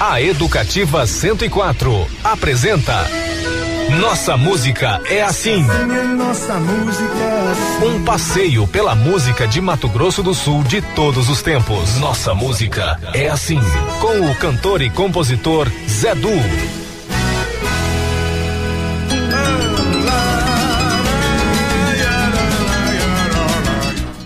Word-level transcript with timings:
A 0.00 0.22
Educativa 0.22 1.04
104 1.04 2.06
apresenta 2.22 3.04
Nossa 4.00 4.36
Música 4.36 5.00
é 5.10 5.22
Assim. 5.22 5.64
Nossa 6.16 6.54
música 6.60 7.18
é 7.18 7.50
assim. 7.50 7.84
Um 7.84 8.04
passeio 8.04 8.68
pela 8.68 8.94
música 8.94 9.48
de 9.48 9.60
Mato 9.60 9.88
Grosso 9.88 10.22
do 10.22 10.34
Sul 10.34 10.62
de 10.62 10.80
todos 10.80 11.28
os 11.28 11.42
tempos. 11.42 11.96
Nossa 11.98 12.32
Música 12.32 12.96
é 13.12 13.28
Assim. 13.28 13.58
Com 14.00 14.30
o 14.30 14.36
cantor 14.36 14.82
e 14.82 14.88
compositor 14.88 15.68
Zé 15.88 16.14
Du. 16.14 16.28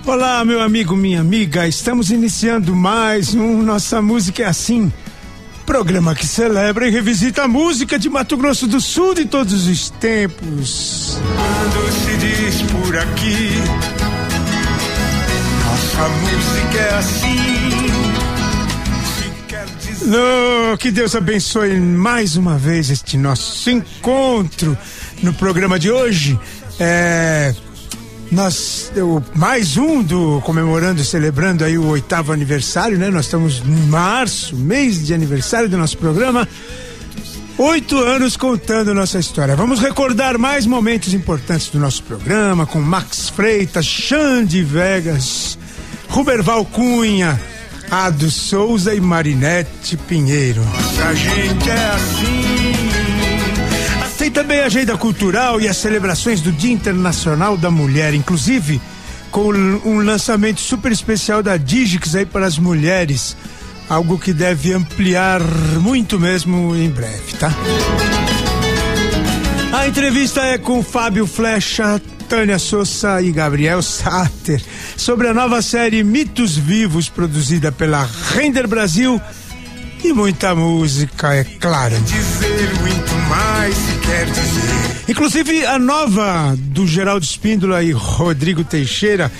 Olá, 0.04 0.44
meu 0.44 0.60
amigo, 0.60 0.94
minha 0.94 1.22
amiga. 1.22 1.66
Estamos 1.66 2.10
iniciando 2.10 2.76
mais 2.76 3.34
um 3.34 3.62
Nossa 3.62 4.02
Música 4.02 4.42
é 4.42 4.46
Assim. 4.46 4.92
Programa 5.66 6.14
que 6.14 6.26
celebra 6.26 6.86
e 6.86 6.90
revisita 6.90 7.44
a 7.44 7.48
música 7.48 7.98
de 7.98 8.08
Mato 8.10 8.36
Grosso 8.36 8.66
do 8.66 8.80
Sul 8.80 9.14
de 9.14 9.24
todos 9.24 9.66
os 9.66 9.90
tempos. 9.90 11.18
Quando 11.36 11.92
se 11.92 12.16
diz 12.18 12.62
por 12.70 12.96
aqui, 12.98 13.50
nossa 15.64 16.08
música 16.08 16.78
é 16.78 16.98
assim. 16.98 17.72
Dizer. 19.80 20.78
Que 20.78 20.90
Deus 20.90 21.14
abençoe 21.14 21.78
mais 21.78 22.36
uma 22.36 22.58
vez 22.58 22.90
este 22.90 23.16
nosso 23.16 23.70
encontro 23.70 24.76
no 25.22 25.32
programa 25.32 25.78
de 25.78 25.90
hoje. 25.90 26.38
É, 26.80 27.54
nós, 28.32 28.90
eu, 28.96 29.22
mais 29.34 29.76
um 29.76 30.02
do 30.02 30.40
comemorando, 30.40 31.04
celebrando 31.04 31.64
aí 31.64 31.76
o 31.76 31.86
oitavo 31.86 32.32
aniversário, 32.32 32.98
né? 32.98 33.10
Nós 33.10 33.26
estamos 33.26 33.62
em 33.64 33.86
março, 33.88 34.56
mês 34.56 35.06
de 35.06 35.12
aniversário 35.12 35.68
do 35.68 35.76
nosso 35.76 35.98
programa. 35.98 36.48
Oito 37.58 37.98
anos 37.98 38.34
contando 38.34 38.94
nossa 38.94 39.18
história. 39.18 39.54
Vamos 39.54 39.80
recordar 39.80 40.38
mais 40.38 40.64
momentos 40.64 41.12
importantes 41.12 41.68
do 41.68 41.78
nosso 41.78 42.02
programa 42.04 42.64
com 42.64 42.80
Max 42.80 43.28
Freitas, 43.28 43.84
Xande 43.84 44.62
Vegas, 44.62 45.58
Ruberval 46.08 46.64
Cunha, 46.64 47.38
Ado 47.90 48.30
Souza 48.30 48.94
e 48.94 49.00
Marinete 49.00 49.98
Pinheiro. 49.98 50.62
A 51.06 51.14
gente 51.14 51.68
é 51.68 51.90
assim. 51.90 52.41
Também 54.34 54.60
a 54.60 54.66
agenda 54.66 54.96
cultural 54.96 55.60
e 55.60 55.68
as 55.68 55.76
celebrações 55.76 56.40
do 56.40 56.50
Dia 56.50 56.72
Internacional 56.72 57.56
da 57.56 57.70
Mulher, 57.70 58.14
inclusive 58.14 58.80
com 59.30 59.48
um 59.48 60.00
lançamento 60.04 60.60
super 60.60 60.92
especial 60.92 61.42
da 61.42 61.56
Digix 61.56 62.14
aí 62.14 62.26
para 62.26 62.46
as 62.46 62.58
mulheres, 62.58 63.36
algo 63.88 64.18
que 64.18 64.32
deve 64.32 64.72
ampliar 64.72 65.40
muito 65.80 66.18
mesmo 66.18 66.74
em 66.76 66.90
breve, 66.90 67.32
tá? 67.38 67.50
A 69.72 69.88
entrevista 69.88 70.42
é 70.42 70.58
com 70.58 70.82
Fábio 70.82 71.26
Flecha, 71.26 72.00
Tânia 72.28 72.58
Souza 72.58 73.20
e 73.20 73.32
Gabriel 73.32 73.82
Sater 73.82 74.62
sobre 74.96 75.28
a 75.28 75.34
nova 75.34 75.60
série 75.60 76.04
Mitos 76.04 76.56
Vivos 76.56 77.08
produzida 77.08 77.72
pela 77.72 78.08
Render 78.34 78.66
Brasil 78.66 79.20
e 80.04 80.12
muita 80.12 80.54
música, 80.54 81.34
é 81.34 81.44
claro. 81.44 81.98
Dizer 82.00 82.74
muito 82.80 83.14
mais 83.28 83.74
se 83.74 83.98
quer 84.06 84.26
dizer. 84.26 85.02
Inclusive 85.08 85.64
a 85.66 85.78
nova 85.78 86.54
do 86.56 86.86
Geraldo 86.86 87.24
Espíndola 87.24 87.82
e 87.82 87.92
Rodrigo 87.92 88.64
Teixeira, 88.64 89.30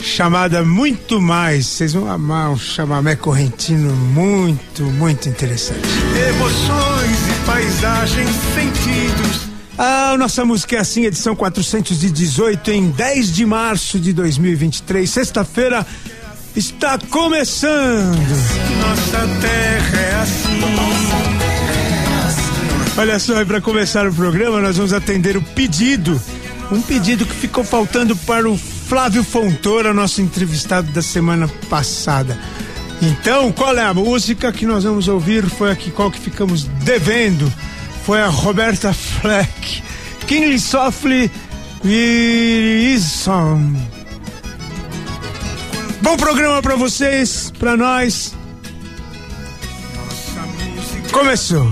chamada 0.00 0.64
Muito 0.64 1.20
Mais. 1.20 1.66
Vocês 1.66 1.92
vão 1.92 2.10
amar 2.10 2.50
um 2.50 2.58
chamamé 2.58 3.16
correntino 3.16 3.94
muito, 3.94 4.84
muito 4.84 5.28
interessante. 5.28 5.80
Emoções 6.28 7.18
e 7.28 7.46
paisagens, 7.46 8.30
sentidos. 8.54 9.52
A 9.78 10.16
nossa 10.18 10.44
música 10.44 10.76
é 10.76 10.78
assim, 10.80 11.06
edição 11.06 11.34
418, 11.34 12.70
em 12.70 12.90
10 12.90 13.32
de 13.32 13.46
março 13.46 13.98
de 13.98 14.12
2023, 14.12 15.08
sexta-feira, 15.08 15.86
está 16.56 16.98
começando. 17.10 18.18
Nossa 18.80 19.26
terra 19.40 20.00
é 20.00 20.14
assim. 20.22 20.52
Olha 22.96 23.18
só, 23.18 23.40
e 23.40 23.46
para 23.46 23.60
começar 23.60 24.06
o 24.06 24.12
programa, 24.12 24.60
nós 24.60 24.76
vamos 24.76 24.92
atender 24.92 25.36
o 25.36 25.42
pedido. 25.42 26.20
Um 26.70 26.82
pedido 26.82 27.24
que 27.24 27.34
ficou 27.34 27.64
faltando 27.64 28.14
para 28.14 28.48
o 28.48 28.56
Flávio 28.56 29.24
Fontoura, 29.24 29.94
nosso 29.94 30.20
entrevistado 30.20 30.92
da 30.92 31.00
semana 31.00 31.48
passada. 31.70 32.38
Então, 33.00 33.50
qual 33.50 33.76
é 33.76 33.84
a 33.84 33.94
música 33.94 34.52
que 34.52 34.66
nós 34.66 34.84
vamos 34.84 35.08
ouvir? 35.08 35.44
Foi 35.44 35.70
aqui 35.70 35.90
qual 35.90 36.10
que 36.10 36.20
ficamos 36.20 36.64
devendo. 36.84 37.50
Foi 38.04 38.20
a 38.20 38.28
Roberta 38.28 38.92
Fleck. 38.92 39.82
King 40.26 40.58
Softly 40.60 41.30
e 41.84 42.96
Song. 43.00 43.91
Bom 46.02 46.16
programa 46.16 46.60
para 46.60 46.74
vocês, 46.74 47.52
para 47.60 47.76
nós. 47.76 48.34
Começou. 51.12 51.64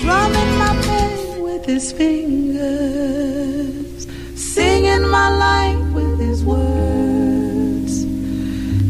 Drumming 0.00 0.56
my 0.56 0.76
pain 0.86 1.42
with 1.42 1.66
his 1.66 1.90
fingers, 1.90 2.62
singing 4.36 5.08
my 5.08 5.30
life 5.30 5.80
with 5.94 6.20
his 6.20 6.44
words, 6.44 8.06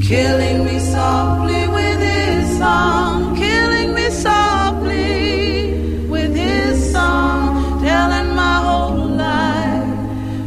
killing 0.06 0.64
me 0.66 0.78
softly 0.78 1.66
with 1.68 1.98
his 1.98 2.58
song, 2.58 3.34
killing 3.34 3.94
me 3.94 4.10
softly 4.10 5.72
with 6.10 6.36
his 6.36 6.92
song, 6.92 7.80
telling 7.82 8.34
my 8.34 8.60
whole 8.62 9.08
life 9.08 9.88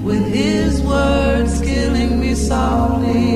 with 0.03 0.27
his 0.27 0.83
words, 0.83 1.59
killing 1.61 2.19
me 2.19 2.35
softly 2.35 3.34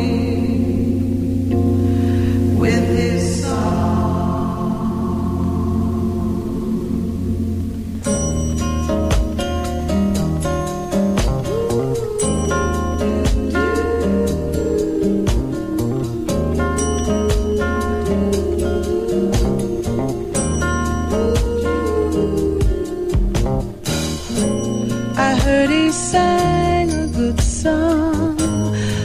He 25.67 25.91
sang 25.91 26.89
a 26.89 27.07
good 27.07 27.41
song. 27.41 28.39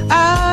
I 0.09 0.44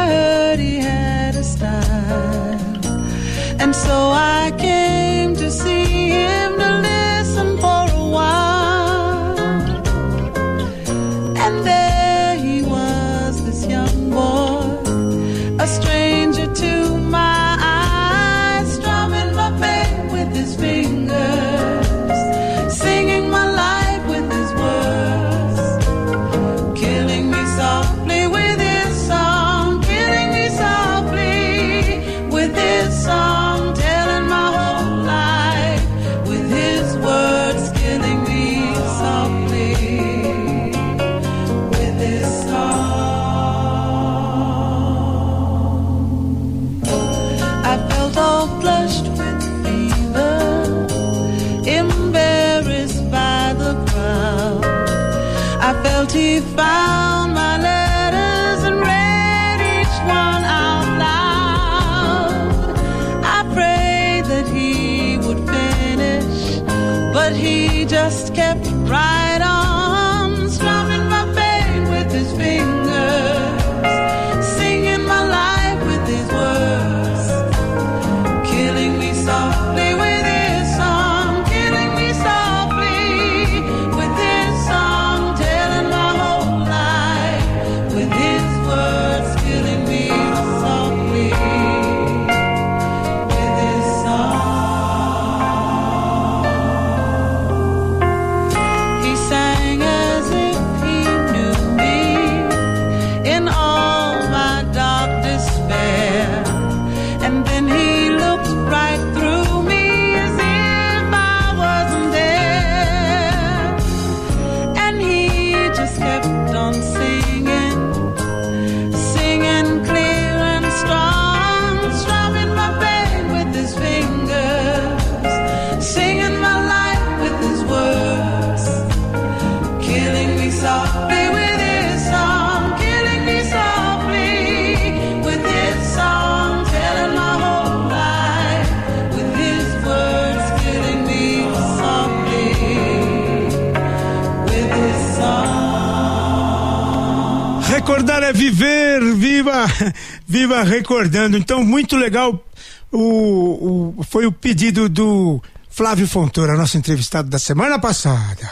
recordando. 150.71 151.37
Então, 151.37 151.63
muito 151.63 151.95
legal. 151.95 152.43
O, 152.91 153.95
o, 153.99 154.03
foi 154.03 154.25
o 154.25 154.31
pedido 154.31 154.89
do 154.89 155.41
Flávio 155.69 156.07
Fontoura, 156.07 156.57
nosso 156.57 156.77
entrevistado 156.77 157.29
da 157.29 157.39
semana 157.39 157.79
passada. 157.79 158.49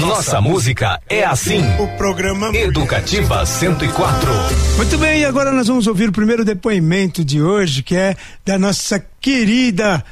Nossa 0.00 0.40
música 0.40 1.00
é 1.08 1.24
assim. 1.24 1.60
O 1.78 1.86
programa 1.96 2.54
Educativa 2.56 3.44
104. 3.44 4.30
Muito 4.76 4.98
bem, 4.98 5.24
agora 5.24 5.52
nós 5.52 5.68
vamos 5.68 5.86
ouvir 5.86 6.08
o 6.08 6.12
primeiro 6.12 6.44
depoimento 6.44 7.24
de 7.24 7.42
hoje, 7.42 7.82
que 7.82 7.94
é 7.96 8.16
da 8.44 8.58
nossa 8.58 9.04
querida 9.20 10.04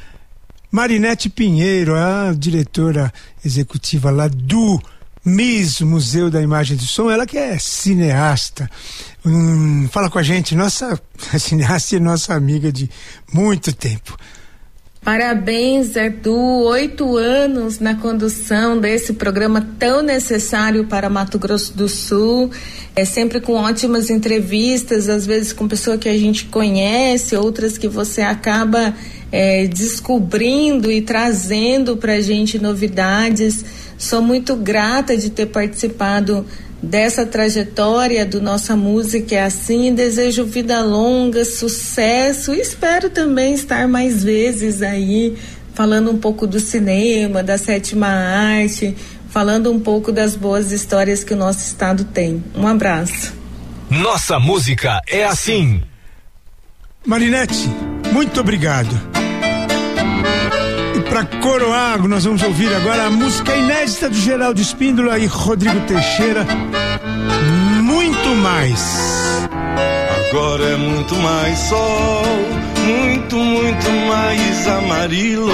Marinete 0.70 1.30
Pinheiro, 1.30 1.94
a 1.94 2.34
diretora 2.36 3.12
executiva 3.44 4.10
lá 4.10 4.28
do 4.28 4.80
MIS, 5.24 5.80
Museu 5.80 6.30
da 6.30 6.40
Imagem 6.40 6.76
do 6.76 6.84
Som, 6.84 7.10
ela 7.10 7.26
que 7.26 7.36
é 7.36 7.58
cineasta. 7.58 8.70
Hum, 9.26 9.88
fala 9.90 10.08
com 10.08 10.20
a 10.20 10.22
gente, 10.22 10.54
nossa 10.54 11.00
cineasta 11.38 11.96
e 11.96 12.00
nossa 12.00 12.32
amiga 12.32 12.70
de 12.70 12.88
muito 13.32 13.74
tempo. 13.74 14.16
Parabéns, 15.06 15.96
Arthur. 15.96 16.66
Oito 16.66 17.16
anos 17.16 17.78
na 17.78 17.94
condução 17.94 18.80
desse 18.80 19.12
programa 19.12 19.64
tão 19.78 20.02
necessário 20.02 20.84
para 20.86 21.08
Mato 21.08 21.38
Grosso 21.38 21.76
do 21.76 21.88
Sul. 21.88 22.50
É 22.94 23.04
sempre 23.04 23.40
com 23.40 23.52
ótimas 23.52 24.10
entrevistas, 24.10 25.08
às 25.08 25.24
vezes 25.24 25.52
com 25.52 25.68
pessoa 25.68 25.96
que 25.96 26.08
a 26.08 26.18
gente 26.18 26.46
conhece, 26.46 27.36
outras 27.36 27.78
que 27.78 27.86
você 27.86 28.20
acaba 28.20 28.92
é, 29.30 29.68
descobrindo 29.68 30.90
e 30.90 31.00
trazendo 31.00 31.96
para 31.96 32.14
a 32.14 32.20
gente 32.20 32.58
novidades. 32.58 33.64
Sou 33.98 34.20
muito 34.20 34.56
grata 34.56 35.16
de 35.16 35.30
ter 35.30 35.46
participado 35.46 36.46
dessa 36.82 37.24
trajetória 37.24 38.24
do 38.26 38.40
Nossa 38.40 38.76
Música 38.76 39.34
é 39.34 39.42
assim. 39.42 39.94
Desejo 39.94 40.44
vida 40.44 40.82
longa, 40.82 41.44
sucesso 41.44 42.54
e 42.54 42.60
espero 42.60 43.10
também 43.10 43.54
estar 43.54 43.88
mais 43.88 44.22
vezes 44.22 44.82
aí 44.82 45.36
falando 45.74 46.10
um 46.10 46.16
pouco 46.16 46.46
do 46.46 46.58
cinema, 46.58 47.42
da 47.42 47.58
sétima 47.58 48.06
arte, 48.06 48.96
falando 49.28 49.70
um 49.70 49.78
pouco 49.78 50.10
das 50.10 50.34
boas 50.34 50.72
histórias 50.72 51.22
que 51.22 51.34
o 51.34 51.36
nosso 51.36 51.66
estado 51.66 52.04
tem. 52.04 52.42
Um 52.54 52.66
abraço. 52.66 53.34
Nossa 53.90 54.38
música 54.40 55.00
é 55.06 55.24
assim. 55.24 55.82
Marinete, 57.04 57.68
muito 58.12 58.40
obrigado. 58.40 59.25
Para 61.16 61.24
coroar, 61.40 62.06
nós 62.06 62.24
vamos 62.26 62.42
ouvir 62.42 62.70
agora 62.74 63.06
a 63.06 63.10
música 63.10 63.56
inédita 63.56 64.10
do 64.10 64.14
Geraldo 64.14 64.60
Espíndola 64.60 65.18
e 65.18 65.24
Rodrigo 65.24 65.80
Teixeira. 65.86 66.46
Muito 67.80 68.28
mais. 68.34 69.48
Agora 70.28 70.62
é 70.62 70.76
muito 70.76 71.14
mais 71.14 71.58
sol, 71.60 72.22
muito, 72.84 73.34
muito 73.34 73.90
mais 74.06 74.68
amarelo. 74.68 75.50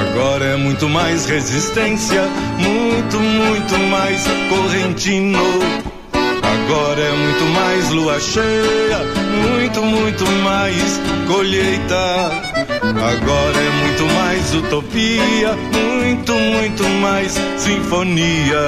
Agora 0.00 0.46
é 0.46 0.56
muito 0.56 0.88
mais 0.88 1.26
resistência, 1.26 2.22
muito, 2.58 3.20
muito 3.20 3.78
mais 3.90 4.24
correntino. 4.48 5.42
Agora 6.14 7.02
é 7.02 7.12
muito 7.12 7.44
mais 7.52 7.90
lua 7.90 8.18
cheia, 8.18 8.98
muito, 9.42 9.82
muito 9.82 10.24
mais 10.42 10.98
colheita. 11.26 12.47
Agora 12.96 13.58
é 13.58 13.70
muito 13.82 14.14
mais 14.14 14.54
utopia, 14.54 15.54
muito, 15.72 16.32
muito 16.32 16.84
mais 17.02 17.32
sinfonia. 17.58 18.58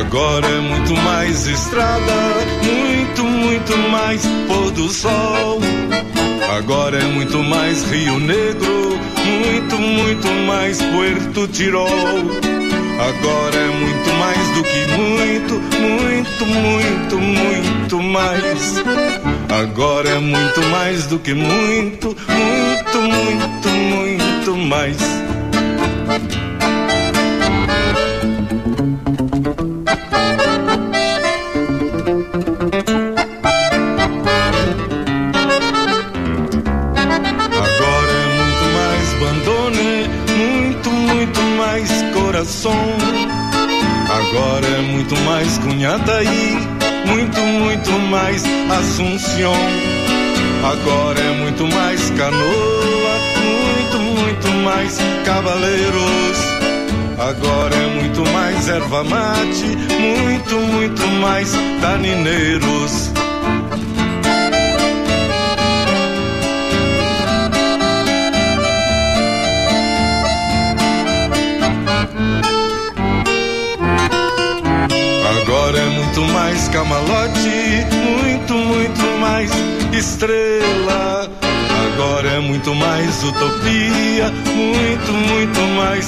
Agora 0.00 0.46
é 0.48 0.60
muito 0.60 0.96
mais 1.02 1.46
estrada, 1.46 2.14
muito, 2.62 3.22
muito 3.24 3.78
mais 3.90 4.22
pôr 4.48 4.70
do 4.72 4.88
sol. 4.88 5.60
Agora 6.50 6.98
é 6.98 7.04
muito 7.04 7.42
mais 7.42 7.84
Rio 7.90 8.18
Negro, 8.18 8.98
muito, 9.26 9.76
muito 9.76 10.28
mais 10.46 10.80
Puerto 10.80 11.46
Tirol. 11.48 11.86
Agora 12.98 13.56
é 13.56 13.68
muito 13.68 14.12
mais 14.14 14.48
do 14.54 14.62
que 14.64 14.86
muito, 14.96 15.54
muito, 15.78 16.46
muito, 16.46 17.18
muito 17.18 18.02
mais. 18.02 18.74
Agora 19.50 20.08
é 20.08 20.18
muito 20.18 20.62
mais 20.70 21.06
do 21.06 21.18
que 21.18 21.34
muito, 21.34 22.16
muito, 22.28 22.98
muito, 23.02 23.68
muito 23.68 24.56
mais. 24.56 24.96
Agora 44.08 44.66
é 44.66 44.80
muito 44.80 45.14
mais 45.20 45.58
Cunhataí, 45.58 46.56
muito, 47.04 47.38
muito 47.40 47.90
mais 48.10 48.42
Assunção. 48.70 49.52
Agora 50.64 51.20
é 51.20 51.42
muito 51.42 51.66
mais 51.68 52.08
canoa, 52.10 53.18
muito, 53.36 53.98
muito 53.98 54.48
mais 54.64 54.96
cavaleiros. 55.26 56.38
Agora 57.18 57.74
é 57.74 57.86
muito 58.00 58.24
mais 58.32 58.66
erva 58.66 59.04
mate, 59.04 59.76
muito, 60.00 60.54
muito 60.56 61.06
mais 61.20 61.52
danineiros. 61.82 63.12
Camalote, 76.72 77.86
muito, 77.94 78.54
muito 78.54 79.04
mais 79.20 79.50
estrela. 79.92 81.30
Agora 81.92 82.28
é 82.28 82.40
muito 82.40 82.74
mais 82.74 83.22
utopia, 83.22 84.30
muito, 84.54 85.12
muito 85.12 85.60
mais 85.76 86.06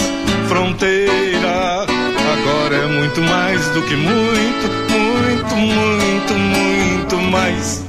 fronteira. 0.48 1.86
Agora 2.32 2.76
é 2.76 2.86
muito 2.86 3.20
mais 3.22 3.66
do 3.68 3.82
que 3.82 3.96
muito, 3.96 4.68
muito, 4.90 5.56
muito, 5.56 6.34
muito 6.34 7.16
mais. 7.30 7.84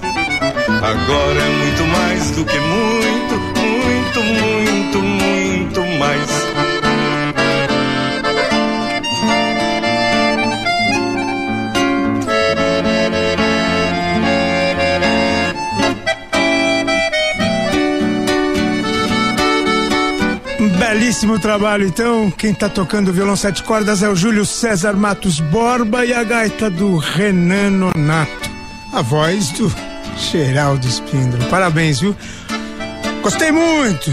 Agora 0.68 1.40
é 1.40 1.50
muito 1.50 1.84
mais 1.86 2.32
do 2.32 2.46
que 2.46 2.60
muito, 2.60 3.36
muito, 3.60 4.24
muito, 4.24 5.02
muito 5.02 6.00
mais. 6.00 6.51
Belíssimo 20.92 21.40
trabalho, 21.40 21.88
então. 21.88 22.30
Quem 22.30 22.54
tá 22.54 22.68
tocando 22.68 23.14
violão 23.14 23.38
sete 23.38 23.64
cordas 23.64 24.04
é 24.04 24.10
o 24.10 24.16
Júlio 24.16 24.46
César 24.46 24.92
Matos 24.92 25.40
Borba 25.40 26.06
e 26.06 26.14
a 26.14 26.22
gaita 26.22 26.70
do 26.70 26.98
Renan 26.98 27.70
Nonato. 27.70 28.52
A 28.92 29.02
voz 29.02 29.52
do 29.52 29.74
Geraldo 30.18 30.86
Espíndola. 30.86 31.46
Parabéns, 31.46 32.02
viu? 32.02 32.14
Gostei 33.22 33.54
muito. 33.54 34.12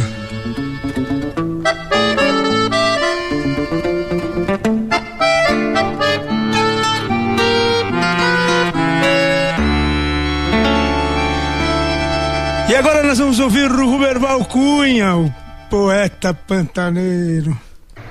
E 12.68 12.74
agora 12.76 13.02
nós 13.02 13.18
vamos 13.18 13.40
ouvir 13.40 13.68
o 13.68 13.90
Ruberval 13.90 14.44
Cunha, 14.44 15.16
o 15.16 15.47
poeta 15.70 16.32
pantaneiro. 16.32 17.58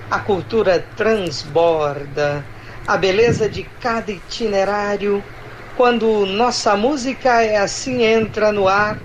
A 0.10 0.20
cultura 0.20 0.86
transborda 0.96 2.44
a 2.88 2.96
beleza 2.98 3.50
de 3.50 3.64
cada 3.82 4.12
itinerário. 4.12 5.24
Quando 5.76 6.26
nossa 6.26 6.76
música 6.76 7.44
é 7.44 7.58
assim 7.58 8.04
entra 8.04 8.52
no 8.52 8.68
ar, 8.68 8.98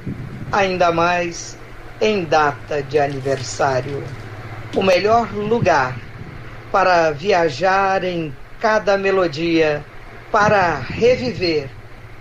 ainda 0.51 0.93
mais 0.93 1.59
em 2.01 2.25
data 2.25 2.83
de 2.83 2.99
aniversário. 2.99 4.03
O 4.77 4.83
melhor 4.83 5.33
lugar 5.33 5.99
para 6.71 7.11
viajar 7.11 8.05
em 8.05 8.35
cada 8.61 8.97
melodia, 8.97 9.85
para 10.31 10.77
reviver, 10.79 11.69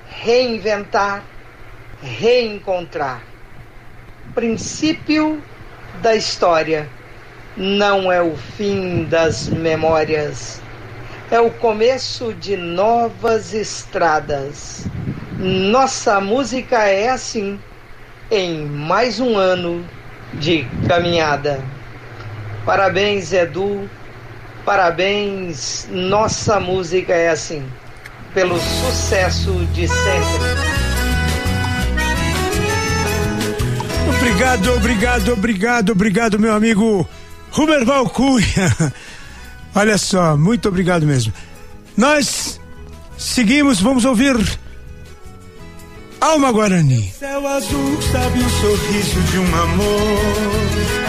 reinventar 0.10 1.24
reencontrar. 2.02 3.22
Princípio 4.34 5.42
da 6.02 6.16
história 6.16 6.88
não 7.58 8.12
é 8.12 8.22
o 8.22 8.36
fim 8.36 9.04
das 9.06 9.48
memórias, 9.50 10.62
é 11.30 11.40
o 11.40 11.52
começo 11.52 12.34
de 12.34 12.56
novas 12.56 13.54
estradas. 13.54 14.86
Nossa 15.38 16.22
música 16.22 16.78
é 16.88 17.10
assim, 17.10 17.60
em 18.30 18.66
mais 18.66 19.20
um 19.20 19.38
ano 19.38 19.86
de 20.36 20.66
caminhada. 20.88 21.60
Parabéns, 22.66 23.34
Edu. 23.34 23.90
Parabéns, 24.64 25.88
nossa 25.90 26.60
música 26.60 27.14
é 27.14 27.30
assim, 27.30 27.66
pelo 28.34 28.60
sucesso 28.60 29.52
de 29.74 29.88
sempre. 29.88 30.91
Obrigado, 34.22 34.74
obrigado, 34.76 35.34
obrigado, 35.34 35.92
obrigado, 35.94 36.40
meu 36.40 36.54
amigo 36.54 37.10
Ruberval 37.50 38.08
Cunha. 38.08 38.94
Olha 39.74 39.98
só, 39.98 40.38
muito 40.38 40.70
obrigado 40.70 41.08
mesmo. 41.08 41.34
Nós 41.98 42.62
seguimos, 43.18 43.82
vamos 43.82 44.06
ouvir 44.06 44.38
Alma 46.22 46.52
Guarani. 46.52 47.12
Céu 47.18 47.48
azul 47.48 48.00
sabe 48.12 48.40
o 48.42 48.50
sorriso 48.62 49.22
de 49.32 49.40
um 49.40 49.56
amor. 49.56 50.20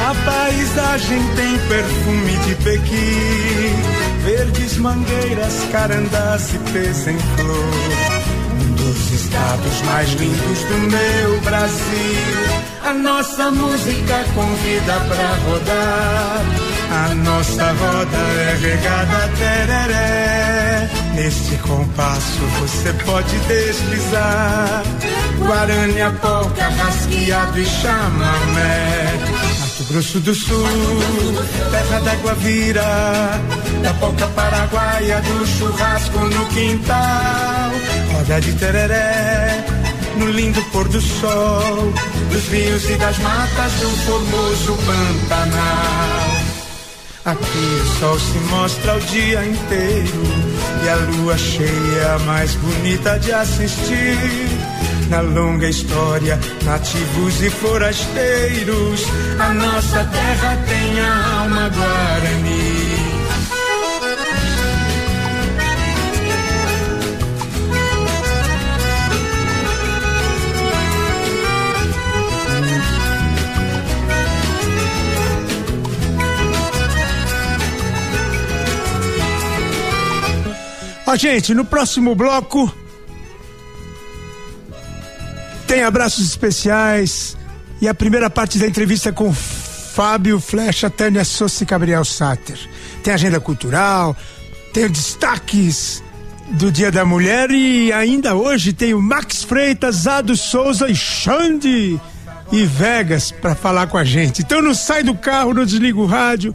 A 0.08 0.14
paisagem 0.24 1.20
tem 1.36 1.58
perfume 1.68 2.36
de 2.46 2.54
Pequim. 2.64 4.24
Verdes 4.24 4.78
mangueiras, 4.78 5.68
carandás 5.70 6.54
e 6.54 6.58
pés 6.72 7.06
em 7.08 7.18
flor. 7.18 8.21
Dos 9.12 9.20
estados 9.20 9.82
mais 9.82 10.10
lindos 10.14 10.64
do 10.64 10.78
meu 10.90 11.38
Brasil. 11.42 12.62
A 12.82 12.94
nossa 12.94 13.50
música 13.50 14.24
convida 14.34 14.94
pra 15.06 15.34
rodar. 15.44 16.40
A 16.90 17.14
nossa 17.16 17.72
roda 17.72 18.16
é 18.16 18.56
regada 18.58 19.28
tereré. 19.36 20.88
Neste 21.14 21.56
compasso 21.56 22.40
você 22.58 22.90
pode 23.04 23.38
deslizar. 23.40 24.82
Guarânia, 25.40 26.10
polca, 26.22 26.70
rasqueado 26.70 27.60
e 27.60 27.66
chamamé. 27.66 29.12
Mato 29.82 29.92
Grosso 29.92 30.20
do 30.20 30.34
Sul, 30.34 30.66
terra 31.70 32.00
d'água 32.00 32.34
vira. 32.34 33.40
Da 33.82 33.94
polca 33.94 34.26
paraguaia, 34.28 35.20
do 35.22 35.46
churrasco 35.46 36.18
no 36.18 36.46
quintal. 36.46 37.70
Roda 38.12 38.40
de 38.40 38.52
tereré 38.54 39.64
no 40.16 40.30
lindo 40.30 40.62
pôr 40.70 40.86
do 40.88 41.00
sol, 41.00 41.92
dos 42.30 42.48
rios 42.48 42.90
e 42.90 42.94
das 42.94 43.18
matas 43.18 43.72
do 43.80 43.88
formoso 44.04 44.78
Pantanal. 44.86 46.30
Aqui 47.24 47.80
o 47.82 47.98
sol 47.98 48.18
se 48.18 48.38
mostra 48.50 48.96
o 48.96 49.00
dia 49.00 49.44
inteiro 49.44 50.22
e 50.84 50.88
a 50.88 50.96
lua 50.96 51.38
cheia 51.38 52.18
mais 52.26 52.54
bonita 52.54 53.18
de 53.18 53.32
assistir. 53.32 54.16
Na 55.12 55.20
longa 55.20 55.68
história, 55.68 56.40
nativos 56.64 57.42
e 57.42 57.50
forasteiros, 57.50 59.04
a 59.38 59.52
nossa 59.52 60.04
terra 60.06 60.56
tem 60.66 61.00
a 61.00 61.40
alma 61.40 61.68
guarani. 61.68 62.72
Ó, 81.06 81.16
gente, 81.16 81.52
no 81.52 81.66
próximo 81.66 82.14
bloco 82.14 82.81
tem 85.72 85.84
abraços 85.84 86.28
especiais 86.28 87.34
e 87.80 87.88
a 87.88 87.94
primeira 87.94 88.28
parte 88.28 88.58
da 88.58 88.66
entrevista 88.66 89.10
com 89.10 89.32
Fábio 89.32 90.38
Flecha, 90.38 90.90
Tânia 90.90 91.24
Souza 91.24 91.62
e 91.62 91.66
Gabriel 91.66 92.04
Sater. 92.04 92.58
Tem 93.02 93.14
agenda 93.14 93.40
cultural, 93.40 94.14
tem 94.74 94.86
destaques 94.86 96.02
do 96.50 96.70
Dia 96.70 96.92
da 96.92 97.06
Mulher 97.06 97.50
e 97.50 97.90
ainda 97.90 98.34
hoje 98.34 98.74
tem 98.74 98.92
o 98.92 99.00
Max 99.00 99.44
Freitas, 99.44 100.06
Ado 100.06 100.36
Souza 100.36 100.90
e 100.90 100.94
Xande 100.94 101.98
e 102.52 102.66
Vegas 102.66 103.30
para 103.32 103.54
falar 103.54 103.86
com 103.86 103.96
a 103.96 104.04
gente. 104.04 104.42
Então 104.42 104.60
não 104.60 104.74
sai 104.74 105.02
do 105.02 105.14
carro, 105.14 105.54
não 105.54 105.64
desliga 105.64 105.98
o 105.98 106.04
rádio. 106.04 106.54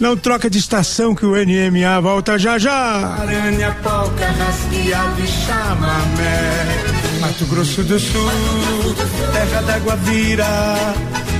Não 0.00 0.16
troca 0.16 0.48
de 0.48 0.58
estação 0.58 1.14
que 1.14 1.26
o 1.26 1.34
NMA 1.36 2.00
volta 2.00 2.38
já 2.38 2.58
já. 2.58 3.18
Aranha, 3.20 3.76
polca, 3.82 4.26
rasqueado 4.26 5.20
e 5.20 5.26
chamamé. 5.26 7.03
Mato 7.24 7.46
Grosso 7.46 7.82
do 7.84 7.98
Sul, 7.98 8.30
terra 9.32 9.62
d'água 9.62 9.96
vira. 9.96 10.44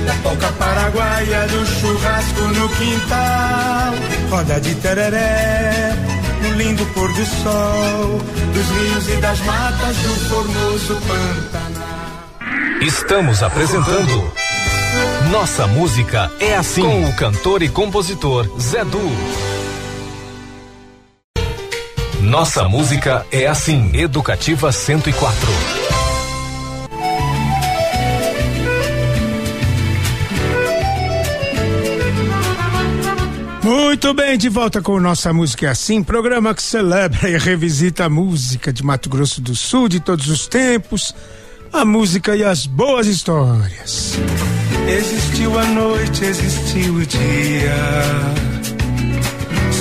Da 0.07 0.13
polca 0.23 0.51
paraguaia, 0.53 1.47
do 1.47 1.63
churrasco 1.63 2.41
no 2.41 2.67
quintal. 2.69 3.93
Roda 4.31 4.59
de 4.59 4.73
tereré, 4.75 5.93
no 6.41 6.55
lindo 6.55 6.83
pôr 6.87 7.13
do 7.13 7.23
sol. 7.23 8.19
Dos 8.51 8.67
rios 8.67 9.09
e 9.09 9.21
das 9.21 9.39
matas 9.41 9.95
do 9.97 10.15
formoso 10.27 10.97
Pantanal. 11.07 12.81
Estamos 12.81 13.43
apresentando 13.43 14.31
Nossa 15.29 15.67
Música 15.67 16.31
é 16.39 16.55
Assim 16.55 16.81
com 16.81 17.05
o 17.05 17.13
cantor 17.13 17.61
e 17.61 17.69
compositor 17.69 18.49
Zé 18.59 18.83
Du. 18.83 19.54
Nossa 22.37 22.67
Música 22.67 23.25
é 23.31 23.47
Assim, 23.47 23.91
Educativa 23.93 24.69
104. 24.69 25.49
Muito 33.63 34.13
bem, 34.13 34.37
de 34.37 34.49
volta 34.49 34.81
com 34.81 34.99
Nossa 34.99 35.31
Música 35.31 35.67
é 35.67 35.69
Assim, 35.69 36.03
programa 36.03 36.53
que 36.53 36.61
celebra 36.61 37.29
e 37.29 37.37
revisita 37.37 38.03
a 38.03 38.09
música 38.09 38.73
de 38.73 38.83
Mato 38.83 39.09
Grosso 39.09 39.39
do 39.39 39.55
Sul 39.55 39.87
de 39.87 40.01
todos 40.01 40.27
os 40.27 40.45
tempos, 40.45 41.15
a 41.71 41.85
música 41.85 42.35
e 42.35 42.43
as 42.43 42.65
boas 42.65 43.07
histórias. 43.07 44.19
Existiu 44.89 45.57
a 45.57 45.63
noite, 45.63 46.25
existiu 46.25 46.95
o 46.95 47.05
dia. 47.05 48.54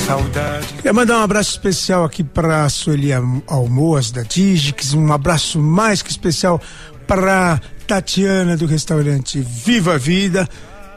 Saudade. 0.06 0.66
Queria 0.74 0.92
mandar 0.92 1.18
um 1.18 1.22
abraço 1.22 1.50
especial 1.50 2.04
aqui 2.04 2.22
para 2.22 2.64
a 2.64 2.68
Sueli 2.68 3.10
Almoas 3.46 4.10
da 4.10 4.22
Digix, 4.22 4.92
um 4.92 5.12
abraço 5.12 5.58
mais 5.58 6.02
que 6.02 6.10
especial 6.10 6.60
para 7.06 7.60
Tatiana 7.86 8.56
do 8.56 8.66
restaurante 8.66 9.40
Viva 9.40 9.94
a 9.94 9.98
Vida 9.98 10.48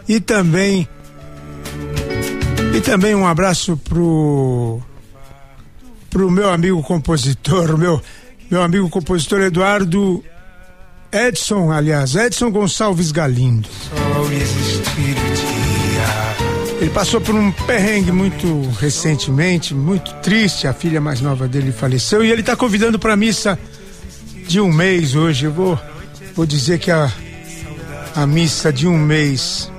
e 0.08 0.20
também 0.20 0.88
e 2.76 2.82
também 2.82 3.16
um 3.16 3.26
abraço 3.26 3.78
pro 3.78 4.82
pro 6.10 6.30
meu 6.30 6.50
amigo 6.50 6.82
compositor, 6.84 7.78
meu 7.78 8.02
meu 8.50 8.62
amigo 8.62 8.90
compositor 8.90 9.42
Eduardo 9.42 10.24
Edson, 11.12 11.72
aliás, 11.72 12.16
Edson 12.16 12.52
Gonçalves 12.52 13.12
Galindo. 13.12 13.68
Sol 13.90 14.32
existir 14.32 15.16
dia. 15.16 15.47
Ele 16.80 16.92
passou 16.92 17.20
por 17.20 17.34
um 17.34 17.52
perrengue 17.52 18.12
muito 18.12 18.70
recentemente, 18.80 19.74
muito 19.74 20.14
triste. 20.22 20.68
A 20.68 20.74
filha 20.74 21.02
mais 21.02 21.20
nova 21.22 21.48
dele 21.48 21.72
faleceu 21.72 22.24
e 22.24 22.32
ele 22.32 22.42
está 22.42 22.56
convidando 22.56 23.00
para 23.00 23.14
a 23.14 23.18
missa 23.18 23.58
de 24.48 24.62
um 24.62 24.72
mês 24.72 25.16
hoje. 25.16 25.46
Eu 25.46 25.52
vou, 25.52 25.80
vou 26.36 26.46
dizer 26.46 26.78
que 26.78 26.92
a, 26.92 27.12
a 28.16 28.28
missa 28.28 28.72
de 28.72 28.88
um 28.88 28.98
mês 28.98 29.72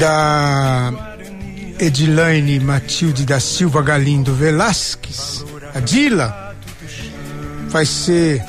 da 0.00 0.92
Edilaine 1.78 2.58
Matilde 2.58 3.24
da 3.24 3.38
Silva 3.38 3.80
Galindo 3.80 4.34
Velasquez, 4.34 5.44
a 5.72 5.78
Dila, 5.78 6.56
vai 7.68 7.86
ser 7.86 8.42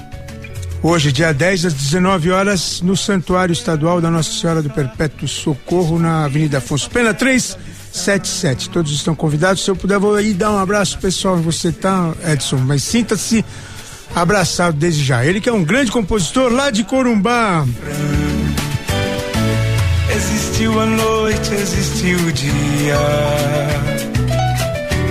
Hoje, 0.82 1.12
dia 1.12 1.34
10 1.34 1.66
às 1.66 1.74
19 1.74 2.32
horas, 2.32 2.82
no 2.82 2.96
Santuário 2.96 3.52
Estadual 3.52 4.00
da 4.00 4.10
Nossa 4.10 4.32
Senhora 4.32 4.62
do 4.62 4.70
Perpétuo 4.70 5.28
Socorro, 5.28 6.00
na 6.00 6.24
Avenida 6.24 6.60
Afonso 6.60 6.90
Pena 6.90 7.14
377. 7.14 8.70
Todos 8.70 8.94
estão 8.94 9.14
convidados. 9.14 9.64
Se 9.64 9.70
eu 9.70 9.76
puder, 9.76 10.00
vou 10.00 10.16
aí 10.16 10.34
dar 10.34 10.52
um 10.52 10.58
abraço 10.58 10.98
pessoal. 10.98 11.36
Você 11.38 11.74
tá, 11.74 12.14
Edson, 12.26 12.58
mas 12.58 12.82
sinta-se 12.82 13.44
abraçado 14.16 14.78
desde 14.78 15.04
já. 15.04 15.26
Ele 15.26 15.42
que 15.42 15.50
é 15.50 15.54
um 15.54 15.66
grande 15.66 15.92
compositor 15.92 16.50
lá 16.50 16.72
de 16.72 16.86
Corumbá. 16.86 17.66
Existiu 20.16 20.80
a 20.80 20.86
noite, 20.86 21.54
existiu 21.56 22.20
o 22.20 22.32
dia. 22.32 22.98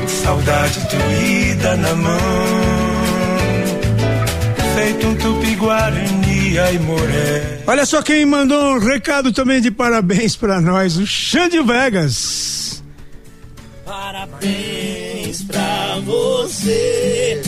Saudade 0.07 0.81
doída 0.91 1.77
na 1.77 1.95
mão 1.95 2.78
feito 4.79 5.09
um 5.09 5.15
tupi-guarani 5.17 6.57
e 6.57 6.79
moré. 6.79 7.63
Olha 7.67 7.85
só 7.85 8.01
quem 8.01 8.25
mandou 8.25 8.77
um 8.77 8.79
recado 8.79 9.33
também 9.33 9.61
de 9.61 9.73
parabéns 9.73 10.37
para 10.37 10.61
nós, 10.61 10.97
o 10.97 11.05
Xande 11.05 11.61
Vegas. 11.61 12.81
Parabéns 13.85 15.43
pra 15.43 15.99
você 16.05 17.43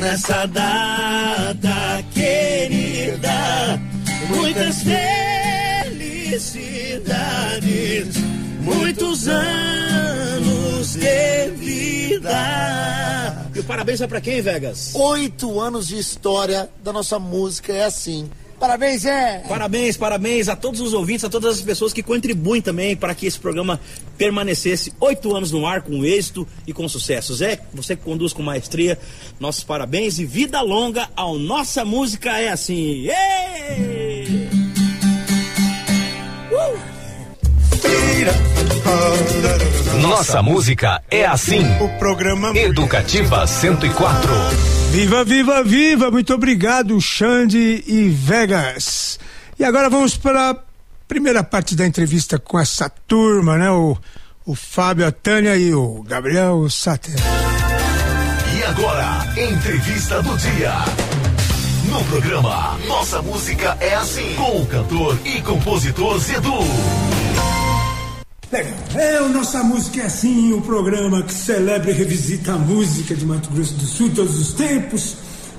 nessa 0.00 0.46
data 0.46 2.04
querida. 2.12 3.80
Muitas 4.28 4.82
felicidades, 5.86 8.16
muitos 8.64 9.28
anos 9.28 10.94
de 10.94 11.50
vida. 11.56 13.47
Parabéns 13.68 14.00
é 14.00 14.06
pra 14.06 14.18
quem, 14.18 14.40
Vegas? 14.40 14.94
Oito 14.94 15.60
anos 15.60 15.88
de 15.88 15.98
história 15.98 16.70
da 16.82 16.90
nossa 16.90 17.18
música 17.18 17.70
é 17.70 17.84
assim. 17.84 18.30
Parabéns, 18.58 19.04
é! 19.04 19.44
Parabéns, 19.46 19.94
parabéns 19.94 20.48
a 20.48 20.56
todos 20.56 20.80
os 20.80 20.94
ouvintes, 20.94 21.22
a 21.26 21.28
todas 21.28 21.56
as 21.56 21.60
pessoas 21.60 21.92
que 21.92 22.02
contribuem 22.02 22.62
também 22.62 22.96
para 22.96 23.14
que 23.14 23.26
esse 23.26 23.38
programa 23.38 23.78
permanecesse 24.16 24.94
oito 24.98 25.36
anos 25.36 25.52
no 25.52 25.66
ar 25.66 25.82
com 25.82 26.02
êxito 26.02 26.48
e 26.66 26.72
com 26.72 26.88
sucesso. 26.88 27.34
Zé, 27.34 27.60
você 27.74 27.94
que 27.94 28.02
conduz 28.02 28.32
com 28.32 28.42
maestria, 28.42 28.98
nossos 29.38 29.62
parabéns 29.62 30.18
e 30.18 30.24
vida 30.24 30.62
longa 30.62 31.06
ao 31.14 31.38
Nossa 31.38 31.84
Música 31.84 32.38
é 32.38 32.48
Assim. 32.48 33.06
Ei! 33.06 34.47
Nossa 40.00 40.42
música 40.42 41.02
é 41.10 41.24
assim. 41.26 41.62
O 41.80 41.88
programa 41.98 42.56
Educativa 42.56 43.46
104. 43.46 44.32
Viva, 44.90 45.24
viva, 45.24 45.62
viva! 45.62 46.10
Muito 46.10 46.34
obrigado, 46.34 47.00
Xande 47.00 47.84
e 47.86 48.08
Vegas. 48.08 49.18
E 49.58 49.64
agora 49.64 49.90
vamos 49.90 50.16
para 50.16 50.50
a 50.50 50.56
primeira 51.06 51.42
parte 51.42 51.74
da 51.74 51.86
entrevista 51.86 52.38
com 52.38 52.58
essa 52.58 52.88
turma, 52.88 53.58
né? 53.58 53.70
O, 53.70 53.96
o 54.46 54.54
Fábio, 54.54 55.06
a 55.06 55.12
Tânia 55.12 55.56
e 55.56 55.74
o 55.74 56.02
Gabriel 56.02 56.68
Sater. 56.70 57.16
E 58.56 58.62
agora, 58.64 59.26
entrevista 59.36 60.22
do 60.22 60.36
dia. 60.36 60.72
No 61.90 62.04
programa 62.04 62.78
Nossa 62.86 63.22
Música 63.22 63.76
é 63.80 63.94
Assim, 63.94 64.34
com 64.34 64.62
o 64.62 64.66
cantor 64.66 65.18
e 65.24 65.40
compositor 65.40 66.18
Zedu. 66.18 66.58
É, 68.50 69.20
o 69.20 69.28
Nossa 69.28 69.62
Música 69.62 70.00
é 70.00 70.06
assim, 70.06 70.54
o 70.54 70.62
programa 70.62 71.22
que 71.22 71.34
celebra 71.34 71.90
e 71.90 71.92
revisita 71.92 72.54
a 72.54 72.56
música 72.56 73.14
de 73.14 73.26
Mato 73.26 73.50
Grosso 73.50 73.74
do 73.74 73.84
Sul 73.84 74.10
todos 74.14 74.38
os 74.38 74.54
tempos, 74.54 75.16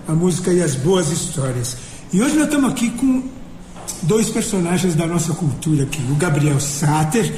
a 0.07 0.13
música 0.13 0.51
e 0.51 0.59
as 0.59 0.73
boas 0.73 1.11
histórias. 1.11 1.77
E 2.11 2.19
hoje 2.19 2.33
nós 2.33 2.45
estamos 2.45 2.71
aqui 2.71 2.89
com 2.89 3.21
dois 4.01 4.31
personagens 4.31 4.95
da 4.95 5.05
nossa 5.05 5.35
cultura 5.35 5.83
aqui, 5.83 6.01
o 6.09 6.15
Gabriel 6.15 6.59
Sater 6.59 7.31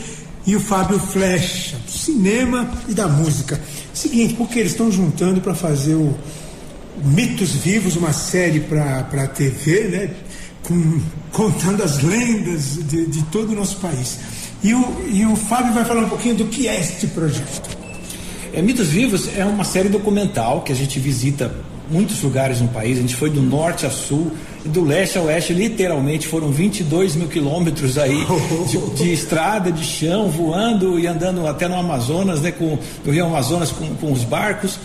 e 0.47 0.55
o 0.55 0.59
Fábio 0.61 0.97
Flecha, 0.97 1.75
do 1.85 1.91
cinema 1.91 2.71
e 2.87 2.93
da 2.93 3.09
música. 3.09 3.59
Seguinte, 3.93 4.35
porque 4.35 4.57
eles 4.57 4.71
estão 4.71 4.89
juntando 4.89 5.41
para 5.41 5.53
fazer 5.53 5.95
o 5.95 6.17
Mitos 7.03 7.51
Vivos, 7.55 7.97
uma 7.97 8.13
série 8.13 8.61
para 8.61 8.99
a 8.99 9.27
TV, 9.27 9.83
né? 9.89 10.09
Com, 10.63 11.01
contando 11.33 11.83
as 11.83 12.01
lendas 12.01 12.77
de, 12.87 13.05
de 13.07 13.23
todo 13.23 13.51
o 13.51 13.55
nosso 13.55 13.77
país. 13.77 14.17
E 14.63 14.73
o, 14.73 15.09
e 15.11 15.25
o 15.25 15.35
Fábio 15.35 15.73
vai 15.73 15.83
falar 15.83 16.01
um 16.01 16.09
pouquinho 16.09 16.35
do 16.35 16.45
que 16.45 16.67
é 16.67 16.79
este 16.79 17.07
projeto. 17.07 17.77
É, 18.53 18.61
Mitos 18.61 18.89
Vivos 18.89 19.29
é 19.35 19.43
uma 19.45 19.63
série 19.63 19.89
documental 19.89 20.61
que 20.61 20.71
a 20.71 20.75
gente 20.75 20.99
visita 20.99 21.51
muitos 21.89 22.21
lugares 22.21 22.61
no 22.61 22.67
país. 22.67 22.97
A 22.97 23.01
gente 23.01 23.15
foi 23.15 23.29
do 23.29 23.41
norte 23.41 23.85
a 23.85 23.89
sul 23.89 24.31
do 24.63 24.83
leste 24.83 25.17
a 25.17 25.21
oeste, 25.21 25.53
literalmente 25.53 26.27
foram 26.27 26.51
22 26.51 27.15
mil 27.15 27.27
quilômetros 27.27 27.97
aí 27.97 28.25
de, 28.67 29.03
de 29.03 29.11
estrada, 29.11 29.71
de 29.71 29.83
chão, 29.83 30.29
voando 30.29 30.99
e 30.99 31.07
andando 31.07 31.47
até 31.47 31.67
no 31.67 31.75
Amazonas, 31.75 32.41
né, 32.41 32.51
com, 32.51 32.77
no 33.03 33.11
Rio 33.11 33.25
Amazonas 33.25 33.71
com, 33.71 33.87
com 33.95 34.11
os 34.11 34.23
barcos. 34.23 34.79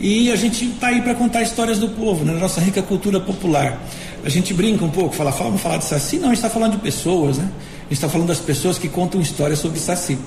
E 0.00 0.30
a 0.30 0.36
gente 0.36 0.64
está 0.64 0.88
aí 0.88 1.02
para 1.02 1.14
contar 1.14 1.42
histórias 1.42 1.78
do 1.78 1.88
povo, 1.88 2.24
né, 2.24 2.32
nossa 2.34 2.60
rica 2.60 2.82
cultura 2.82 3.18
popular. 3.18 3.82
A 4.24 4.28
gente 4.28 4.54
brinca 4.54 4.84
um 4.84 4.90
pouco, 4.90 5.14
fala, 5.14 5.32
fala, 5.32 5.44
vamos 5.44 5.62
falar 5.62 5.78
de 5.78 5.84
Saci? 5.84 6.16
Não, 6.16 6.26
a 6.26 6.28
gente 6.28 6.38
está 6.38 6.50
falando 6.50 6.72
de 6.72 6.78
pessoas, 6.78 7.38
né? 7.38 7.48
A 7.78 7.82
gente 7.82 7.92
está 7.92 8.08
falando 8.08 8.28
das 8.28 8.38
pessoas 8.38 8.78
que 8.78 8.88
contam 8.88 9.20
histórias 9.20 9.58
sobre 9.58 9.78
Saci. 9.78 10.18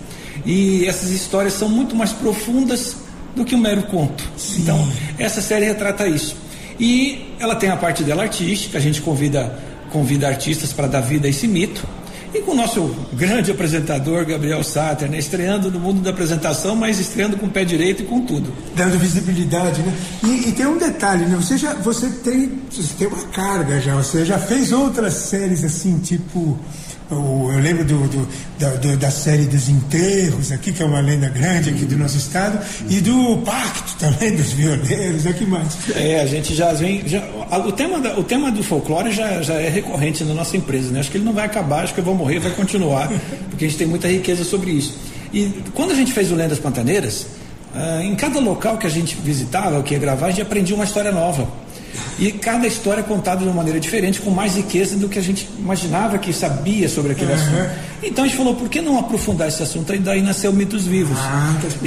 E 0.46 0.86
essas 0.88 1.10
histórias 1.10 1.54
são 1.54 1.70
muito 1.70 1.96
mais 1.96 2.12
profundas 2.12 2.96
do 3.36 3.46
que 3.46 3.56
um 3.56 3.60
mero 3.60 3.84
conto. 3.84 4.24
Sim. 4.38 4.62
Então, 4.64 4.92
essa 5.18 5.42
série 5.42 5.66
retrata 5.66 6.08
isso. 6.08 6.36
E 6.80 7.34
ela 7.40 7.56
tem 7.56 7.70
a 7.70 7.78
parte 7.78 8.04
dela 8.04 8.24
artística, 8.24 8.78
a 8.78 8.82
gente 8.82 9.02
convida, 9.02 9.58
convida 9.92 10.28
artistas 10.28 10.74
para 10.74 10.88
dar 10.88 11.02
vida 11.02 11.28
a 11.28 11.30
esse 11.30 11.48
mito. 11.48 11.86
E 12.34 12.40
com 12.40 12.52
o 12.52 12.56
nosso 12.56 12.96
grande 13.14 13.52
apresentador, 13.52 14.26
Gabriel 14.26 14.64
Sater, 14.64 15.10
né? 15.10 15.18
estreando 15.18 15.70
no 15.70 15.80
mundo 15.80 16.02
da 16.02 16.12
apresentação, 16.12 16.76
mas 16.76 16.98
estreando 16.98 17.36
com 17.38 17.46
o 17.46 17.50
pé 17.50 17.66
direito 17.66 18.04
e 18.04 18.06
com 18.06 18.22
tudo. 18.26 18.54
Dando 18.74 18.98
visibilidade, 18.98 19.82
né? 19.82 19.94
E, 20.24 20.50
e 20.50 20.52
tem 20.54 20.66
um 20.66 20.78
detalhe, 20.78 21.26
né? 21.26 21.36
Você 21.36 21.58
já 21.58 21.74
você 21.74 22.10
tem, 22.10 22.62
você 22.70 22.94
tem 22.98 23.08
uma 23.08 23.24
carga 23.28 23.82
já, 23.82 23.96
você 23.96 24.24
já 24.24 24.40
fez 24.40 24.72
outras 24.72 25.14
séries 25.14 25.64
assim, 25.64 26.00
tipo. 26.00 26.58
Eu 27.16 27.60
lembro 27.60 27.84
do, 27.84 28.08
do- 28.08 28.28
da, 28.60 28.70
do- 28.76 28.98
da 28.98 29.12
série 29.12 29.46
dos 29.46 29.68
enterros 29.70 30.52
aqui, 30.52 30.72
que 30.72 30.82
é 30.82 30.86
uma 30.86 31.00
lenda 31.02 31.30
grande 31.30 31.70
aqui 31.70 31.86
do 31.86 31.98
nosso 31.98 32.18
estado, 32.18 32.60
e 32.90 33.00
do 33.02 33.38
pacto 33.46 33.96
também 34.00 34.36
dos 34.36 34.52
violeiros, 34.54 35.26
aqui 35.28 35.46
mais. 35.46 35.68
É, 35.96 36.22
a 36.22 36.26
gente 36.26 36.54
já 36.56 36.72
vem. 36.74 37.08
Já, 37.08 37.22
o, 37.66 37.72
tema 37.72 38.00
da- 38.00 38.18
o 38.18 38.24
tema 38.24 38.52
do 38.52 38.64
folclore 38.64 39.12
já, 39.12 39.42
já 39.42 39.56
é 39.56 39.70
recorrente 39.70 40.24
na 40.24 40.34
nossa 40.34 40.56
empresa, 40.56 40.92
né? 40.92 41.00
Acho 41.02 41.12
que 41.12 41.18
ele 41.18 41.26
não 41.26 41.34
vai 41.34 41.46
acabar, 41.46 41.84
acho 41.84 41.94
que 41.94 42.00
eu 42.00 42.04
vou 42.06 42.16
morrer, 42.16 42.40
vai 42.40 42.52
continuar, 42.52 43.10
porque 43.50 43.66
a 43.66 43.68
gente 43.68 43.78
tem 43.78 43.88
muita 43.88 44.08
riqueza 44.08 44.44
sobre 44.44 44.72
isso. 44.72 44.98
E 45.34 45.52
quando 45.74 45.92
a 45.92 45.96
gente 45.96 46.12
fez 46.14 46.32
o 46.32 46.36
Lendas 46.36 46.60
Pantaneiras, 46.60 47.26
ah, 47.76 48.02
em 48.04 48.16
cada 48.16 48.40
local 48.40 48.78
que 48.78 48.86
a 48.88 48.90
gente 48.90 49.16
visitava, 49.24 49.82
que 49.84 49.94
ia 49.94 50.00
gravar, 50.00 50.28
a 50.28 50.30
gente 50.30 50.42
aprendia 50.42 50.76
uma 50.76 50.84
história 50.86 51.12
nova. 51.12 51.48
E 52.20 52.32
cada 52.32 52.68
história 52.68 53.02
é 53.02 53.04
contada 53.04 53.40
de 53.40 53.46
uma 53.46 53.54
maneira 53.54 53.80
diferente, 53.80 54.22
com 54.22 54.30
mais 54.30 54.56
riqueza 54.56 54.96
do 54.96 55.10
que 55.10 55.18
a 55.18 55.22
gente 55.22 55.48
imaginava 55.58 56.18
que 56.18 56.32
sabia 56.32 56.88
sobre 56.88 57.14
aquele 57.14 57.34
assunto. 57.34 57.70
Então 58.04 58.24
a 58.24 58.28
gente 58.28 58.38
falou, 58.38 58.56
por 58.56 58.68
que 58.70 58.82
não 58.82 59.00
aprofundar 59.00 59.48
esse 59.48 59.62
assunto? 59.62 59.94
E 59.94 59.98
daí 60.00 60.22
nasceu 60.22 60.52
Mitos 60.54 60.86
Vivos. 60.86 61.18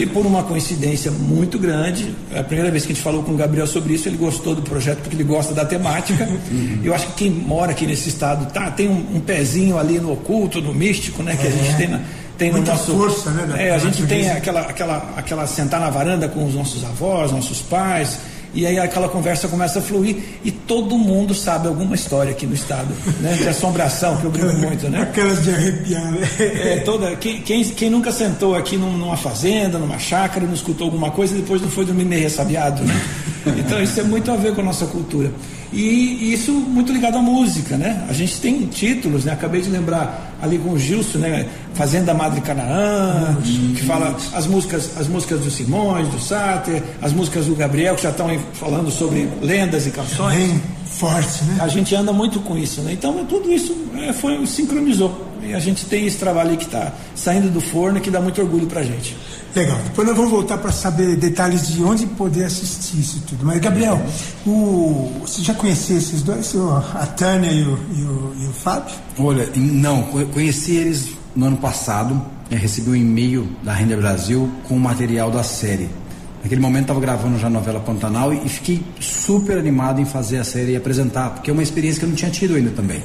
E 0.02 0.06
por 0.06 0.24
uma 0.26 0.42
coincidência 0.42 1.10
muito 1.10 1.58
grande, 1.58 2.14
é 2.32 2.38
a 2.40 2.44
primeira 2.44 2.70
vez 2.70 2.84
que 2.86 2.92
a 2.92 2.94
gente 2.94 3.02
falou 3.04 3.22
com 3.22 3.32
o 3.32 3.36
Gabriel 3.36 3.66
sobre 3.66 3.94
isso, 3.94 4.08
ele 4.08 4.16
gostou 4.16 4.54
do 4.54 4.62
projeto 4.62 4.98
porque 4.98 5.16
ele 5.16 5.24
gosta 5.24 5.52
da 5.54 5.64
temática. 5.64 6.28
Eu 6.82 6.94
acho 6.94 7.06
que 7.08 7.12
quem 7.14 7.30
mora 7.30 7.72
aqui 7.72 7.86
nesse 7.86 8.08
estado 8.08 8.52
tá, 8.52 8.70
tem 8.70 8.88
um, 8.88 9.16
um 9.16 9.20
pezinho 9.20 9.78
ali 9.78 9.98
no 10.00 10.12
oculto, 10.12 10.60
no 10.60 10.72
místico, 10.74 11.22
né? 11.22 11.36
Que 11.40 11.46
a 11.46 11.50
gente 11.50 11.76
tem 11.76 11.88
na, 11.88 12.00
tem 12.38 12.50
no 12.50 12.56
Muita 12.58 12.72
nosso. 12.72 12.92
força, 12.92 13.30
né, 13.30 13.46
da- 13.46 13.60
É, 13.60 13.70
a 13.70 13.78
gente 13.78 14.02
tem 14.06 14.30
aquela, 14.30 14.60
aquela, 14.62 15.12
aquela 15.16 15.46
sentar 15.46 15.80
na 15.80 15.90
varanda 15.90 16.28
com 16.28 16.44
os 16.44 16.54
nossos 16.54 16.84
avós, 16.84 17.30
nossos 17.32 17.60
pais, 17.60 18.18
e 18.54 18.66
aí 18.66 18.78
aquela 18.78 19.08
conversa 19.08 19.48
começa 19.48 19.78
a 19.78 19.82
fluir 19.82 20.16
e 20.44 20.50
todo 20.50 20.96
mundo 20.96 21.34
sabe 21.34 21.68
alguma 21.68 21.94
história 21.94 22.30
aqui 22.32 22.46
no 22.46 22.54
estado, 22.54 22.88
né? 23.20 23.34
De 23.34 23.48
assombração, 23.48 24.16
que 24.16 24.24
eu 24.24 24.30
brinco 24.30 24.54
muito, 24.54 24.88
né? 24.88 25.02
Aquelas 25.02 25.42
de 25.42 25.50
arrepiar, 25.50 26.10
né? 26.12 26.28
É, 26.38 26.76
toda, 26.84 27.14
quem, 27.16 27.40
quem, 27.42 27.64
quem 27.64 27.90
nunca 27.90 28.12
sentou 28.12 28.54
aqui 28.54 28.76
num- 28.76 28.96
numa 28.96 29.16
fazenda, 29.16 29.78
numa 29.78 29.98
chácara, 29.98 30.46
não 30.46 30.54
escutou 30.54 30.86
alguma 30.86 31.10
coisa 31.10 31.34
e 31.34 31.40
depois 31.40 31.60
não 31.60 31.68
foi 31.70 31.84
dormir 31.84 32.04
meio 32.04 32.22
ressabiado, 32.22 32.82
né? 32.84 32.94
Então 33.58 33.82
isso 33.82 33.98
é 34.00 34.02
muito 34.02 34.30
a 34.30 34.36
ver 34.36 34.54
com 34.54 34.60
a 34.60 34.64
nossa 34.64 34.86
cultura. 34.86 35.30
E, 35.74 36.18
e 36.20 36.32
isso 36.32 36.52
muito 36.52 36.92
ligado 36.92 37.18
à 37.18 37.22
música, 37.22 37.76
né? 37.76 38.04
A 38.08 38.12
gente 38.12 38.40
tem 38.40 38.64
títulos, 38.66 39.24
né? 39.24 39.32
Acabei 39.32 39.60
de 39.60 39.68
lembrar 39.68 40.36
ali 40.40 40.56
com 40.56 40.70
o 40.70 40.78
Gilson, 40.78 41.18
né? 41.18 41.46
Fazenda 41.74 42.14
Madre 42.14 42.40
Canaã, 42.40 43.36
que 43.74 43.82
fala 43.82 44.16
as 44.32 44.46
músicas, 44.46 44.96
as 44.96 45.08
músicas 45.08 45.40
do 45.40 45.50
Simões, 45.50 46.06
do 46.08 46.20
Sáter, 46.20 46.80
as 47.02 47.12
músicas 47.12 47.46
do 47.46 47.56
Gabriel, 47.56 47.96
que 47.96 48.04
já 48.04 48.10
estão 48.10 48.28
falando 48.52 48.88
sobre 48.88 49.28
lendas 49.42 49.84
e 49.86 49.90
canções. 49.90 50.36
Bem 50.36 50.62
forte, 50.86 51.44
né? 51.44 51.58
A 51.60 51.66
gente 51.66 51.92
anda 51.94 52.12
muito 52.12 52.38
com 52.40 52.56
isso, 52.56 52.80
né? 52.82 52.92
Então 52.92 53.24
tudo 53.26 53.52
isso 53.52 53.76
é, 53.96 54.12
foi 54.12 54.46
sincronizou. 54.46 55.28
E 55.42 55.52
a 55.52 55.58
gente 55.58 55.84
tem 55.86 56.06
esse 56.06 56.16
trabalho 56.16 56.50
aí 56.50 56.56
que 56.56 56.64
está 56.64 56.92
saindo 57.14 57.50
do 57.50 57.60
forno 57.60 57.98
e 57.98 58.00
que 58.00 58.10
dá 58.10 58.20
muito 58.20 58.40
orgulho 58.40 58.66
pra 58.66 58.82
gente. 58.82 59.16
Legal. 59.54 59.78
Depois 59.84 60.08
nós 60.08 60.16
vamos 60.16 60.32
voltar 60.32 60.58
para 60.58 60.72
saber 60.72 61.14
detalhes 61.16 61.68
de 61.68 61.82
onde 61.82 62.06
poder 62.06 62.44
assistir 62.44 62.98
isso 62.98 63.22
tudo. 63.26 63.46
Mas, 63.46 63.60
Gabriel, 63.60 64.04
o... 64.44 65.12
você 65.20 65.42
já 65.42 65.54
conhecia 65.54 65.96
esses 65.96 66.22
dois? 66.22 66.52
A 66.94 67.06
Tânia 67.06 67.52
e 67.52 67.62
o, 67.62 67.78
e 67.94 68.02
o, 68.02 68.34
e 68.40 68.46
o 68.48 68.52
Fábio? 68.52 68.92
Olha, 69.16 69.48
não, 69.54 70.02
co- 70.04 70.26
conheci 70.26 70.72
eles 70.72 71.10
no 71.36 71.46
ano 71.46 71.56
passado, 71.56 72.14
né, 72.50 72.56
recebi 72.56 72.90
um 72.90 72.96
e-mail 72.96 73.48
da 73.62 73.72
Renda 73.72 73.96
Brasil 73.96 74.50
com 74.66 74.76
o 74.76 74.80
material 74.80 75.30
da 75.30 75.44
série. 75.44 75.88
Naquele 76.42 76.60
momento 76.60 76.82
estava 76.82 77.00
gravando 77.00 77.38
já 77.38 77.46
a 77.46 77.50
novela 77.50 77.78
Pantanal 77.78 78.34
e, 78.34 78.44
e 78.44 78.48
fiquei 78.48 78.82
super 78.98 79.56
animado 79.56 80.00
em 80.00 80.04
fazer 80.04 80.38
a 80.38 80.44
série 80.44 80.72
e 80.72 80.76
apresentar, 80.76 81.30
porque 81.30 81.48
é 81.48 81.52
uma 81.52 81.62
experiência 81.62 82.00
que 82.00 82.04
eu 82.06 82.08
não 82.08 82.16
tinha 82.16 82.30
tido 82.30 82.56
ainda 82.56 82.70
também. 82.70 83.02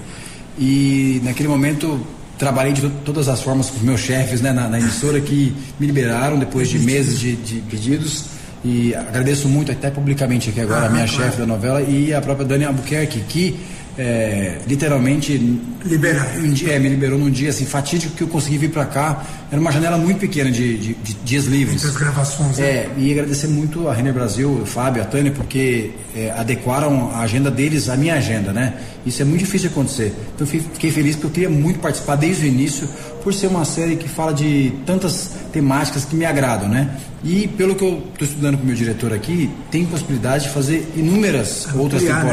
E 0.57 1.21
naquele 1.23 1.47
momento 1.47 1.99
trabalhei 2.39 2.73
de 2.73 2.81
to- 2.81 2.89
todas 3.05 3.27
as 3.27 3.41
formas 3.41 3.69
com 3.69 3.75
os 3.77 3.83
meus 3.83 3.99
chefes 3.99 4.41
né, 4.41 4.51
na, 4.51 4.67
na 4.67 4.79
emissora 4.79 5.19
que 5.21 5.53
me 5.79 5.85
liberaram 5.85 6.39
depois 6.39 6.67
de 6.69 6.79
meses 6.79 7.19
de, 7.19 7.35
de 7.35 7.55
pedidos 7.69 8.25
E 8.65 8.93
agradeço 8.95 9.47
muito, 9.47 9.71
até 9.71 9.89
publicamente 9.89 10.49
aqui 10.49 10.59
agora, 10.59 10.81
Ah, 10.81 10.85
a 10.87 10.89
minha 10.89 11.07
claro. 11.07 11.23
chefe 11.23 11.37
da 11.37 11.45
novela 11.45 11.81
e 11.81 12.13
a 12.13 12.19
própria 12.19 12.45
Dani 12.45 12.65
Albuquerque, 12.65 13.19
que 13.29 13.55
é, 13.99 14.57
literalmente 14.65 15.59
Liberaram. 15.85 16.41
um 16.41 16.53
dia- 16.53 16.71
é, 16.73 16.79
me 16.79 16.87
liberou 16.89 17.19
num 17.19 17.29
dia 17.29 17.49
assim, 17.49 17.65
fatídico 17.65 18.15
que 18.15 18.23
eu 18.23 18.27
consegui 18.27 18.57
vir 18.57 18.69
para 18.71 18.85
cá. 18.85 19.23
Era 19.51 19.59
uma 19.59 19.71
janela 19.71 19.97
muito 19.97 20.19
pequena 20.19 20.49
de, 20.49 20.77
de- 20.77 20.93
de 20.93 21.13
dias 21.25 21.45
livres. 21.45 21.77
Entre 21.83 21.89
as 21.89 21.97
gravações, 21.97 22.57
né? 22.57 22.65
É, 22.65 22.89
e 22.97 23.11
agradecer 23.11 23.47
muito 23.47 23.87
a 23.89 23.93
Renner 23.93 24.13
Brasil, 24.13 24.49
o 24.61 24.65
Fábio, 24.65 25.01
a 25.01 25.05
Tânia, 25.05 25.31
porque 25.31 25.91
é, 26.15 26.31
adequaram 26.31 27.11
a 27.13 27.19
agenda 27.21 27.51
deles 27.51 27.89
à 27.89 27.97
minha 27.97 28.15
agenda, 28.15 28.53
né? 28.53 28.73
Isso 29.05 29.21
é 29.21 29.25
muito 29.25 29.39
difícil 29.39 29.67
de 29.69 29.73
acontecer. 29.75 30.13
Então 30.35 30.45
fiquei 30.47 30.91
feliz 30.91 31.15
porque 31.15 31.27
eu 31.27 31.31
queria 31.31 31.49
muito 31.49 31.79
participar 31.79 32.15
desde 32.15 32.45
o 32.45 32.47
início, 32.47 32.87
por 33.23 33.33
ser 33.33 33.47
uma 33.47 33.65
série 33.65 33.95
que 33.97 34.07
fala 34.07 34.33
de 34.33 34.71
tantas 34.85 35.31
temáticas 35.51 36.05
que 36.05 36.15
me 36.15 36.23
agradam, 36.25 36.69
né? 36.69 36.89
E 37.23 37.47
pelo 37.49 37.75
que 37.75 37.83
eu 37.83 38.01
estou 38.13 38.25
estudando 38.27 38.57
com 38.57 38.63
o 38.63 38.65
meu 38.65 38.75
diretor 38.75 39.11
aqui, 39.13 39.49
tem 39.69 39.85
possibilidade 39.85 40.43
de 40.45 40.49
fazer 40.51 40.87
inúmeras 40.95 41.67
outras 41.75 42.01
Ampliar, 42.03 42.23
né? 42.23 42.31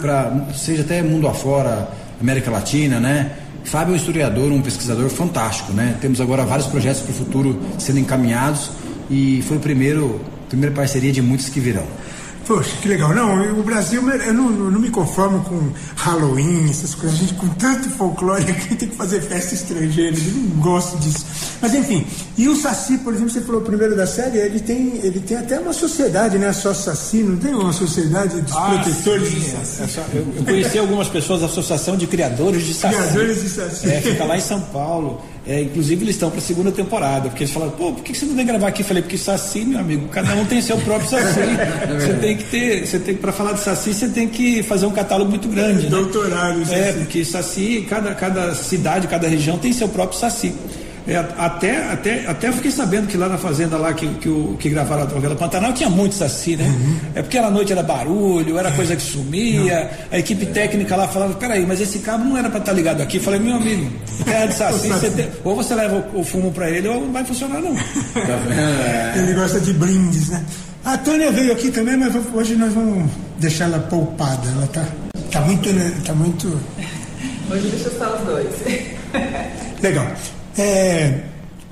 Para 0.00 0.48
seja 0.54 0.82
até 0.82 1.02
mundo 1.02 1.28
afora, 1.28 1.88
América 2.20 2.50
Latina, 2.50 2.98
né? 2.98 3.32
Fábio 3.64 3.92
é 3.92 3.94
um 3.94 3.96
historiador, 3.96 4.50
um 4.50 4.62
pesquisador 4.62 5.08
fantástico, 5.10 5.72
né? 5.72 5.96
Temos 6.00 6.20
agora 6.20 6.44
vários 6.44 6.66
projetos 6.66 7.02
para 7.02 7.12
o 7.12 7.14
futuro 7.14 7.60
sendo 7.78 7.98
encaminhados 7.98 8.70
e 9.10 9.42
foi 9.42 9.58
o 9.58 9.60
primeiro, 9.60 10.20
primeira 10.48 10.74
parceria 10.74 11.12
de 11.12 11.22
muitos 11.22 11.48
que 11.48 11.60
virão. 11.60 11.84
Poxa, 12.46 12.70
que 12.82 12.88
legal. 12.88 13.14
Não, 13.14 13.60
o 13.60 13.62
Brasil, 13.62 14.02
eu 14.10 14.34
não, 14.34 14.50
não 14.50 14.80
me 14.80 14.90
conformo 14.90 15.40
com 15.44 15.70
Halloween, 15.96 16.68
essas 16.68 16.94
coisas. 16.94 17.16
A 17.16 17.20
gente, 17.22 17.34
com 17.34 17.46
tanto 17.50 17.88
folclore 17.90 18.42
aqui, 18.50 18.74
tem 18.74 18.88
que 18.88 18.96
fazer 18.96 19.20
festa 19.20 19.54
estrangeira. 19.54 20.16
Eu 20.16 20.32
não 20.34 20.60
gosto 20.60 20.96
disso. 20.98 21.24
Mas, 21.60 21.74
enfim. 21.74 22.04
E 22.36 22.48
o 22.48 22.56
Saci, 22.56 22.98
por 22.98 23.12
exemplo, 23.14 23.30
você 23.30 23.40
falou 23.42 23.60
primeiro 23.60 23.94
da 23.94 24.06
série, 24.06 24.38
ele 24.38 24.58
tem, 24.58 24.96
ele 25.02 25.20
tem 25.20 25.36
até 25.36 25.60
uma 25.60 25.72
sociedade, 25.72 26.38
né? 26.38 26.52
Só 26.52 26.74
Saci, 26.74 27.18
não 27.22 27.36
tem 27.36 27.54
uma 27.54 27.72
sociedade 27.72 28.40
dos 28.40 28.52
protetores 28.52 29.28
sim, 29.28 29.34
de 29.38 29.46
é, 29.46 29.50
Saci? 29.50 29.82
é 29.82 29.86
só- 29.86 30.04
eu, 30.12 30.26
eu 30.36 30.44
conheci 30.44 30.78
algumas 30.78 31.08
pessoas 31.08 31.40
da 31.40 31.46
Associação 31.46 31.96
de 31.96 32.06
Criadores 32.06 32.64
de 32.66 32.74
Saci. 32.74 32.96
Criadores 32.96 33.42
de 33.42 33.48
Saci. 33.48 33.90
É, 33.90 34.00
fica 34.00 34.24
lá 34.24 34.36
em 34.36 34.40
São 34.40 34.60
Paulo. 34.60 35.20
É, 35.50 35.62
inclusive 35.62 36.04
eles 36.04 36.14
estão 36.14 36.30
para 36.30 36.38
a 36.38 36.42
segunda 36.42 36.70
temporada, 36.70 37.28
porque 37.28 37.42
eles 37.42 37.52
falaram, 37.52 37.72
pô, 37.72 37.92
por 37.92 38.04
que 38.04 38.14
você 38.14 38.24
não 38.24 38.36
vem 38.36 38.46
gravar 38.46 38.68
aqui? 38.68 38.82
Eu 38.82 38.86
falei, 38.86 39.02
porque 39.02 39.18
Saci, 39.18 39.64
meu 39.64 39.80
amigo, 39.80 40.06
cada 40.06 40.32
um 40.36 40.44
tem 40.44 40.62
seu 40.62 40.78
próprio 40.78 41.08
Saci. 41.10 41.40
você 41.98 42.12
tem 42.20 42.36
que 42.36 42.44
ter, 42.44 42.86
você 42.86 43.00
tem 43.00 43.16
para 43.16 43.32
falar 43.32 43.54
de 43.54 43.60
Saci, 43.60 43.92
você 43.92 44.08
tem 44.08 44.28
que 44.28 44.62
fazer 44.62 44.86
um 44.86 44.92
catálogo 44.92 45.28
muito 45.28 45.48
grande. 45.48 45.84
né? 45.84 45.90
Doutorado, 45.90 46.62
É, 46.62 46.64
Saci. 46.92 46.98
porque 46.98 47.24
Saci, 47.24 47.86
cada, 47.90 48.14
cada 48.14 48.54
cidade, 48.54 49.08
cada 49.08 49.26
região 49.26 49.58
tem 49.58 49.72
seu 49.72 49.88
próprio 49.88 50.18
Saci. 50.20 50.52
É, 51.08 51.16
até, 51.38 51.90
até, 51.90 52.26
até 52.26 52.52
fiquei 52.52 52.70
sabendo 52.70 53.06
que 53.08 53.16
lá 53.16 53.28
na 53.28 53.38
fazenda 53.38 53.76
lá 53.78 53.92
que, 53.94 54.06
que, 54.16 54.28
o- 54.28 54.56
que 54.58 54.68
gravaram 54.68 55.02
a 55.02 55.06
novela 55.06 55.34
Pantanal 55.34 55.72
tinha 55.72 55.88
muito 55.88 56.14
saci, 56.14 56.56
né? 56.56 56.64
Uhum. 56.64 56.96
É 57.14 57.22
porque 57.22 57.38
à 57.38 57.50
noite 57.50 57.72
era 57.72 57.82
barulho, 57.82 58.58
era 58.58 58.70
coisa 58.72 58.94
que 58.94 59.02
sumia, 59.02 59.90
a 60.12 60.18
equipe 60.18 60.46
técnica 60.46 60.94
lá 60.96 61.08
falava, 61.08 61.34
peraí, 61.34 61.64
mas 61.66 61.80
esse 61.80 61.98
cabo 62.00 62.24
não 62.24 62.36
era 62.36 62.48
para 62.50 62.60
estar 62.60 62.72
ligado 62.72 63.00
aqui. 63.02 63.16
Eu 63.16 63.22
falei, 63.22 63.40
meu 63.40 63.56
amigo, 63.56 63.90
terra 64.24 64.46
de 64.46 64.54
saci, 64.54 64.88
você 64.88 65.10
tem- 65.10 65.28
ou 65.42 65.56
você 65.56 65.74
leva 65.74 66.04
o, 66.14 66.20
o 66.20 66.24
fumo 66.24 66.52
para 66.52 66.70
ele 66.70 66.86
ou 66.88 67.00
não 67.00 67.12
vai 67.12 67.24
funcionar 67.24 67.60
não. 67.60 67.74
Tá 67.74 68.36
vendo? 68.46 69.22
Ele 69.24 69.34
gosta 69.34 69.58
de 69.60 69.72
brindes, 69.72 70.28
né? 70.28 70.44
A 70.84 70.96
Tânia 70.96 71.30
veio 71.32 71.52
aqui 71.52 71.70
também, 71.70 71.96
mas 71.96 72.14
hoje 72.34 72.54
nós 72.56 72.72
vamos 72.72 73.10
deixar 73.38 73.64
ela 73.64 73.78
poupada. 73.80 74.40
Ela 74.56 74.66
tá, 74.68 74.84
tá 75.30 75.40
muito. 75.42 75.68
né, 75.72 75.92
Tá 76.06 76.14
muito. 76.14 76.58
Hoje 77.50 77.68
deixa 77.68 77.90
só 77.98 78.16
os 78.16 78.20
dois. 78.26 78.46
Legal. 79.82 80.06
É, 80.58 81.20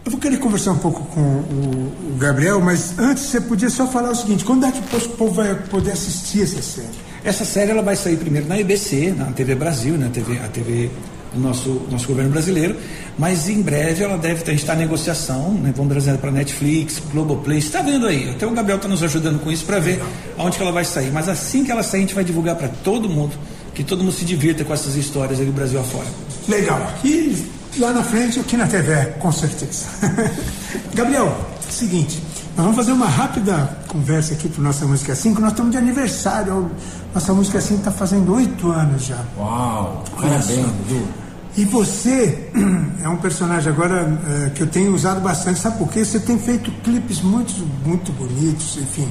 eu 0.04 0.10
vou 0.10 0.20
querer 0.20 0.38
conversar 0.38 0.72
um 0.72 0.78
pouco 0.78 1.04
com 1.04 1.20
o, 1.20 2.12
o 2.14 2.16
Gabriel, 2.16 2.60
mas 2.60 2.98
antes 2.98 3.24
você 3.24 3.40
podia 3.40 3.68
só 3.68 3.86
falar 3.86 4.10
o 4.10 4.14
seguinte: 4.14 4.44
quando 4.44 4.64
é 4.64 4.72
que 4.72 4.78
o 4.78 5.08
povo 5.10 5.34
vai 5.34 5.54
poder 5.54 5.92
assistir 5.92 6.42
essa 6.42 6.62
série? 6.62 7.08
Essa 7.24 7.44
série 7.44 7.72
ela 7.72 7.82
vai 7.82 7.96
sair 7.96 8.16
primeiro 8.16 8.48
na 8.48 8.58
EBC, 8.58 9.14
na 9.16 9.26
TV 9.26 9.54
Brasil, 9.54 9.98
na 9.98 10.08
TV, 10.08 10.38
a 10.38 10.48
TV 10.48 10.90
do 11.34 11.40
nosso, 11.40 11.82
nosso 11.90 12.06
governo 12.08 12.30
brasileiro, 12.30 12.76
mas 13.18 13.48
em 13.48 13.60
breve 13.60 14.02
ela 14.02 14.16
deve 14.16 14.42
ter, 14.42 14.52
a 14.52 14.54
gente 14.54 14.62
está 14.62 14.74
em 14.74 14.78
negociação, 14.78 15.52
né, 15.52 15.74
vamos 15.76 15.92
trazer 15.92 16.16
para 16.16 16.30
Netflix, 16.30 17.02
Globoplay, 17.12 17.58
está 17.58 17.82
vendo 17.82 18.06
aí, 18.06 18.30
até 18.30 18.46
o 18.46 18.50
Gabriel 18.50 18.76
está 18.76 18.88
nos 18.88 19.02
ajudando 19.02 19.38
com 19.40 19.50
isso 19.50 19.66
para 19.66 19.78
ver 19.78 20.02
aonde 20.38 20.56
que 20.56 20.62
ela 20.62 20.72
vai 20.72 20.86
sair, 20.86 21.10
mas 21.12 21.28
assim 21.28 21.64
que 21.64 21.70
ela 21.70 21.82
sair 21.82 21.98
a 21.98 22.02
gente 22.02 22.14
vai 22.14 22.24
divulgar 22.24 22.56
para 22.56 22.68
todo 22.68 23.08
mundo, 23.08 23.36
que 23.74 23.84
todo 23.84 24.02
mundo 24.02 24.14
se 24.14 24.24
divirta 24.24 24.64
com 24.64 24.72
essas 24.72 24.96
histórias 24.96 25.38
aí 25.38 25.46
do 25.46 25.52
Brasil 25.52 25.78
afora. 25.78 26.06
Legal. 26.48 26.94
E 27.04 27.57
lá 27.76 27.92
na 27.92 28.02
frente, 28.02 28.40
aqui 28.40 28.56
na 28.56 28.66
TV, 28.66 28.94
com 29.18 29.30
certeza. 29.30 29.86
Gabriel, 30.94 31.36
seguinte, 31.68 32.22
nós 32.56 32.64
vamos 32.64 32.76
fazer 32.76 32.92
uma 32.92 33.06
rápida 33.06 33.78
conversa 33.86 34.34
aqui 34.34 34.48
para 34.48 34.62
Nossa 34.62 34.86
Música 34.86 35.14
5. 35.14 35.40
Nós 35.40 35.52
estamos 35.52 35.70
de 35.70 35.78
aniversário. 35.78 36.70
Nossa 37.14 37.32
Música 37.32 37.60
5 37.60 37.78
está 37.78 37.92
fazendo 37.92 38.34
oito 38.34 38.70
anos 38.70 39.06
já. 39.06 39.24
Uau, 39.36 40.04
parabéns. 40.16 40.66
Dudu. 40.88 41.08
E 41.56 41.64
você 41.64 42.50
é 43.02 43.08
um 43.08 43.16
personagem 43.16 43.72
agora 43.72 44.20
eh, 44.26 44.50
que 44.54 44.62
eu 44.62 44.66
tenho 44.66 44.94
usado 44.94 45.20
bastante, 45.20 45.58
sabe 45.58 45.78
por 45.78 45.88
quê? 45.88 46.04
Você 46.04 46.20
tem 46.20 46.38
feito 46.38 46.70
clipes 46.82 47.20
muito, 47.20 47.52
muito 47.84 48.12
bonitos, 48.12 48.76
enfim. 48.76 49.08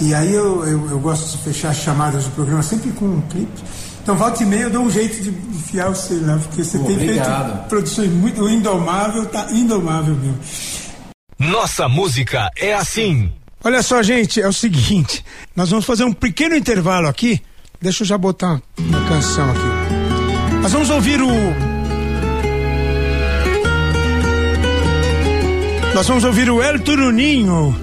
E 0.00 0.14
aí 0.14 0.32
eu, 0.32 0.64
eu, 0.66 0.90
eu 0.90 0.98
gosto 0.98 1.36
de 1.36 1.42
fechar 1.44 1.70
as 1.70 1.76
chamadas 1.76 2.24
do 2.24 2.30
programa 2.30 2.62
sempre 2.62 2.90
com 2.92 3.04
um 3.04 3.20
clipe. 3.22 3.62
Então, 4.02 4.16
volta 4.16 4.42
e 4.42 4.46
meia 4.46 4.62
eu 4.62 4.70
dou 4.70 4.82
um 4.82 4.90
jeito 4.90 5.22
de 5.22 5.28
enfiar 5.30 5.88
você 5.88 6.14
lá, 6.14 6.36
porque 6.36 6.64
você 6.64 6.76
Pô, 6.78 6.86
tem 6.86 6.96
obrigado. 6.96 7.52
feito 7.52 7.68
produções 7.68 8.10
muito. 8.10 8.42
O 8.42 8.50
Indomável 8.50 9.26
tá 9.26 9.46
indomável 9.52 10.14
mesmo. 10.16 10.38
Nossa 11.38 11.88
música 11.88 12.50
é 12.56 12.74
assim. 12.74 13.30
Olha 13.64 13.80
só, 13.82 14.02
gente, 14.02 14.40
é 14.40 14.48
o 14.48 14.52
seguinte: 14.52 15.24
nós 15.54 15.70
vamos 15.70 15.84
fazer 15.84 16.04
um 16.04 16.12
pequeno 16.12 16.56
intervalo 16.56 17.06
aqui. 17.06 17.40
Deixa 17.80 18.02
eu 18.02 18.06
já 18.06 18.18
botar 18.18 18.60
uma 18.78 19.08
canção 19.08 19.48
aqui. 19.50 20.52
Nós 20.62 20.72
vamos 20.72 20.90
ouvir 20.90 21.20
o. 21.22 21.28
Nós 25.94 26.08
vamos 26.08 26.24
ouvir 26.24 26.50
o 26.50 26.62
El 26.62 26.80
Turuninho, 26.80 27.76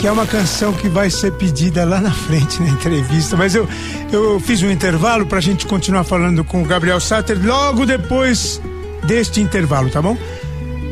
que 0.00 0.06
é 0.06 0.10
uma 0.10 0.26
canção 0.26 0.72
que 0.72 0.88
vai 0.88 1.10
ser 1.10 1.30
pedida 1.32 1.84
lá 1.84 2.00
na 2.00 2.10
frente 2.10 2.58
na 2.62 2.70
entrevista. 2.70 3.36
Mas 3.36 3.54
eu, 3.54 3.68
eu 4.10 4.40
fiz 4.40 4.62
um 4.62 4.70
intervalo 4.70 5.26
para 5.26 5.36
a 5.36 5.42
gente 5.42 5.66
continuar 5.66 6.04
falando 6.04 6.42
com 6.42 6.62
o 6.62 6.64
Gabriel 6.64 6.98
Satter 6.98 7.38
logo 7.44 7.84
depois 7.84 8.62
deste 9.04 9.42
intervalo, 9.42 9.90
tá 9.90 10.00
bom? 10.00 10.16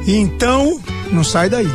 Então, 0.07 0.79
não 1.11 1.25
sai 1.25 1.49
daí. 1.49 1.71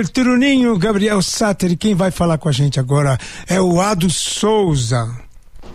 Bem, 0.00 0.04
El 0.04 0.08
Turuninho, 0.08 0.78
Gabriel 0.78 1.20
Satter, 1.20 1.76
quem 1.76 1.94
vai 1.94 2.10
falar 2.10 2.38
com 2.38 2.48
a 2.48 2.52
gente 2.52 2.80
agora 2.80 3.18
é 3.46 3.60
o 3.60 3.80
Ado 3.80 4.08
Souza. 4.08 5.10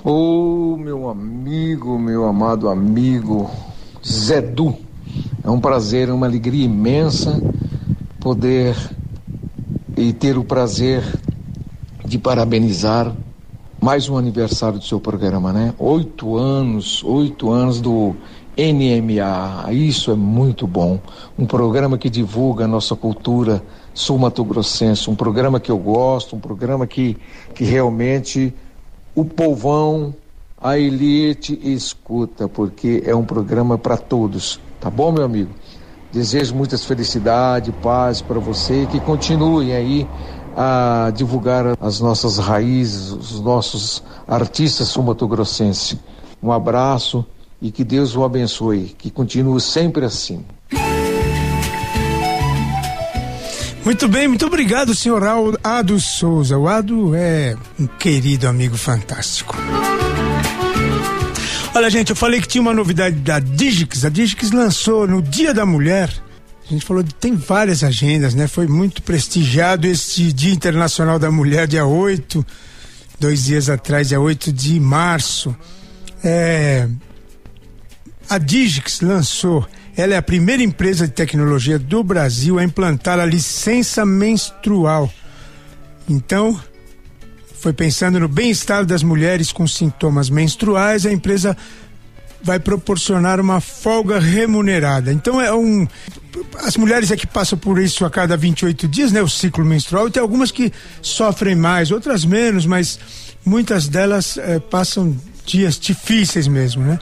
Ô, 0.04 0.74
oh, 0.74 0.78
meu 0.78 1.10
amigo, 1.10 1.98
meu 2.00 2.26
amado 2.26 2.68
amigo 2.68 3.50
Zedu, 4.06 4.76
é 5.44 5.50
um 5.50 5.60
prazer, 5.60 6.10
uma 6.10 6.26
alegria 6.26 6.66
imensa 6.66 7.42
poder 8.20 8.76
e 9.96 10.12
ter 10.12 10.38
o 10.38 10.44
prazer 10.44 11.04
de 12.04 12.18
parabenizar 12.18 13.14
mais 13.80 14.10
um 14.10 14.18
aniversário 14.18 14.80
do 14.80 14.86
seu 14.86 15.00
programa, 15.00 15.54
né? 15.54 15.74
Oito 15.78 16.36
anos, 16.36 17.04
oito 17.04 17.52
anos 17.52 17.80
do 17.80 18.16
NMA, 18.58 19.74
isso 19.74 20.12
é 20.12 20.16
muito 20.16 20.66
bom. 20.66 21.00
Um 21.38 21.46
programa 21.46 21.98
que 21.98 22.10
divulga 22.10 22.66
a 22.66 22.68
nossa 22.68 22.96
cultura 22.96 23.62
sul-mato-grossense, 23.94 25.10
um 25.10 25.16
programa 25.16 25.60
que 25.60 25.72
eu 25.72 25.78
gosto, 25.78 26.36
um 26.36 26.40
programa 26.40 26.88
que, 26.88 27.18
que 27.54 27.64
realmente 27.64 28.54
o 29.14 29.26
povão, 29.26 30.14
a 30.62 30.78
elite 30.78 31.60
escuta, 31.64 32.48
porque 32.48 33.04
é 33.06 33.14
um 33.14 33.26
programa 33.26 33.78
para 33.78 33.98
todos. 33.98 34.60
Tá 34.80 34.90
bom, 34.90 35.12
meu 35.12 35.24
amigo? 35.24 35.52
Desejo 36.12 36.56
muitas 36.56 36.86
felicidades, 36.86 37.74
paz 37.84 38.22
para 38.22 38.40
você 38.40 38.84
e 38.84 38.88
que 38.88 39.00
continuem 39.02 39.74
aí 39.74 40.08
a 40.56 41.12
divulgar 41.14 41.78
as 41.82 42.00
nossas 42.00 42.38
raízes, 42.38 43.12
os 43.12 43.42
nossos 43.42 44.02
artistas 44.26 44.88
sul-mato-grossenses. 44.88 45.98
Um 46.42 46.52
abraço 46.52 47.26
e 47.66 47.72
que 47.72 47.84
Deus 47.84 48.16
o 48.16 48.24
abençoe, 48.24 48.96
que 48.96 49.10
continue 49.10 49.60
sempre 49.60 50.06
assim. 50.06 50.46
Muito 53.84 54.08
bem, 54.08 54.28
muito 54.28 54.46
obrigado, 54.46 54.94
senhor 54.94 55.24
Ado 55.64 56.00
Souza. 56.00 56.60
O 56.60 56.68
Ado 56.68 57.16
é 57.16 57.56
um 57.80 57.88
querido 57.88 58.48
amigo 58.48 58.78
fantástico. 58.78 59.56
Olha, 61.74 61.90
gente, 61.90 62.12
eu 62.12 62.16
falei 62.16 62.40
que 62.40 62.48
tinha 62.48 62.62
uma 62.62 62.74
novidade 62.74 63.16
da 63.16 63.40
Digix. 63.40 64.06
A 64.06 64.10
Digix 64.10 64.52
lançou 64.52 65.08
no 65.08 65.20
Dia 65.20 65.52
da 65.52 65.66
Mulher. 65.66 66.14
A 66.68 66.72
gente 66.72 66.86
falou 66.86 67.02
de 67.02 67.16
tem 67.16 67.36
várias 67.36 67.84
agendas, 67.84 68.36
né? 68.36 68.48
Foi 68.48 68.68
muito 68.68 69.02
prestigiado 69.02 69.88
este 69.88 70.32
Dia 70.32 70.54
Internacional 70.54 71.18
da 71.18 71.32
Mulher, 71.32 71.68
dia 71.68 71.86
8, 71.86 72.46
dois 73.20 73.46
dias 73.46 73.70
atrás, 73.72 74.10
dia 74.10 74.20
8 74.20 74.54
de 74.54 74.80
março. 74.80 75.56
É, 76.24 76.88
a 78.30 78.38
Digix 78.38 79.02
lançou, 79.02 79.68
ela 79.96 80.14
é 80.14 80.18
a 80.18 80.22
primeira 80.22 80.64
empresa 80.64 81.08
de 81.08 81.14
tecnologia 81.14 81.80
do 81.80 82.04
Brasil 82.04 82.60
a 82.60 82.64
implantar 82.64 83.20
a 83.20 83.26
licença 83.26 84.06
menstrual. 84.06 85.12
Então, 86.10 86.60
foi 87.60 87.74
pensando 87.74 88.20
no 88.20 88.28
bem-estar 88.28 88.86
das 88.86 89.02
mulheres 89.02 89.52
com 89.52 89.68
sintomas 89.68 90.30
menstruais, 90.30 91.06
a 91.06 91.12
empresa 91.12 91.58
vai 92.44 92.60
proporcionar 92.60 93.40
uma 93.42 93.60
folga 93.60 94.20
remunerada. 94.20 95.12
Então 95.12 95.42
é 95.42 95.52
um 95.52 95.88
as 96.62 96.78
mulheres 96.78 97.10
é 97.12 97.16
que 97.16 97.26
passam 97.26 97.58
por 97.58 97.80
isso 97.80 98.06
a 98.06 98.10
cada 98.10 98.38
28 98.38 98.88
dias, 98.88 99.12
né, 99.12 99.22
o 99.22 99.28
ciclo 99.28 99.66
menstrual, 99.66 100.08
e 100.08 100.12
tem 100.12 100.22
algumas 100.22 100.52
que 100.52 100.72
sofrem 101.02 101.56
mais, 101.56 101.92
outras 101.92 102.24
menos, 102.26 102.66
mas 102.66 103.00
muitas 103.44 103.88
delas 103.88 104.38
é, 104.38 104.60
passam 104.60 105.18
dias 105.46 105.80
difíceis 105.80 106.48
mesmo, 106.48 106.84
né? 106.84 107.00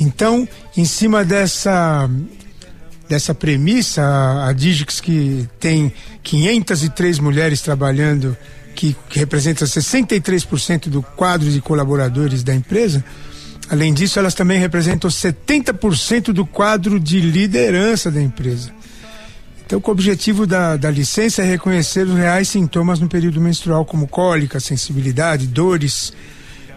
Então, 0.00 0.48
em 0.76 0.84
cima 0.84 1.24
dessa 1.24 2.08
dessa 3.08 3.34
premissa, 3.34 4.02
a, 4.02 4.48
a 4.48 4.52
Digix 4.52 5.00
que 5.00 5.48
tem 5.60 5.92
503 6.22 7.18
mulheres 7.20 7.60
trabalhando 7.60 8.36
que, 8.74 8.96
que 9.08 9.18
representa 9.18 9.64
63% 9.64 10.88
do 10.88 11.02
quadro 11.02 11.50
de 11.50 11.60
colaboradores 11.60 12.42
da 12.42 12.54
empresa. 12.54 13.04
Além 13.68 13.92
disso, 13.92 14.18
elas 14.18 14.34
também 14.34 14.60
representam 14.60 15.10
70% 15.10 16.32
do 16.32 16.46
quadro 16.46 17.00
de 17.00 17.20
liderança 17.20 18.10
da 18.10 18.20
empresa. 18.20 18.70
Então, 19.64 19.82
o 19.84 19.90
objetivo 19.90 20.46
da, 20.46 20.76
da 20.76 20.88
licença 20.88 21.42
é 21.42 21.44
reconhecer 21.44 22.06
os 22.06 22.14
reais 22.14 22.48
sintomas 22.48 23.00
no 23.00 23.08
período 23.08 23.40
menstrual, 23.40 23.84
como 23.84 24.06
cólica, 24.06 24.60
sensibilidade, 24.60 25.48
dores, 25.48 26.12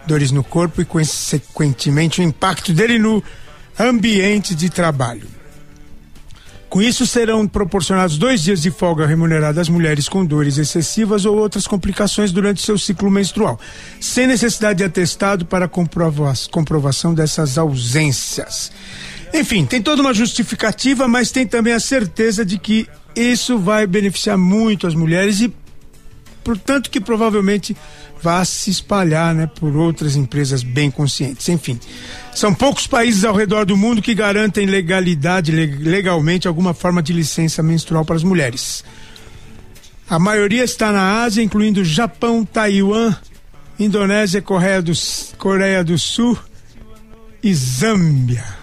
dores 0.06 0.30
no 0.30 0.42
corpo 0.42 0.80
e, 0.80 0.84
consequentemente, 0.84 2.20
o 2.20 2.24
impacto 2.24 2.72
dele 2.72 2.98
no 2.98 3.22
ambiente 3.78 4.54
de 4.54 4.68
trabalho. 4.68 5.40
Com 6.70 6.80
isso, 6.80 7.04
serão 7.04 7.48
proporcionados 7.48 8.16
dois 8.16 8.42
dias 8.44 8.62
de 8.62 8.70
folga 8.70 9.04
remunerada 9.04 9.60
às 9.60 9.68
mulheres 9.68 10.08
com 10.08 10.24
dores 10.24 10.56
excessivas 10.56 11.24
ou 11.24 11.36
outras 11.36 11.66
complicações 11.66 12.30
durante 12.30 12.62
seu 12.62 12.78
ciclo 12.78 13.10
menstrual, 13.10 13.58
sem 13.98 14.28
necessidade 14.28 14.78
de 14.78 14.84
atestado 14.84 15.44
para 15.44 15.66
comprova 15.66 16.32
comprovação 16.48 17.12
dessas 17.12 17.58
ausências. 17.58 18.70
Enfim, 19.34 19.66
tem 19.66 19.82
toda 19.82 20.00
uma 20.00 20.14
justificativa, 20.14 21.08
mas 21.08 21.32
tem 21.32 21.44
também 21.44 21.72
a 21.72 21.80
certeza 21.80 22.44
de 22.44 22.56
que 22.56 22.88
isso 23.16 23.58
vai 23.58 23.84
beneficiar 23.84 24.38
muito 24.38 24.86
as 24.86 24.94
mulheres 24.94 25.40
e, 25.40 25.52
portanto, 26.44 26.88
que 26.88 27.00
provavelmente 27.00 27.76
vá 28.22 28.44
se 28.44 28.70
espalhar 28.70 29.34
né, 29.34 29.46
por 29.46 29.76
outras 29.76 30.16
empresas 30.16 30.62
bem 30.62 30.90
conscientes. 30.90 31.48
Enfim, 31.48 31.78
são 32.34 32.54
poucos 32.54 32.86
países 32.86 33.24
ao 33.24 33.34
redor 33.34 33.64
do 33.64 33.76
mundo 33.76 34.02
que 34.02 34.14
garantem 34.14 34.66
legalidade, 34.66 35.50
legalmente, 35.52 36.46
alguma 36.46 36.74
forma 36.74 37.02
de 37.02 37.12
licença 37.12 37.62
menstrual 37.62 38.04
para 38.04 38.16
as 38.16 38.22
mulheres. 38.22 38.84
A 40.08 40.18
maioria 40.18 40.64
está 40.64 40.90
na 40.92 41.22
Ásia, 41.22 41.42
incluindo 41.42 41.84
Japão, 41.84 42.44
Taiwan, 42.44 43.14
Indonésia, 43.78 44.42
Coreia 44.42 44.82
do, 44.82 44.92
Coreia 45.38 45.84
do 45.84 45.96
Sul 45.98 46.36
e 47.42 47.54
Zâmbia. 47.54 48.59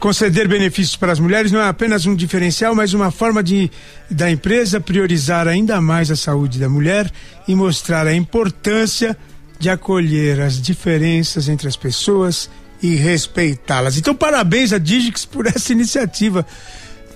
Conceder 0.00 0.48
benefícios 0.48 0.96
para 0.96 1.12
as 1.12 1.20
mulheres 1.20 1.52
não 1.52 1.60
é 1.60 1.68
apenas 1.68 2.06
um 2.06 2.16
diferencial, 2.16 2.74
mas 2.74 2.94
uma 2.94 3.10
forma 3.10 3.42
de 3.42 3.70
da 4.10 4.30
empresa 4.30 4.80
priorizar 4.80 5.46
ainda 5.46 5.78
mais 5.78 6.10
a 6.10 6.16
saúde 6.16 6.58
da 6.58 6.70
mulher 6.70 7.12
e 7.46 7.54
mostrar 7.54 8.06
a 8.06 8.14
importância 8.14 9.14
de 9.58 9.68
acolher 9.68 10.40
as 10.40 10.58
diferenças 10.60 11.50
entre 11.50 11.68
as 11.68 11.76
pessoas 11.76 12.48
e 12.82 12.94
respeitá-las. 12.94 13.98
Então, 13.98 14.14
parabéns 14.14 14.72
a 14.72 14.78
Digix 14.78 15.26
por 15.26 15.44
essa 15.54 15.70
iniciativa 15.70 16.46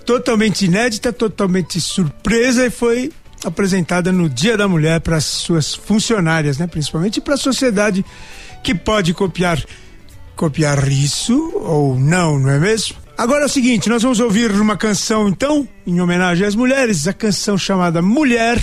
totalmente 0.04 0.66
inédita, 0.66 1.10
totalmente 1.10 1.80
surpresa 1.80 2.66
e 2.66 2.70
foi 2.70 3.10
apresentada 3.42 4.12
no 4.12 4.28
Dia 4.28 4.58
da 4.58 4.68
Mulher 4.68 5.00
para 5.00 5.16
as 5.16 5.24
suas 5.24 5.74
funcionárias, 5.74 6.58
né, 6.58 6.66
principalmente 6.66 7.18
para 7.18 7.32
a 7.32 7.38
sociedade 7.38 8.04
que 8.62 8.74
pode 8.74 9.14
copiar 9.14 9.58
copiar 10.36 10.88
isso 10.88 11.52
ou 11.56 11.98
não, 11.98 12.38
não 12.38 12.50
é 12.50 12.58
mesmo? 12.58 12.96
Agora 13.16 13.42
é 13.42 13.46
o 13.46 13.48
seguinte, 13.48 13.88
nós 13.88 14.02
vamos 14.02 14.18
ouvir 14.18 14.50
uma 14.50 14.76
canção 14.76 15.28
então, 15.28 15.68
em 15.86 16.00
homenagem 16.00 16.46
às 16.46 16.54
mulheres, 16.54 17.06
a 17.06 17.12
canção 17.12 17.56
chamada 17.56 18.02
Mulher, 18.02 18.60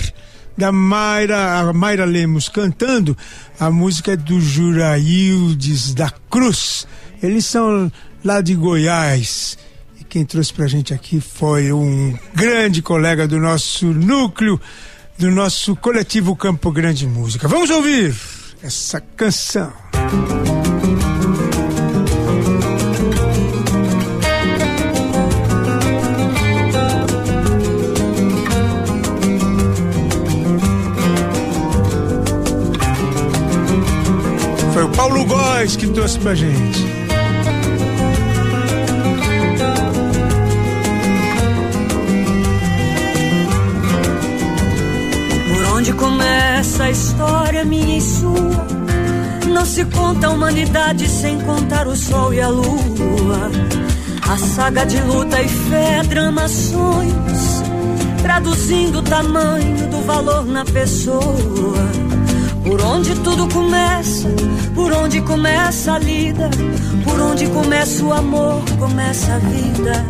da 0.56 0.70
Mayra, 0.70 1.72
Mayra 1.72 2.04
Lemos 2.04 2.48
cantando, 2.48 3.16
a 3.58 3.70
música 3.70 4.12
é 4.12 4.16
do 4.16 4.40
Juraildes 4.40 5.94
da 5.94 6.10
Cruz. 6.30 6.86
Eles 7.22 7.46
são 7.46 7.90
lá 8.22 8.40
de 8.40 8.54
Goiás. 8.54 9.56
E 9.98 10.04
quem 10.04 10.24
trouxe 10.24 10.52
pra 10.52 10.66
gente 10.66 10.92
aqui 10.92 11.20
foi 11.20 11.72
um 11.72 12.14
grande 12.34 12.82
colega 12.82 13.26
do 13.26 13.38
nosso 13.38 13.86
núcleo, 13.86 14.60
do 15.18 15.30
nosso 15.30 15.74
coletivo 15.76 16.36
Campo 16.36 16.70
Grande 16.70 17.06
Música. 17.06 17.48
Vamos 17.48 17.70
ouvir 17.70 18.14
essa 18.62 19.00
canção. 19.00 19.72
Paulo 19.92 20.81
Góes 35.32 35.76
que 35.76 35.86
trouxe 35.86 36.18
pra 36.18 36.34
gente. 36.34 36.84
Por 45.48 45.74
onde 45.74 45.92
começa 45.94 46.84
a 46.84 46.90
história 46.90 47.64
minha 47.64 47.96
e 47.96 48.00
sua? 48.02 48.66
Não 49.48 49.64
se 49.64 49.86
conta 49.86 50.26
a 50.26 50.30
humanidade 50.30 51.08
sem 51.08 51.40
contar 51.40 51.88
o 51.88 51.96
sol 51.96 52.34
e 52.34 52.40
a 52.42 52.48
lua. 52.48 53.50
A 54.28 54.36
saga 54.36 54.84
de 54.84 55.00
luta 55.00 55.40
e 55.40 55.48
fé, 55.48 56.02
drama, 56.02 56.46
sonhos, 56.46 57.62
traduzindo 58.20 58.98
o 58.98 59.02
tamanho 59.02 59.88
do 59.88 60.02
valor 60.02 60.44
na 60.44 60.66
pessoa 60.66 62.11
por 62.62 62.80
onde 62.82 63.14
tudo 63.16 63.48
começa, 63.48 64.28
por 64.74 64.92
onde 64.92 65.20
começa 65.20 65.94
a 65.94 65.98
lida, 65.98 66.50
por 67.04 67.20
onde 67.20 67.46
começa 67.48 68.04
o 68.04 68.12
amor, 68.12 68.62
começa 68.78 69.34
a 69.34 69.38
vida. 69.38 70.04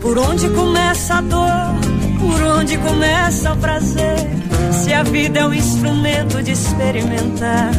Por 0.00 0.16
onde 0.16 0.48
começa 0.50 1.14
a 1.16 1.20
dor, 1.20 1.74
Por 2.18 2.42
onde 2.42 2.76
começa 2.78 3.52
o 3.52 3.56
prazer? 3.58 4.16
Se 4.72 4.92
a 4.92 5.02
vida 5.02 5.40
é 5.40 5.46
um 5.46 5.54
instrumento 5.54 6.42
de 6.42 6.52
experimentar, 6.52 7.70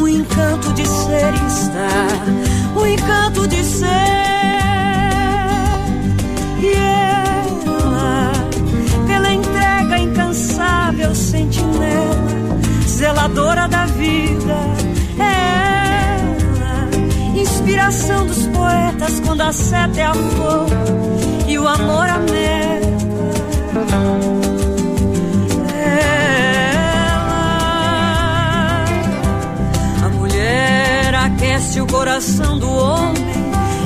o 0.00 0.08
encanto 0.08 0.72
de 0.72 0.86
ser 0.86 1.34
e 1.34 1.46
estar, 1.46 2.80
o 2.80 2.86
encanto 2.86 3.46
de 3.46 3.62
ser. 3.64 3.88
E 6.62 6.72
ela, 6.76 8.32
pela 9.06 9.32
entrega 9.32 9.98
incansável, 9.98 11.14
sentinela, 11.14 12.47
zeladora 12.98 13.68
da 13.68 13.86
vida, 13.86 14.56
é 15.20 16.18
ela, 16.18 17.40
inspiração 17.40 18.26
dos 18.26 18.46
poetas 18.48 19.20
quando 19.20 19.40
a 19.42 19.52
seta 19.52 20.00
é 20.00 20.04
a 20.04 20.14
flor 20.14 20.66
e 21.46 21.58
o 21.58 21.68
amor 21.68 22.08
a 22.08 22.18
meta. 22.18 22.88
Aquece 31.28 31.80
o 31.80 31.86
coração 31.86 32.58
do 32.58 32.68
homem, 32.68 33.22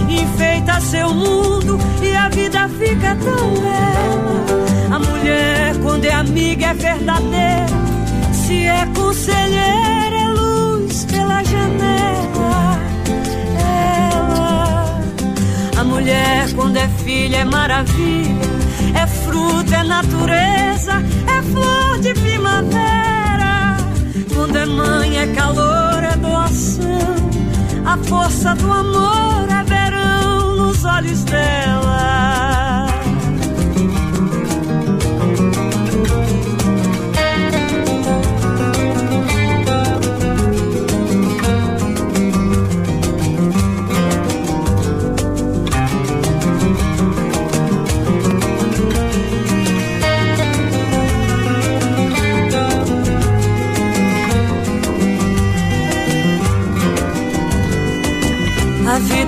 enfeita 0.09 0.81
seu 0.81 1.13
mundo 1.13 1.77
e 2.01 2.15
a 2.15 2.29
vida 2.29 2.69
fica 2.69 3.17
tão 3.17 3.55
bela. 3.61 4.95
A 4.95 4.99
mulher, 4.99 5.77
quando 5.83 6.05
é 6.05 6.13
amiga, 6.13 6.67
é 6.67 6.75
verdadeira, 6.75 7.82
é 8.67 8.87
conselheira, 8.95 10.17
é 10.17 10.29
luz 10.29 11.05
pela 11.05 11.43
janela. 11.45 12.79
Ela, 14.11 15.01
a 15.79 15.85
mulher, 15.85 16.53
quando 16.55 16.77
é 16.77 16.89
filha, 17.05 17.39
é 17.39 17.45
maravilha 17.45 18.53
é 18.95 19.07
fruta, 19.07 19.77
é 19.77 19.83
natureza, 19.83 20.93
é 21.27 21.43
flor 21.43 21.99
de 22.01 22.15
primavera. 22.15 23.77
Quando 24.35 24.57
é 24.57 24.67
mãe, 24.67 25.19
é 25.19 25.27
calor, 25.29 26.03
é 26.03 26.17
doação. 26.17 26.83
A 27.85 27.97
força 27.97 28.55
do 28.55 28.73
amor 28.73 29.49
é 29.49 29.65
verão 29.65 30.57
nos 30.57 30.85
olhos 30.85 31.25
dela. 31.25 32.62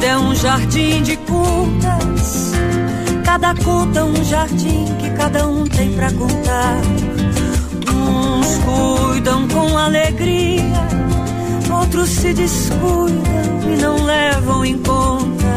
Vida 0.05 0.07
é 0.07 0.19
um 0.19 0.35
jardim 0.35 1.03
de 1.03 1.17
contas, 1.17 2.53
cada 3.25 3.55
conta 3.55 4.05
um 4.05 4.25
jardim 4.25 4.85
que 4.99 5.11
cada 5.11 5.49
um 5.49 5.65
tem 5.65 5.93
pra 5.93 6.13
contar. 6.13 6.81
Uns 7.89 8.59
cuidam 8.65 9.49
com 9.49 9.79
alegria, 9.79 10.89
outros 11.73 12.11
se 12.11 12.35
descuidam 12.35 13.73
e 13.73 13.81
não 13.81 14.05
levam 14.05 14.65
em 14.65 14.79
conta. 14.79 15.55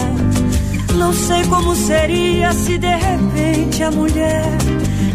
Não 0.96 1.14
sei 1.14 1.44
como 1.46 1.76
seria 1.76 2.54
se 2.54 2.78
de 2.78 2.96
repente 2.96 3.84
a 3.84 3.92
mulher 3.92 4.46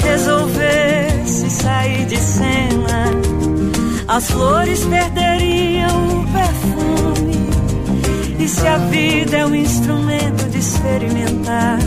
resolvesse 0.04 1.50
sair 1.50 2.04
de 2.06 2.18
cena. 2.18 3.10
As 4.08 4.30
flores 4.30 4.84
perderiam 4.84 6.20
o 6.20 6.26
perfume 6.32 7.11
e 8.42 8.48
se 8.48 8.66
a 8.66 8.76
vida 8.76 9.36
é 9.36 9.46
um 9.46 9.54
instrumento 9.54 10.48
de 10.50 10.58
experimentar, 10.58 11.78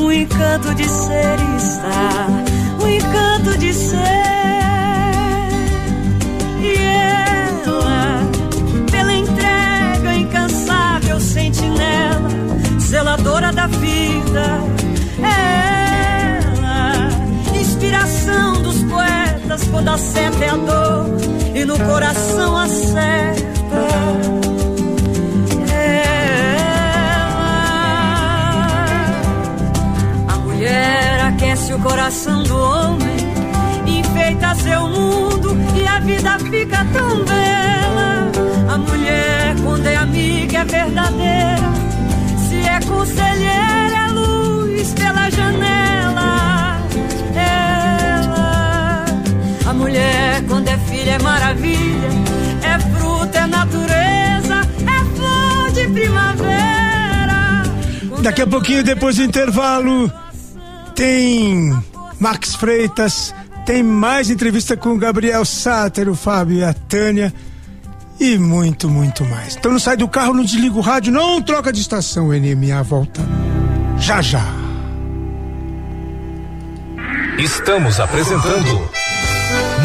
um 0.00 0.10
encanto 0.10 0.74
de 0.74 0.84
ser 0.84 1.36
e 1.38 1.56
estar, 1.56 2.28
um 2.82 2.88
encanto 2.88 3.56
de 3.56 3.72
ser. 3.72 3.96
E 6.60 6.74
ela, 6.76 8.20
pela 8.90 9.14
entrega 9.14 10.14
incansável, 10.16 11.20
sentinela, 11.20 12.30
zeladora 12.80 13.52
da 13.52 13.68
vida, 13.68 14.60
ela, 15.22 17.08
inspiração 17.56 18.60
dos 18.60 18.82
poetas 18.84 19.62
quando 19.70 19.88
a 19.90 19.98
seta 19.98 20.44
é 20.44 20.50
a 20.50 20.56
dor 20.56 21.16
e 21.54 21.64
no 21.64 21.78
coração 21.78 22.56
acerta. 22.56 23.36
mulher 23.36 23.45
coração 32.06 32.40
do 32.44 32.56
homem, 32.56 33.16
enfeita 33.84 34.54
seu 34.54 34.86
mundo 34.86 35.56
e 35.76 35.84
a 35.88 35.98
vida 35.98 36.38
fica 36.38 36.86
tão 36.92 37.24
bela. 37.24 38.30
A 38.72 38.78
mulher, 38.78 39.56
quando 39.64 39.86
é 39.86 39.96
amiga, 39.96 40.58
é 40.58 40.64
verdadeira. 40.64 41.72
Se 42.48 42.60
é 42.60 42.78
conselheira, 42.86 44.06
é 44.06 44.12
luz 44.12 44.94
pela 44.94 45.28
janela. 45.30 46.78
Ela, 47.34 49.04
a 49.68 49.74
mulher, 49.74 50.44
quando 50.46 50.68
é 50.68 50.78
filha, 50.78 51.10
é 51.10 51.18
maravilha. 51.18 52.08
É 52.62 52.78
fruta, 52.96 53.38
é 53.38 53.46
natureza, 53.48 54.60
é 54.86 55.04
flor 55.16 55.72
de 55.72 55.88
primavera. 55.88 57.64
Daqui 58.22 58.42
a 58.42 58.46
pouquinho, 58.46 58.84
depois 58.84 59.16
do 59.16 59.24
intervalo, 59.24 60.08
tem 60.94 61.95
Max 62.18 62.54
Freitas, 62.54 63.34
tem 63.64 63.82
mais 63.82 64.30
entrevista 64.30 64.76
com 64.76 64.90
o 64.90 64.98
Gabriel 64.98 65.44
Sáter, 65.44 66.08
o 66.08 66.14
Fábio 66.14 66.58
e 66.58 66.64
a 66.64 66.72
Tânia 66.72 67.32
e 68.18 68.38
muito, 68.38 68.88
muito 68.88 69.24
mais. 69.24 69.56
Então 69.56 69.72
não 69.72 69.78
sai 69.78 69.96
do 69.96 70.08
carro, 70.08 70.32
não 70.32 70.44
desliga 70.44 70.76
o 70.76 70.80
rádio, 70.80 71.12
não 71.12 71.42
troca 71.42 71.72
de 71.72 71.80
estação, 71.80 72.28
NMA 72.28 72.82
volta 72.82 73.20
já 73.98 74.20
já. 74.22 74.44
Estamos 77.38 78.00
apresentando 78.00 78.90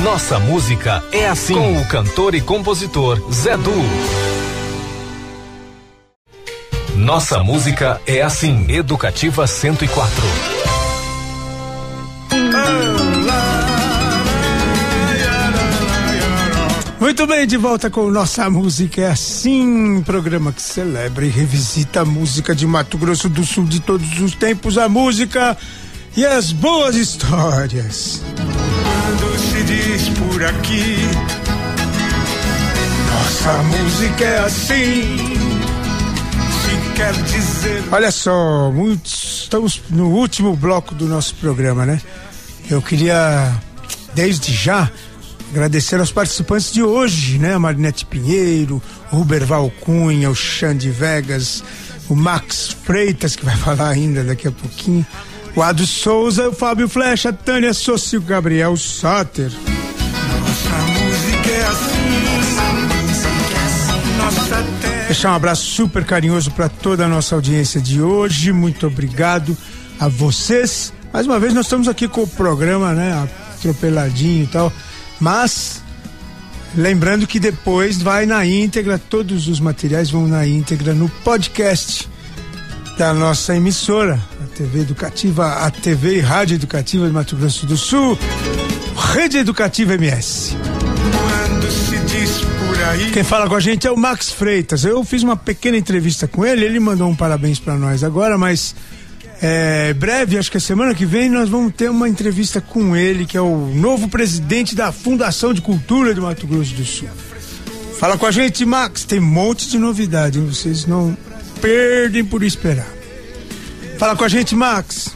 Nossa 0.04 0.40
Música 0.40 1.04
é 1.12 1.28
Assim 1.28 1.54
com 1.54 1.78
o 1.78 1.86
cantor 1.86 2.34
e 2.34 2.42
compositor 2.42 3.22
Zé 3.32 3.58
Du. 3.58 3.74
Nossa 6.96 7.44
Música 7.44 8.00
é 8.06 8.22
Assim, 8.22 8.66
Educativa 8.70 9.48
104. 9.48 10.71
Muito 17.02 17.26
bem, 17.26 17.48
de 17.48 17.58
volta 17.58 17.90
com 17.90 18.12
Nossa 18.12 18.48
Música 18.48 19.02
é 19.02 19.10
Assim, 19.10 20.04
programa 20.04 20.52
que 20.52 20.62
celebra 20.62 21.26
e 21.26 21.30
revisita 21.30 22.02
a 22.02 22.06
música 22.06 22.54
de 22.54 22.68
Mato 22.68 22.96
Grosso 22.96 23.28
do 23.28 23.44
Sul 23.44 23.66
de 23.66 23.80
todos 23.80 24.20
os 24.20 24.36
tempos, 24.36 24.78
a 24.78 24.88
música 24.88 25.58
e 26.16 26.24
as 26.24 26.52
boas 26.52 26.96
histórias. 26.96 28.22
Quando 28.36 29.40
se 29.40 29.64
diz 29.64 30.10
por 30.10 30.44
aqui, 30.46 30.98
Nossa 33.12 33.64
música 33.64 34.24
é 34.24 34.40
assim. 34.46 35.18
se 36.62 36.94
quer 36.96 37.14
dizer. 37.24 37.84
Olha 37.92 38.12
só, 38.12 38.70
muitos, 38.72 39.42
estamos 39.42 39.82
no 39.90 40.10
último 40.10 40.56
bloco 40.56 40.94
do 40.94 41.08
nosso 41.08 41.34
programa, 41.34 41.84
né? 41.84 42.00
Eu 42.70 42.80
queria, 42.80 43.52
desde 44.14 44.54
já, 44.54 44.88
agradecer 45.52 46.00
aos 46.00 46.12
participantes 46.12 46.72
de 46.72 46.82
hoje, 46.82 47.38
né? 47.38 47.58
Marinete 47.58 48.06
Pinheiro, 48.06 48.82
o 49.12 49.18
Ruberval 49.18 49.70
Cunha, 49.82 50.30
o 50.30 50.36
Xande 50.36 50.90
Vegas, 50.90 51.62
o 52.10 52.16
Max 52.16 52.76
Freitas, 52.84 53.36
que 53.36 53.44
vai 53.44 53.56
falar 53.58 53.90
ainda 53.90 54.24
daqui 54.24 54.48
a 54.48 54.52
pouquinho, 54.52 55.06
o 55.56 55.62
Ado 55.62 55.86
Souza, 55.86 56.48
o 56.50 56.54
Fábio 56.54 56.88
Flecha, 56.88 57.30
a 57.30 57.34
Tânia 57.34 57.74
Sossi, 57.74 58.16
o 58.16 58.22
Gabriel 58.22 58.78
Sater. 58.78 59.52
Nossa 59.52 60.78
música 60.88 61.50
é 61.50 61.68
assim. 61.68 61.92
Nossa 64.18 64.64
terra. 64.82 65.06
Deixar 65.08 65.32
um 65.32 65.36
abraço 65.36 65.66
super 65.66 66.06
carinhoso 66.06 66.52
para 66.52 66.70
toda 66.70 67.06
a 67.06 67.08
nossa 67.10 67.36
audiência 67.36 67.82
de 67.82 68.02
hoje. 68.02 68.54
Muito 68.54 68.88
obrigado 68.88 69.58
a 70.00 70.08
vocês. 70.08 70.94
Mais 71.12 71.28
uma 71.28 71.38
vez 71.38 71.54
nós 71.54 71.66
estamos 71.66 71.90
aqui 71.90 72.08
com 72.08 72.24
o 72.24 72.28
programa, 72.28 72.94
né? 72.94 73.28
Atropeladinho 73.58 74.46
e 74.46 74.48
tal. 74.48 74.72
Mas 75.22 75.84
lembrando 76.76 77.28
que 77.28 77.40
depois 77.40 78.02
vai 78.02 78.26
na 78.26 78.44
íntegra, 78.44 78.98
todos 78.98 79.48
os 79.48 79.60
materiais 79.60 80.10
vão 80.10 80.28
na 80.28 80.48
íntegra 80.48 80.96
no 80.96 81.08
podcast 81.08 82.10
da 82.98 83.14
nossa 83.14 83.56
emissora, 83.56 84.20
a 84.44 84.48
TV 84.56 84.82
Educativa, 84.82 85.66
a 85.66 85.70
TV 85.70 86.18
e 86.18 86.20
Rádio 86.20 86.56
Educativa 86.56 87.06
de 87.06 87.14
Mato 87.14 87.36
Grosso 87.36 87.68
do 87.68 87.78
Sul, 87.78 88.18
Rede 89.14 89.38
Educativa 89.38 89.94
MS. 89.94 90.56
Quando 90.56 91.72
se 91.72 91.98
diz 92.00 92.42
por 92.42 92.84
aí. 92.84 93.12
Quem 93.12 93.24
fala 93.24 93.48
com 93.48 93.56
a 93.56 93.60
gente 93.60 93.86
é 93.86 93.92
o 93.92 93.98
Max 93.98 94.32
Freitas. 94.32 94.84
Eu 94.84 95.04
fiz 95.04 95.22
uma 95.22 95.38
pequena 95.38 95.78
entrevista 95.78 96.28
com 96.28 96.44
ele, 96.44 96.66
ele 96.66 96.80
mandou 96.80 97.08
um 97.08 97.16
parabéns 97.16 97.60
para 97.60 97.76
nós 97.76 98.04
agora, 98.04 98.38
mas 98.40 98.76
é, 99.42 99.92
breve, 99.96 100.38
acho 100.38 100.52
que 100.52 100.58
a 100.58 100.62
semana 100.62 100.94
que 100.94 101.04
vem, 101.04 101.28
nós 101.28 101.50
vamos 101.50 101.74
ter 101.74 101.90
uma 101.90 102.08
entrevista 102.08 102.62
com 102.62 102.96
ele, 102.96 103.26
que 103.26 103.36
é 103.36 103.42
o 103.42 103.74
novo 103.74 104.08
presidente 104.08 104.76
da 104.76 104.92
Fundação 104.92 105.52
de 105.52 105.62
Cultura 105.62 106.14
de 106.14 106.22
Mato 106.22 106.46
Grosso 106.46 106.76
do 106.76 106.86
Sul. 106.86 107.10
Fala 107.98 108.20
com 108.20 108.28
a 108.28 108.32
gente, 108.32 108.64
Max. 108.66 109.04
Tem 109.04 109.20
um 109.20 109.26
monte 109.26 109.68
de 109.68 109.80
novidade, 109.80 110.38
hein? 110.38 110.46
Vocês 110.46 110.86
não 110.86 111.18
perdem 111.60 112.24
por 112.24 112.44
esperar. 112.44 112.88
Fala 113.98 114.16
com 114.16 114.24
a 114.24 114.30
gente, 114.30 114.56
Max. 114.56 115.16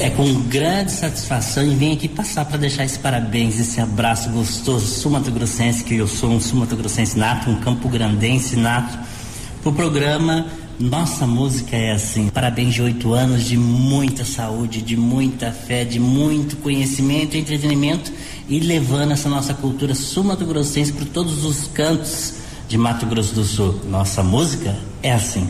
É 0.00 0.10
com 0.10 0.32
grande 0.48 0.90
satisfação 0.90 1.62
e 1.62 1.76
venho 1.76 1.94
aqui 1.94 2.08
passar 2.08 2.44
para 2.44 2.56
deixar 2.56 2.84
esse 2.84 2.98
parabéns, 2.98 3.60
esse 3.60 3.80
abraço 3.80 4.30
gostoso 4.30 4.86
sumatogrossense, 4.86 5.84
que 5.84 5.94
eu 5.94 6.08
sou 6.08 6.30
um 6.30 6.40
sumatogrossense 6.40 7.16
nato, 7.18 7.50
um 7.50 7.60
campo 7.60 7.88
grandense 7.88 8.56
nato, 8.56 8.98
pro 9.62 9.72
programa 9.72 10.46
Nossa 10.80 11.26
Música 11.26 11.76
é 11.76 11.92
Assim. 11.92 12.28
Parabéns 12.28 12.72
de 12.72 12.80
oito 12.80 13.12
anos 13.12 13.44
de 13.44 13.54
muita 13.54 14.24
saúde, 14.24 14.80
de 14.80 14.96
muita 14.96 15.52
fé, 15.52 15.84
de 15.84 16.00
muito 16.00 16.56
conhecimento 16.56 17.36
e 17.36 17.40
entretenimento 17.40 18.10
e 18.48 18.58
levando 18.60 19.12
essa 19.12 19.28
nossa 19.28 19.52
cultura 19.52 19.94
sumatogrossense 19.94 20.90
por 20.90 21.04
todos 21.04 21.44
os 21.44 21.66
cantos 21.66 22.34
de 22.66 22.78
Mato 22.78 23.04
Grosso 23.04 23.34
do 23.34 23.44
Sul. 23.44 23.78
Nossa 23.90 24.22
música 24.22 24.74
é 25.02 25.12
assim. 25.12 25.46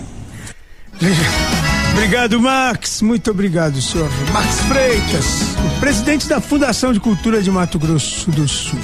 Obrigado, 1.92 2.40
Max. 2.40 3.00
Muito 3.00 3.30
obrigado, 3.30 3.80
senhor 3.80 4.10
Max 4.32 4.60
Freitas, 4.62 5.26
o 5.64 5.80
presidente 5.80 6.26
da 6.26 6.40
Fundação 6.40 6.92
de 6.92 6.98
Cultura 6.98 7.40
de 7.40 7.50
Mato 7.52 7.78
Grosso 7.78 8.28
do 8.32 8.48
Sul. 8.48 8.80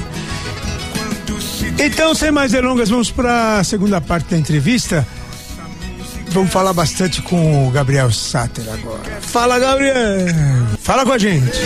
Então, 1.79 2.15
sem 2.15 2.31
mais 2.31 2.53
delongas, 2.53 2.89
vamos 2.89 3.11
para 3.11 3.59
a 3.59 3.65
segunda 3.65 4.01
parte 4.01 4.31
da 4.31 4.39
entrevista. 4.39 5.07
Vamos 6.29 6.53
falar 6.53 6.73
bastante 6.73 7.23
com 7.23 7.69
o 7.69 7.71
Gabriel 7.71 8.13
Satter 8.13 8.65
agora. 8.73 9.21
Fala, 9.21 9.59
Gabriel. 9.59 9.95
Fala 10.79 11.05
com 11.05 11.13
a 11.13 11.19
gente. 11.19 11.59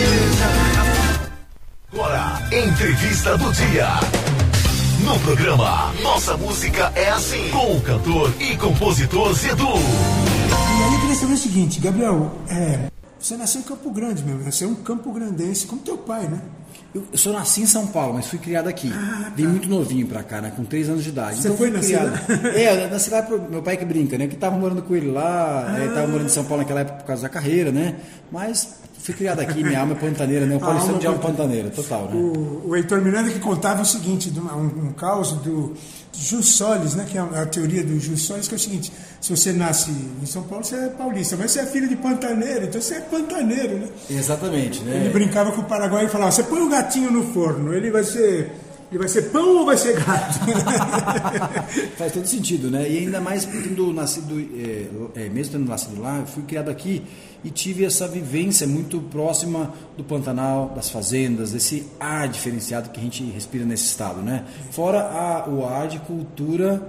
Agora, 1.91 2.41
entrevista 2.51 3.37
do 3.37 3.51
dia. 3.51 3.87
No 5.03 5.19
programa 5.21 5.91
Nossa 6.01 6.37
Música 6.37 6.91
é 6.95 7.09
Assim, 7.09 7.49
com 7.49 7.75
o 7.75 7.81
cantor 7.81 8.33
e 8.39 8.55
compositor 8.55 9.33
Zedu. 9.33 9.63
E 9.63 10.83
aí 10.83 10.93
eu 10.93 10.99
queria 11.01 11.15
saber 11.15 11.33
o 11.33 11.37
seguinte, 11.37 11.79
Gabriel, 11.79 12.31
é, 12.47 12.91
você 13.19 13.35
nasceu 13.35 13.61
em 13.61 13.63
Campo 13.63 13.91
Grande 13.91 14.23
mesmo, 14.23 14.43
você 14.43 14.63
é 14.63 14.67
um 14.67 14.75
campo 14.75 15.11
grandense, 15.11 15.65
como 15.65 15.81
teu 15.81 15.97
pai, 15.97 16.27
né? 16.27 16.39
Eu, 16.93 17.03
eu 17.11 17.17
só 17.17 17.31
nasci 17.31 17.61
em 17.61 17.65
São 17.65 17.87
Paulo, 17.87 18.13
mas 18.15 18.27
fui 18.27 18.37
criado 18.37 18.67
aqui. 18.67 18.91
Ah, 18.93 19.23
tá. 19.25 19.31
Vim 19.35 19.47
muito 19.47 19.69
novinho 19.69 20.05
pra 20.07 20.23
cá, 20.23 20.41
né? 20.41 20.51
Com 20.55 20.63
três 20.65 20.89
anos 20.89 21.03
de 21.03 21.09
idade. 21.09 21.37
Você 21.41 21.47
Então, 21.47 21.57
foi 21.57 21.71
criado. 21.71 22.11
É, 22.53 22.85
eu 22.85 22.89
nasci 22.89 23.09
lá 23.09 23.21
pro 23.21 23.41
meu 23.41 23.61
pai 23.61 23.77
que 23.77 23.85
brinca, 23.85 24.17
né? 24.17 24.27
Que 24.27 24.35
tava 24.35 24.57
morando 24.57 24.81
com 24.81 24.93
ele 24.95 25.09
lá, 25.09 25.67
Ah. 25.69 25.79
eh, 25.79 25.87
tava 25.87 26.07
morando 26.07 26.25
em 26.25 26.29
São 26.29 26.43
Paulo 26.43 26.63
naquela 26.63 26.81
época 26.81 26.97
por 26.99 27.05
causa 27.05 27.21
da 27.21 27.29
carreira, 27.29 27.71
né? 27.71 27.95
Mas 28.29 28.75
fui 28.99 29.13
criado 29.15 29.39
aqui, 29.39 29.63
minha 29.63 29.79
alma 29.79 29.93
é 29.93 29.95
pantaneira, 29.95 30.45
né? 30.45 30.55
O 30.55 30.57
A 30.57 30.59
paulistano 30.59 30.89
alma 30.95 30.99
de 31.01 31.07
alma 31.07 31.19
pantaneira. 31.19 31.69
total, 31.69 32.09
né? 32.09 32.15
O, 32.15 32.63
o 32.69 32.75
Heitor 32.75 33.01
Miranda 33.01 33.31
que 33.31 33.39
contava 33.39 33.81
o 33.81 33.85
seguinte, 33.85 34.31
um, 34.37 34.87
um 34.87 34.91
caos 34.93 35.31
do 35.31 35.73
Jus 36.13 36.55
Solis, 36.55 36.93
né, 36.95 37.05
que 37.09 37.17
é 37.17 37.21
a, 37.21 37.41
a 37.41 37.45
teoria 37.45 37.83
do 37.83 37.99
Jus 37.99 38.21
Solis, 38.23 38.47
que 38.47 38.53
é 38.53 38.57
o 38.57 38.59
seguinte, 38.59 38.91
se 39.19 39.35
você 39.35 39.53
nasce 39.53 39.91
em 39.91 40.25
São 40.25 40.43
Paulo, 40.43 40.63
você 40.63 40.75
é 40.75 40.89
paulista, 40.89 41.35
mas 41.37 41.51
você 41.51 41.61
é 41.61 41.65
filho 41.65 41.87
de 41.87 41.95
pantaneiro, 41.95 42.65
então 42.65 42.81
você 42.81 42.95
é 42.95 43.01
pantaneiro, 43.01 43.79
né? 43.79 43.87
Exatamente, 44.09 44.81
né? 44.83 44.97
Ele 44.97 45.09
brincava 45.09 45.51
com 45.51 45.61
o 45.61 45.65
Paraguai 45.65 46.05
e 46.05 46.09
falava, 46.09 46.31
você 46.31 46.43
põe 46.43 46.61
o 46.61 46.69
gatinho 46.69 47.11
no 47.11 47.23
forno, 47.33 47.73
ele 47.73 47.91
vai 47.91 48.03
ser... 48.03 48.51
Ele 48.91 48.99
vai 48.99 49.07
ser 49.07 49.21
pão 49.29 49.59
ou 49.59 49.65
vai 49.65 49.77
ser 49.77 49.93
gato? 49.93 50.37
Faz 51.97 52.11
todo 52.11 52.25
sentido, 52.25 52.69
né? 52.69 52.89
E 52.89 52.97
ainda 52.97 53.21
mais 53.21 53.45
tendo 53.45 53.93
nascido, 53.93 54.37
é, 54.37 54.87
é, 55.15 55.29
mesmo 55.29 55.53
tendo 55.53 55.69
nascido 55.69 56.01
lá, 56.01 56.17
eu 56.19 56.27
fui 56.27 56.43
criado 56.43 56.69
aqui 56.69 57.01
e 57.43 57.49
tive 57.49 57.83
essa 57.85 58.07
vivência 58.07 58.67
muito 58.67 58.99
próxima 59.01 59.73
do 59.97 60.03
Pantanal, 60.03 60.71
das 60.75 60.89
fazendas, 60.89 61.51
desse 61.51 61.85
ar 61.99 62.27
diferenciado 62.27 62.89
que 62.89 62.99
a 62.99 63.03
gente 63.03 63.23
respira 63.23 63.65
nesse 63.65 63.85
estado, 63.85 64.21
né? 64.21 64.45
Fora 64.71 64.99
a- 65.01 65.49
o 65.49 65.65
ar 65.65 65.87
de 65.87 65.99
cultura 65.99 66.81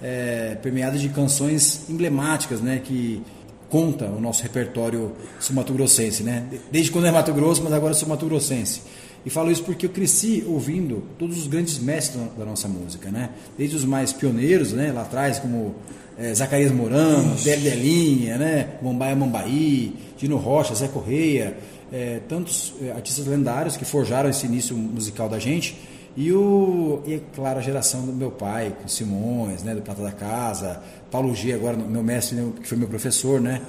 é, 0.00 0.56
permeada 0.62 0.96
de 0.96 1.08
canções 1.08 1.82
emblemáticas, 1.90 2.60
né? 2.60 2.80
Que 2.82 3.20
conta 3.68 4.06
o 4.06 4.20
nosso 4.20 4.42
repertório 4.44 5.12
sul-mato-grossense, 5.40 6.22
né? 6.22 6.46
Desde 6.70 6.90
quando 6.92 7.06
é 7.06 7.10
Mato 7.10 7.32
Grosso, 7.34 7.62
mas 7.64 7.72
agora 7.72 7.92
sou 7.94 8.08
mato-grossense. 8.08 8.80
E 9.26 9.30
falo 9.30 9.50
isso 9.50 9.64
porque 9.64 9.84
eu 9.86 9.90
cresci 9.90 10.44
ouvindo 10.46 11.02
todos 11.18 11.36
os 11.36 11.46
grandes 11.48 11.78
mestres 11.80 12.22
da 12.38 12.44
nossa 12.44 12.68
música, 12.68 13.10
né? 13.10 13.30
Desde 13.58 13.74
os 13.76 13.84
mais 13.84 14.12
pioneiros, 14.12 14.72
né? 14.72 14.92
Lá 14.92 15.02
atrás, 15.02 15.38
como 15.40 15.74
eh, 16.18 16.34
Zacarias 16.34 16.72
Mourão, 16.72 17.36
Délio 17.44 17.70
Delinha, 17.70 18.36
né? 18.36 18.68
Mombaia 18.82 19.14
Mambaí, 19.14 19.94
Dino 20.16 20.36
Rocha, 20.36 20.74
Zé 20.74 20.88
Correia, 20.88 21.56
eh, 21.92 22.20
tantos 22.28 22.74
eh, 22.82 22.90
artistas 22.90 23.26
lendários 23.26 23.76
que 23.76 23.84
forjaram 23.84 24.28
esse 24.28 24.46
início 24.46 24.76
musical 24.76 25.28
da 25.28 25.38
gente. 25.38 25.76
E, 26.16 26.32
o, 26.32 27.00
e 27.06 27.14
é 27.14 27.20
claro, 27.34 27.60
a 27.60 27.62
geração 27.62 28.04
do 28.04 28.12
meu 28.12 28.30
pai, 28.32 28.74
com 28.82 28.88
Simões, 28.88 29.62
né? 29.62 29.74
Do 29.74 29.82
Prata 29.82 30.02
da 30.02 30.10
Casa, 30.10 30.82
Paulo 31.10 31.34
G, 31.34 31.52
agora 31.52 31.76
meu 31.76 32.02
mestre, 32.02 32.36
né, 32.36 32.52
que 32.60 32.68
foi 32.68 32.76
meu 32.76 32.88
professor, 32.88 33.40
né? 33.40 33.62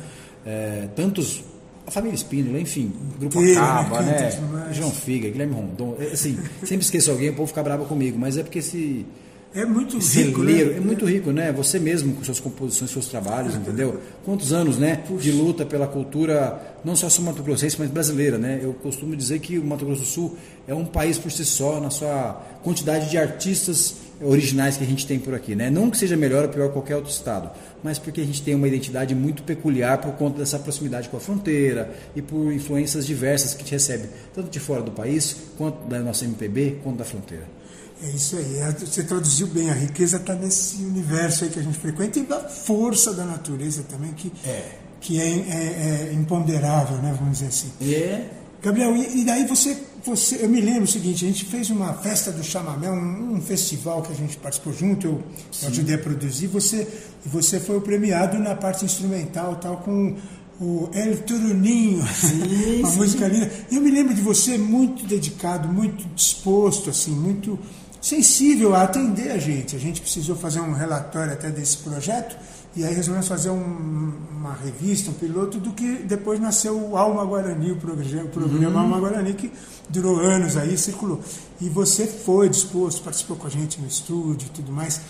Eh, 0.45 0.87
tantos 0.95 1.43
a 1.85 1.91
família 1.91 2.15
Espíndola, 2.15 2.59
enfim, 2.59 2.93
Grupo 3.19 3.41
Inteiro, 3.41 3.61
Acaba, 3.61 4.01
né? 4.01 4.29
né? 4.29 4.69
João 4.71 4.91
Figa, 4.91 5.27
Guilherme 5.27 5.55
Rondon, 5.55 5.95
é, 5.99 6.05
assim, 6.13 6.37
sempre 6.63 6.85
esqueço 6.85 7.09
alguém, 7.09 7.29
o 7.29 7.33
povo 7.33 7.47
fica 7.47 7.63
bravo 7.63 7.85
comigo, 7.85 8.17
mas 8.17 8.37
é 8.37 8.43
porque 8.43 8.59
esse 8.59 9.07
É 9.53 9.65
muito 9.65 9.93
rico, 9.93 10.03
celeiro 10.03 10.71
né? 10.71 10.77
é 10.77 10.79
muito 10.79 11.05
rico, 11.05 11.31
né? 11.31 11.51
Você 11.53 11.79
mesmo 11.79 12.13
com 12.13 12.23
suas 12.23 12.39
composições, 12.39 12.91
seus 12.91 13.07
trabalhos, 13.07 13.55
entendeu? 13.55 13.99
Quantos 14.23 14.53
anos, 14.53 14.77
né, 14.77 15.03
de 15.19 15.31
luta 15.31 15.65
pela 15.65 15.87
cultura 15.87 16.77
não 16.85 16.95
só 16.95 17.09
sul 17.09 17.25
Mato 17.25 17.41
Grossense, 17.41 17.75
mas 17.79 17.89
brasileira, 17.89 18.37
né? 18.37 18.59
Eu 18.61 18.73
costumo 18.73 19.15
dizer 19.15 19.39
que 19.39 19.57
o 19.57 19.65
Mato 19.65 19.85
Grosso 19.85 20.01
do 20.01 20.07
Sul 20.07 20.37
é 20.67 20.73
um 20.73 20.85
país 20.85 21.17
por 21.17 21.31
si 21.31 21.43
só 21.43 21.79
na 21.79 21.89
sua 21.89 22.33
quantidade 22.63 23.09
de 23.09 23.17
artistas 23.17 23.95
originais 24.21 24.77
que 24.77 24.83
a 24.83 24.87
gente 24.87 25.07
tem 25.07 25.17
por 25.17 25.33
aqui, 25.33 25.55
né? 25.55 25.69
Não 25.71 25.89
que 25.89 25.97
seja 25.97 26.15
melhor 26.15 26.43
ou 26.43 26.49
pior 26.49 26.67
que 26.67 26.73
qualquer 26.73 26.95
outro 26.95 27.11
estado, 27.11 27.49
mas 27.83 27.97
porque 27.97 28.21
a 28.21 28.25
gente 28.25 28.43
tem 28.43 28.53
uma 28.53 28.67
identidade 28.67 29.15
muito 29.15 29.41
peculiar 29.41 29.97
por 29.97 30.13
conta 30.13 30.37
dessa 30.37 30.59
proximidade 30.59 31.09
com 31.09 31.17
a 31.17 31.19
fronteira 31.19 31.91
e 32.15 32.21
por 32.21 32.53
influências 32.53 33.05
diversas 33.05 33.55
que 33.55 33.61
a 33.61 33.63
gente 33.63 33.71
recebe, 33.71 34.09
tanto 34.35 34.49
de 34.49 34.59
fora 34.59 34.83
do 34.83 34.91
país, 34.91 35.35
quanto 35.57 35.87
da 35.87 35.99
nossa 35.99 36.23
MPB, 36.25 36.81
quanto 36.83 36.97
da 36.97 37.05
fronteira. 37.05 37.58
É 38.01 38.09
isso 38.11 38.37
aí, 38.37 38.57
é, 38.59 38.71
você 38.71 39.03
traduziu 39.03 39.47
bem, 39.47 39.69
a 39.69 39.73
riqueza 39.73 40.17
está 40.17 40.33
nesse 40.33 40.77
universo 40.77 41.43
aí 41.43 41.49
que 41.49 41.59
a 41.59 41.63
gente 41.63 41.77
frequenta 41.77 42.17
e 42.19 42.27
a 42.31 42.39
força 42.47 43.13
da 43.13 43.25
natureza 43.25 43.83
também, 43.89 44.13
que 44.13 44.31
é, 44.45 44.71
que 45.01 45.19
é, 45.19 45.25
é- 45.27 46.09
é 46.09 46.13
imponderável, 46.13 46.97
né, 46.97 47.13
vamos 47.17 47.39
dizer 47.39 47.47
assim. 47.47 47.71
É. 47.81 48.25
Gabriel, 48.61 48.95
e, 48.95 49.21
e 49.21 49.25
daí 49.25 49.45
você, 49.45 49.77
você, 50.05 50.43
eu 50.43 50.49
me 50.49 50.61
lembro 50.61 50.83
o 50.83 50.87
seguinte, 50.87 51.25
a 51.25 51.27
gente 51.27 51.43
fez 51.45 51.69
uma 51.69 51.93
festa 51.93 52.31
do 52.31 52.43
chamamé, 52.43 52.89
um, 52.89 53.33
um 53.35 53.41
festival 53.41 54.01
que 54.01 54.11
a 54.13 54.15
gente 54.15 54.37
participou 54.37 54.71
junto, 54.73 55.05
eu, 55.07 55.23
eu 55.61 55.67
ajudei 55.67 55.95
a 55.95 55.99
produzir, 55.99 56.47
você, 56.47 56.87
e 57.25 57.29
você 57.29 57.59
foi 57.59 57.77
o 57.77 57.81
premiado 57.81 58.39
na 58.39 58.55
parte 58.55 58.85
instrumental 58.85 59.55
tal, 59.57 59.77
com 59.77 60.15
o 60.59 60.89
El 60.93 61.17
Turuninho, 61.23 62.03
uma 62.79 62.91
música 62.91 63.27
linda. 63.27 63.49
E 63.71 63.75
eu 63.75 63.81
me 63.81 63.91
lembro 63.91 64.13
de 64.13 64.21
você 64.21 64.57
muito 64.57 65.05
dedicado, 65.05 65.69
muito 65.69 66.05
disposto, 66.15 66.89
assim, 66.89 67.11
muito 67.11 67.57
sensível 68.01 68.73
a 68.75 68.83
atender 68.83 69.31
a 69.31 69.37
gente. 69.37 69.75
A 69.75 69.79
gente 69.79 70.01
precisou 70.01 70.35
fazer 70.35 70.59
um 70.61 70.73
relatório 70.73 71.33
até 71.33 71.49
desse 71.49 71.77
projeto 71.77 72.35
e 72.75 72.83
aí 72.85 72.93
resolvemos 72.93 73.27
fazer 73.27 73.49
um- 73.49 74.13
uma 74.37 74.53
revista, 74.53 75.09
um 75.11 75.13
piloto, 75.13 75.57
do 75.59 75.71
que 75.71 75.95
depois 76.05 76.39
nasceu 76.39 76.79
o 76.79 76.95
Alma 76.97 77.25
Guarani, 77.25 77.71
o 77.71 77.75
programa, 77.75 78.23
o 78.23 78.29
programa 78.29 78.69
Uhum. 78.75 78.79
Alma 78.79 78.99
Guarani, 78.99 79.33
que 79.33 79.51
durou 79.89 80.19
anos 80.19 80.55
aí, 80.55 80.77
circulou. 80.77 81.19
E 81.59 81.67
você 81.67 82.05
foi 82.07 82.47
disposto, 82.47 83.01
participou 83.03 83.35
com 83.37 83.47
a 83.47 83.49
gente 83.49 83.81
no 83.81 83.87
estúdio 83.87 84.47
e 84.47 84.49
tudo 84.51 84.71
mais. 84.71 85.01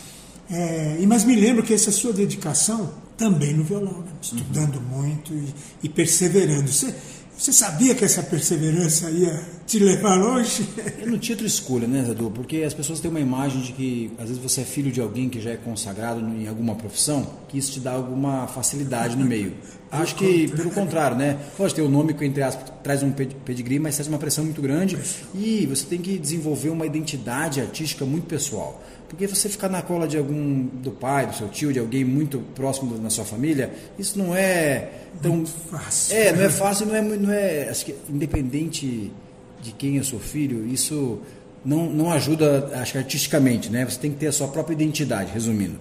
É, 0.50 0.98
e 1.00 1.06
mas 1.06 1.24
me 1.26 1.36
lembro 1.36 1.62
que 1.62 1.74
essa 1.74 1.92
sua 1.92 2.12
dedicação 2.12 2.90
também 3.16 3.54
no 3.54 3.64
violão, 3.64 4.00
né? 4.00 4.12
estudando 4.20 4.82
muito 4.82 5.32
e, 5.34 5.54
e 5.84 5.90
perseverando. 5.90 6.68
Você, 6.72 6.96
você 7.40 7.54
sabia 7.54 7.96
que 7.96 8.04
essa 8.04 8.22
perseverança 8.22 9.10
ia 9.10 9.42
te 9.66 9.80
levar 9.80 10.16
longe. 10.16 10.68
Eu 11.00 11.08
não 11.10 11.18
tinha 11.18 11.36
outra 11.36 11.48
escolha, 11.48 11.88
né, 11.88 12.04
Zadu? 12.04 12.30
Porque 12.30 12.64
as 12.64 12.74
pessoas 12.74 13.00
têm 13.00 13.10
uma 13.10 13.20
imagem 13.22 13.62
de 13.62 13.72
que 13.72 14.12
às 14.18 14.28
vezes 14.28 14.44
você 14.44 14.60
é 14.60 14.66
filho 14.66 14.92
de 14.92 15.00
alguém 15.00 15.30
que 15.30 15.40
já 15.40 15.52
é 15.52 15.56
consagrado 15.56 16.20
em 16.20 16.50
alguma 16.50 16.76
profissão, 16.76 17.26
que 17.48 17.58
isso 17.58 17.72
te 17.72 17.80
dá 17.80 17.94
alguma 17.94 18.46
facilidade 18.48 19.16
no 19.16 19.26
meio. 19.26 19.54
Acho 19.90 20.16
que 20.16 20.50
pelo 20.50 20.70
contrário, 20.70 21.16
né? 21.16 21.40
Pode 21.56 21.74
ter 21.74 21.82
o 21.82 21.86
um 21.86 21.90
nome 21.90 22.14
que, 22.14 22.26
entre 22.26 22.44
aspas, 22.44 22.74
traz 22.84 23.02
um 23.02 23.12
pedigree, 23.12 23.80
mas 23.80 23.96
traz 23.96 24.10
uma 24.10 24.20
pressão 24.20 24.44
muito 24.44 24.62
grande 24.62 24.98
e 25.34 25.66
você 25.66 25.86
tem 25.86 26.00
que 26.00 26.20
desenvolver 26.20 26.70
uma 26.70 26.86
identidade 26.86 27.62
artística 27.62 28.06
muito 28.06 28.28
pessoal. 28.28 28.84
Porque 29.10 29.26
você 29.26 29.50
ficar 29.50 29.70
na 29.70 29.82
cola 29.82 30.08
de 30.08 30.18
algum, 30.18 30.68
do 30.68 30.92
pai, 30.92 31.26
do 31.26 31.36
seu 31.36 31.50
tio, 31.50 31.74
de 31.74 31.80
alguém 31.80 32.06
muito 32.06 32.40
próximo 32.54 32.96
na 33.00 33.10
sua 33.10 33.26
família, 33.26 33.74
isso 33.98 34.20
não 34.20 34.36
é 34.36 34.88
tão. 35.22 35.38
Muito 35.38 35.52
fácil. 35.70 36.16
É, 36.16 36.32
não 36.32 36.44
é 36.44 36.50
fácil, 36.50 36.86
não 36.86 36.96
é, 36.96 37.02
não 37.02 37.32
é 37.34 37.70
acho 37.70 37.86
que, 37.86 37.96
independente 38.08 39.12
de 39.62 39.72
quem 39.72 39.98
é 39.98 40.04
seu 40.04 40.20
filho, 40.20 40.66
isso 40.68 41.20
não, 41.66 41.90
não 41.90 42.12
ajuda, 42.12 42.70
acho 42.76 42.92
que 42.92 42.98
artisticamente, 43.00 43.70
né? 43.70 43.84
Você 43.84 44.00
tem 44.00 44.12
que 44.12 44.18
ter 44.18 44.28
a 44.28 44.32
sua 44.32 44.48
própria 44.48 44.76
identidade, 44.76 45.32
resumindo. 45.34 45.78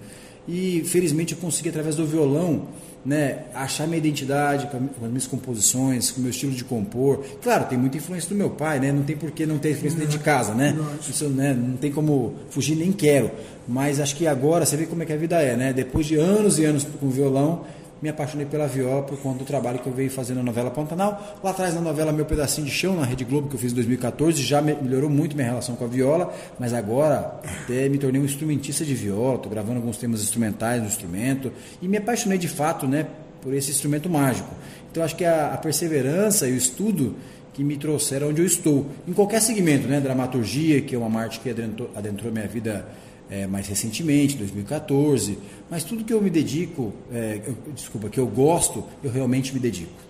E 0.48 0.82
felizmente 0.86 1.34
eu 1.34 1.38
consegui, 1.38 1.68
através 1.68 1.94
do 1.94 2.06
violão, 2.06 2.68
né, 3.08 3.44
achar 3.54 3.86
minha 3.86 3.96
identidade 3.96 4.66
com 4.66 4.76
as 4.76 5.08
minhas 5.08 5.26
composições, 5.26 6.10
com 6.10 6.20
o 6.20 6.22
meu 6.22 6.30
estilo 6.30 6.52
de 6.52 6.62
compor. 6.62 7.24
Claro, 7.42 7.64
tem 7.64 7.78
muita 7.78 7.96
influência 7.96 8.28
do 8.28 8.34
meu 8.34 8.50
pai, 8.50 8.78
né? 8.78 8.92
Não 8.92 9.02
tem 9.02 9.16
por 9.16 9.30
que 9.30 9.46
não 9.46 9.56
ter 9.56 9.70
influência 9.70 9.98
dentro 9.98 10.18
de 10.18 10.22
casa, 10.22 10.54
né? 10.54 10.76
Isso, 11.00 11.26
né? 11.30 11.54
Não 11.54 11.78
tem 11.78 11.90
como 11.90 12.34
fugir, 12.50 12.76
nem 12.76 12.92
quero. 12.92 13.30
Mas 13.66 13.98
acho 13.98 14.14
que 14.14 14.26
agora, 14.26 14.66
você 14.66 14.76
vê 14.76 14.84
como 14.84 15.02
é 15.02 15.06
que 15.06 15.12
a 15.14 15.16
vida 15.16 15.40
é, 15.40 15.56
né? 15.56 15.72
Depois 15.72 16.04
de 16.04 16.16
anos 16.16 16.58
e 16.58 16.66
anos 16.66 16.86
com 17.00 17.08
violão, 17.08 17.64
me 18.00 18.08
apaixonei 18.08 18.46
pela 18.46 18.66
viola 18.66 19.02
por 19.02 19.18
conta 19.18 19.38
do 19.38 19.44
trabalho 19.44 19.78
que 19.78 19.86
eu 19.86 19.92
venho 19.92 20.10
fazendo 20.10 20.38
na 20.38 20.44
novela 20.44 20.70
Pantanal. 20.70 21.38
Lá 21.42 21.50
atrás 21.50 21.74
na 21.74 21.80
novela 21.80 22.12
Meu 22.12 22.24
Pedacinho 22.24 22.66
de 22.66 22.72
Chão, 22.72 22.94
na 22.94 23.04
Rede 23.04 23.24
Globo, 23.24 23.48
que 23.48 23.56
eu 23.56 23.60
fiz 23.60 23.72
em 23.72 23.74
2014, 23.74 24.42
já 24.42 24.60
melhorou 24.62 25.10
muito 25.10 25.34
minha 25.34 25.48
relação 25.48 25.74
com 25.74 25.84
a 25.84 25.88
viola, 25.88 26.32
mas 26.58 26.72
agora 26.72 27.40
até 27.44 27.88
me 27.88 27.98
tornei 27.98 28.20
um 28.20 28.24
instrumentista 28.24 28.84
de 28.84 28.94
viola, 28.94 29.36
estou 29.36 29.50
gravando 29.50 29.76
alguns 29.76 29.96
temas 29.96 30.22
instrumentais 30.22 30.80
no 30.80 30.88
instrumento 30.88 31.52
e 31.82 31.88
me 31.88 31.96
apaixonei 31.96 32.38
de 32.38 32.48
fato 32.48 32.86
né, 32.86 33.06
por 33.42 33.52
esse 33.54 33.70
instrumento 33.70 34.08
mágico. 34.08 34.50
Então 34.90 35.02
acho 35.02 35.16
que 35.16 35.24
a, 35.24 35.52
a 35.54 35.56
perseverança 35.56 36.48
e 36.48 36.52
o 36.52 36.56
estudo 36.56 37.16
que 37.52 37.64
me 37.64 37.76
trouxeram 37.76 38.28
onde 38.28 38.40
eu 38.40 38.46
estou, 38.46 38.86
em 39.06 39.12
qualquer 39.12 39.42
segmento, 39.42 39.88
né, 39.88 40.00
dramaturgia, 40.00 40.80
que 40.80 40.94
é 40.94 40.98
uma 40.98 41.20
arte 41.20 41.40
que 41.40 41.50
adentrou, 41.50 41.90
adentrou 41.96 42.32
minha 42.32 42.46
vida 42.46 42.86
é, 43.30 43.46
mais 43.46 43.66
recentemente, 43.66 44.36
2014, 44.36 45.38
mas 45.70 45.84
tudo 45.84 46.04
que 46.04 46.12
eu 46.12 46.20
me 46.20 46.30
dedico, 46.30 46.92
é, 47.12 47.40
eu, 47.46 47.56
desculpa, 47.74 48.08
que 48.08 48.18
eu 48.18 48.26
gosto, 48.26 48.84
eu 49.02 49.10
realmente 49.10 49.52
me 49.52 49.60
dedico. 49.60 50.08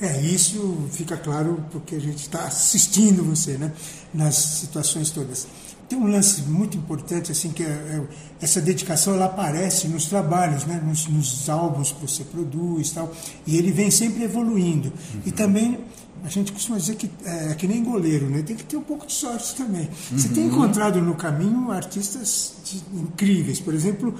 É, 0.00 0.20
isso 0.20 0.88
fica 0.90 1.16
claro 1.16 1.64
porque 1.70 1.94
a 1.94 2.00
gente 2.00 2.18
está 2.18 2.44
assistindo 2.44 3.22
você, 3.22 3.56
né, 3.56 3.72
nas 4.12 4.34
situações 4.34 5.10
todas. 5.10 5.46
Tem 5.88 5.98
um 5.98 6.06
lance 6.06 6.42
muito 6.42 6.76
importante, 6.76 7.30
assim, 7.30 7.50
que 7.50 7.62
é, 7.62 7.66
é, 7.66 8.02
essa 8.40 8.60
dedicação 8.60 9.14
ela 9.14 9.26
aparece 9.26 9.86
nos 9.86 10.06
trabalhos, 10.06 10.64
né, 10.64 10.82
nos, 10.84 11.06
nos, 11.06 11.48
álbuns 11.48 11.92
que 11.92 12.00
você 12.00 12.24
produz 12.24 12.90
tal, 12.90 13.12
e 13.46 13.56
ele 13.56 13.70
vem 13.70 13.90
sempre 13.90 14.24
evoluindo. 14.24 14.88
Uhum. 14.88 15.20
E 15.26 15.30
também 15.30 15.78
a 16.24 16.28
gente 16.28 16.52
costuma 16.52 16.78
dizer 16.78 16.96
que 16.96 17.10
é, 17.24 17.54
que 17.54 17.68
nem 17.68 17.84
goleiro, 17.84 18.30
né? 18.30 18.42
Tem 18.42 18.56
que 18.56 18.64
ter 18.64 18.78
um 18.78 18.82
pouco 18.82 19.06
de 19.06 19.12
sorte 19.12 19.54
também. 19.54 19.82
Uhum. 19.82 20.18
Você 20.18 20.28
tem 20.28 20.46
encontrado 20.46 21.00
no 21.02 21.14
caminho 21.14 21.70
artistas 21.70 22.54
de, 22.64 22.82
incríveis. 22.98 23.60
Por 23.60 23.74
exemplo, 23.74 24.14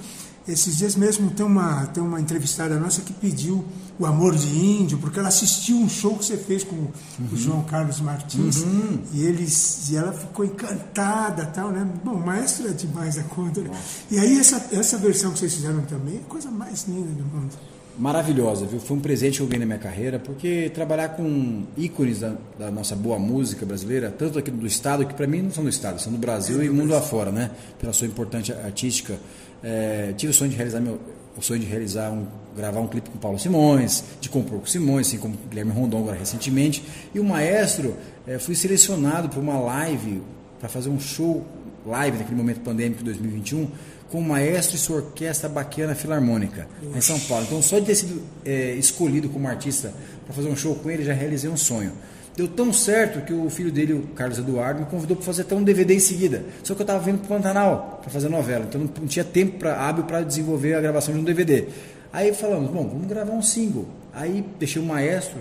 esses 0.47 0.77
dias 0.77 0.95
mesmo 0.95 1.31
tem 1.31 1.43
uma, 1.43 1.87
tem 1.87 2.03
uma 2.03 2.21
entrevistada 2.21 2.79
nossa 2.79 3.01
que 3.01 3.11
pediu 3.11 3.65
o 3.97 4.05
Amor 4.05 4.35
de 4.35 4.47
Índio, 4.47 4.99
porque 4.99 5.17
ela 5.17 5.29
assistiu 5.29 5.77
um 5.77 5.89
show 5.89 6.15
que 6.15 6.25
você 6.25 6.37
fez 6.37 6.63
com 6.63 6.75
uhum. 6.75 6.91
o 7.31 7.35
João 7.35 7.63
Carlos 7.63 7.99
Martins 7.99 8.57
uhum. 8.57 8.99
e, 9.11 9.23
eles, 9.23 9.89
e 9.89 9.95
ela 9.95 10.13
ficou 10.13 10.45
encantada 10.45 11.47
tal, 11.47 11.71
né? 11.71 11.89
Bom, 12.03 12.19
maestro 12.19 12.67
é 12.67 12.71
demais 12.71 13.17
a 13.17 13.23
conta. 13.23 13.61
Né? 13.61 13.71
E 14.11 14.19
aí 14.19 14.37
essa, 14.37 14.63
essa 14.71 14.95
versão 14.99 15.31
que 15.31 15.39
vocês 15.39 15.55
fizeram 15.55 15.81
também 15.81 16.17
é 16.17 16.19
a 16.19 16.29
coisa 16.29 16.51
mais 16.51 16.85
linda 16.87 17.09
do 17.09 17.23
mundo 17.23 17.55
maravilhosa, 17.97 18.65
viu? 18.65 18.79
Foi 18.79 18.97
um 18.97 18.99
presente 18.99 19.37
que 19.37 19.43
eu 19.43 19.47
ganhei 19.47 19.59
na 19.59 19.65
minha 19.65 19.79
carreira, 19.79 20.19
porque 20.19 20.71
trabalhar 20.73 21.09
com 21.09 21.63
ícones 21.77 22.19
da, 22.19 22.33
da 22.57 22.71
nossa 22.71 22.95
boa 22.95 23.17
música 23.17 23.65
brasileira, 23.65 24.13
tanto 24.17 24.37
aqui 24.37 24.51
do 24.51 24.67
estado, 24.67 25.05
que 25.05 25.13
para 25.13 25.27
mim 25.27 25.41
não 25.41 25.51
são 25.51 25.63
do 25.63 25.69
estado, 25.69 25.99
são 25.99 26.11
do 26.11 26.17
Brasil 26.17 26.61
é, 26.61 26.65
e 26.65 26.69
mundo 26.69 26.95
afora, 26.95 27.31
né? 27.31 27.51
Pela 27.79 27.93
sua 27.93 28.07
importante 28.07 28.51
artística. 28.51 29.17
É, 29.63 30.13
tive 30.17 30.31
o 30.31 30.33
sonho 30.33 30.51
de 30.51 30.57
realizar 30.57 30.79
meu, 30.79 30.99
o 31.37 31.41
sonho 31.41 31.59
de 31.59 31.65
realizar 31.65 32.11
um, 32.11 32.25
gravar 32.55 32.79
um 32.79 32.87
clipe 32.87 33.09
com 33.09 33.17
Paulo 33.17 33.39
Simões, 33.39 34.03
de 34.19 34.29
compor 34.29 34.59
com 34.59 34.65
Simões, 34.65 35.07
assim 35.07 35.17
como 35.17 35.37
Guilherme 35.49 35.71
Rondon 35.71 35.99
agora 35.99 36.17
recentemente. 36.17 36.83
E 37.13 37.19
o 37.19 37.23
maestro, 37.23 37.95
é, 38.27 38.37
fui 38.39 38.55
selecionado 38.55 39.29
para 39.29 39.39
uma 39.39 39.57
live, 39.59 40.21
para 40.59 40.69
fazer 40.69 40.89
um 40.89 40.99
show 40.99 41.45
live 41.85 42.17
naquele 42.17 42.35
momento 42.35 42.61
pandêmico 42.61 42.99
de 42.99 43.05
2021 43.05 43.67
com 44.11 44.19
o 44.19 44.23
maestro 44.23 44.75
e 44.75 44.79
sua 44.79 44.97
orquestra 44.97 45.49
Baquiana 45.49 45.95
Filarmônica, 45.95 46.67
em 46.95 47.01
São 47.01 47.19
Paulo. 47.21 47.45
Então, 47.45 47.61
só 47.61 47.79
de 47.79 47.85
ter 47.85 47.95
sido 47.95 48.21
é, 48.45 48.73
escolhido 48.73 49.29
como 49.29 49.47
artista 49.47 49.93
para 50.25 50.33
fazer 50.33 50.49
um 50.49 50.55
show 50.55 50.75
com 50.75 50.89
ele, 50.89 51.03
já 51.03 51.13
realizei 51.13 51.49
um 51.49 51.57
sonho. 51.57 51.91
Deu 52.35 52.47
tão 52.49 52.73
certo 52.73 53.25
que 53.25 53.33
o 53.33 53.49
filho 53.49 53.71
dele, 53.71 53.93
o 53.93 54.01
Carlos 54.07 54.37
Eduardo, 54.37 54.81
me 54.81 54.85
convidou 54.87 55.15
para 55.15 55.25
fazer 55.25 55.43
até 55.43 55.55
um 55.55 55.63
DVD 55.63 55.95
em 55.95 55.99
seguida. 55.99 56.43
Só 56.63 56.75
que 56.75 56.81
eu 56.81 56.83
estava 56.83 56.99
vindo 56.99 57.19
para 57.19 57.25
o 57.25 57.29
Pantanal 57.29 57.99
para 58.01 58.11
fazer 58.11 58.27
novela, 58.27 58.65
então 58.67 58.81
não 58.81 59.07
tinha 59.07 59.23
tempo 59.23 59.57
pra, 59.57 59.87
hábil 59.87 60.03
para 60.03 60.21
desenvolver 60.21 60.73
a 60.73 60.81
gravação 60.81 61.13
de 61.13 61.21
um 61.21 61.23
DVD. 61.23 61.67
Aí 62.11 62.33
falamos, 62.33 62.69
bom, 62.71 62.87
vamos 62.87 63.07
gravar 63.07 63.33
um 63.33 63.41
single. 63.41 63.87
Aí 64.13 64.45
deixei 64.59 64.81
o 64.81 64.85
maestro 64.85 65.39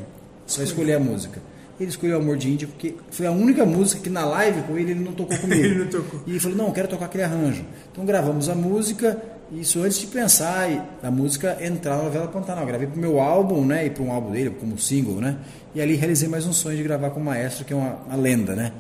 para 0.53 0.65
escolher 0.65 0.95
a 0.95 1.01
música. 1.01 1.41
Ele 1.79 1.91
escolheu 1.91 2.19
Amor 2.19 2.37
de 2.37 2.51
Índia 2.51 2.69
porque 2.69 2.95
foi 3.11 3.27
a 3.27 3.33
única 3.33 3.65
música 3.65 4.01
que 4.01 4.09
na 4.09 4.25
live 4.25 4.63
com 4.63 4.79
ele 4.79 4.93
ele 4.93 5.01
não 5.01 5.13
tocou 5.13 5.37
comigo. 5.39 5.65
ele 5.65 5.85
não 5.85 5.87
tocou. 5.89 6.21
E 6.27 6.31
ele 6.31 6.41
falou: 6.41 6.57
Não, 6.57 6.71
quero 6.71 6.89
tocar 6.89 7.07
aquele 7.07 7.25
arranjo. 7.25 7.65
Então 7.91 8.05
gravamos 8.05 8.49
a 8.49 8.55
música, 8.55 9.21
isso 9.53 9.83
antes 9.83 9.99
de 9.99 10.07
pensar 10.07 10.99
a 11.03 11.11
música 11.11 11.59
entrar 11.61 11.97
na 11.97 12.05
novela 12.05 12.29
Pantanal. 12.29 12.65
Gravei 12.65 12.87
para 12.87 12.97
o 12.97 13.01
meu 13.01 13.21
álbum, 13.21 13.65
né? 13.65 13.87
E 13.87 13.91
para 13.91 14.03
um 14.03 14.13
álbum 14.13 14.31
dele, 14.31 14.51
como 14.51 14.79
single, 14.79 15.21
né? 15.21 15.37
E 15.75 15.81
ali 15.81 15.97
realizei 15.97 16.29
mais 16.29 16.47
um 16.47 16.53
sonho 16.53 16.77
de 16.77 16.83
gravar 16.83 17.11
com 17.11 17.21
o 17.21 17.25
maestro, 17.25 17.65
que 17.65 17.73
é 17.73 17.77
uma, 17.77 17.95
uma 18.07 18.17
lenda, 18.17 18.55
né? 18.55 18.73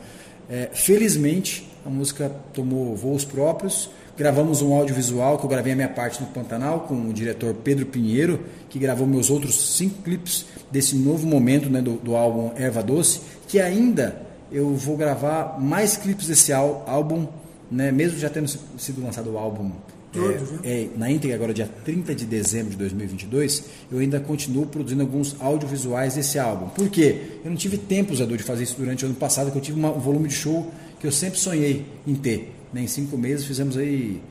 É, 0.49 0.70
felizmente, 0.72 1.68
a 1.84 1.90
música 1.90 2.30
tomou 2.53 2.95
voos 2.95 3.24
próprios. 3.24 3.90
Gravamos 4.16 4.62
um 4.62 4.72
audiovisual 4.72 5.38
que 5.38 5.45
eu 5.45 5.51
gravei 5.51 5.72
a 5.72 5.76
minha 5.76 5.88
parte 5.88 6.20
no 6.20 6.28
Pantanal 6.28 6.80
com 6.80 7.09
o 7.09 7.12
diretor 7.12 7.53
Pedro 7.53 7.86
Pinheiro, 7.86 8.40
que 8.70 8.78
gravou 8.78 9.09
meus 9.09 9.28
outros 9.28 9.76
cinco 9.76 10.03
clipes 10.03 10.47
desse 10.71 10.97
novo 10.97 11.27
momento 11.27 11.69
né, 11.69 11.81
do, 11.81 11.95
do 11.95 12.17
álbum 12.17 12.53
Erva 12.57 12.83
Doce, 12.83 13.21
que 13.49 13.61
ainda 13.61 14.23
eu 14.51 14.75
vou 14.75 14.97
gravar 14.97 15.59
mais 15.61 15.97
clipes 15.97 16.27
desse 16.27 16.53
álbum, 16.53 17.27
né, 17.71 17.91
mesmo 17.91 18.19
já 18.19 18.29
tendo 18.29 18.49
sido 18.49 19.03
lançado 19.03 19.33
o 19.33 19.39
álbum 19.39 19.71
é, 20.17 20.83
é, 20.83 20.89
na 20.97 21.11
íntegra 21.11 21.35
agora 21.35 21.53
dia 21.53 21.69
30 21.85 22.15
de 22.15 22.25
dezembro 22.25 22.71
de 22.71 22.77
2022, 22.77 23.65
eu 23.91 23.99
ainda 23.99 24.21
continuo 24.21 24.65
produzindo 24.67 25.03
alguns 25.03 25.35
audiovisuais 25.41 26.15
desse 26.15 26.39
álbum. 26.39 26.69
Por 26.69 26.89
quê? 26.89 27.41
Eu 27.45 27.51
não 27.51 27.57
tive 27.57 27.77
tempo, 27.77 28.15
Zadu, 28.15 28.37
de 28.37 28.45
fazer 28.45 28.62
isso 28.62 28.77
durante 28.79 29.05
o 29.05 29.09
ano 29.09 29.17
passado, 29.17 29.51
que 29.51 29.59
eu 29.59 29.62
tive 29.62 29.79
uma, 29.79 29.91
um 29.91 29.99
volume 29.99 30.29
de 30.29 30.35
show 30.35 30.71
que 31.01 31.07
eu 31.07 31.12
sempre 31.12 31.39
sonhei 31.39 31.85
em 32.07 32.15
ter. 32.15 32.55
Né? 32.73 32.83
Em 32.83 32.87
cinco 32.87 33.19
meses 33.19 33.45
fizemos 33.45 33.77
aí 33.77 34.23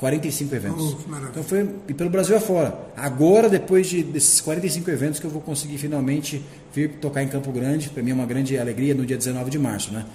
45 0.00 0.54
eventos. 0.54 0.96
Oh, 0.96 1.16
então 1.30 1.42
foi 1.42 1.68
e 1.86 1.92
pelo 1.92 2.08
Brasil 2.08 2.34
afora. 2.34 2.74
Agora, 2.96 3.50
depois 3.50 3.86
de, 3.86 4.02
desses 4.02 4.40
45 4.40 4.90
eventos, 4.90 5.20
que 5.20 5.26
eu 5.26 5.30
vou 5.30 5.42
conseguir 5.42 5.76
finalmente 5.76 6.42
vir 6.74 6.92
tocar 6.92 7.22
em 7.22 7.28
Campo 7.28 7.52
Grande. 7.52 7.90
Para 7.90 8.02
mim 8.02 8.10
é 8.10 8.14
uma 8.14 8.24
grande 8.24 8.58
alegria 8.58 8.94
no 8.94 9.04
dia 9.04 9.18
19 9.18 9.50
de 9.50 9.58
março. 9.58 9.92
Né? 9.92 10.06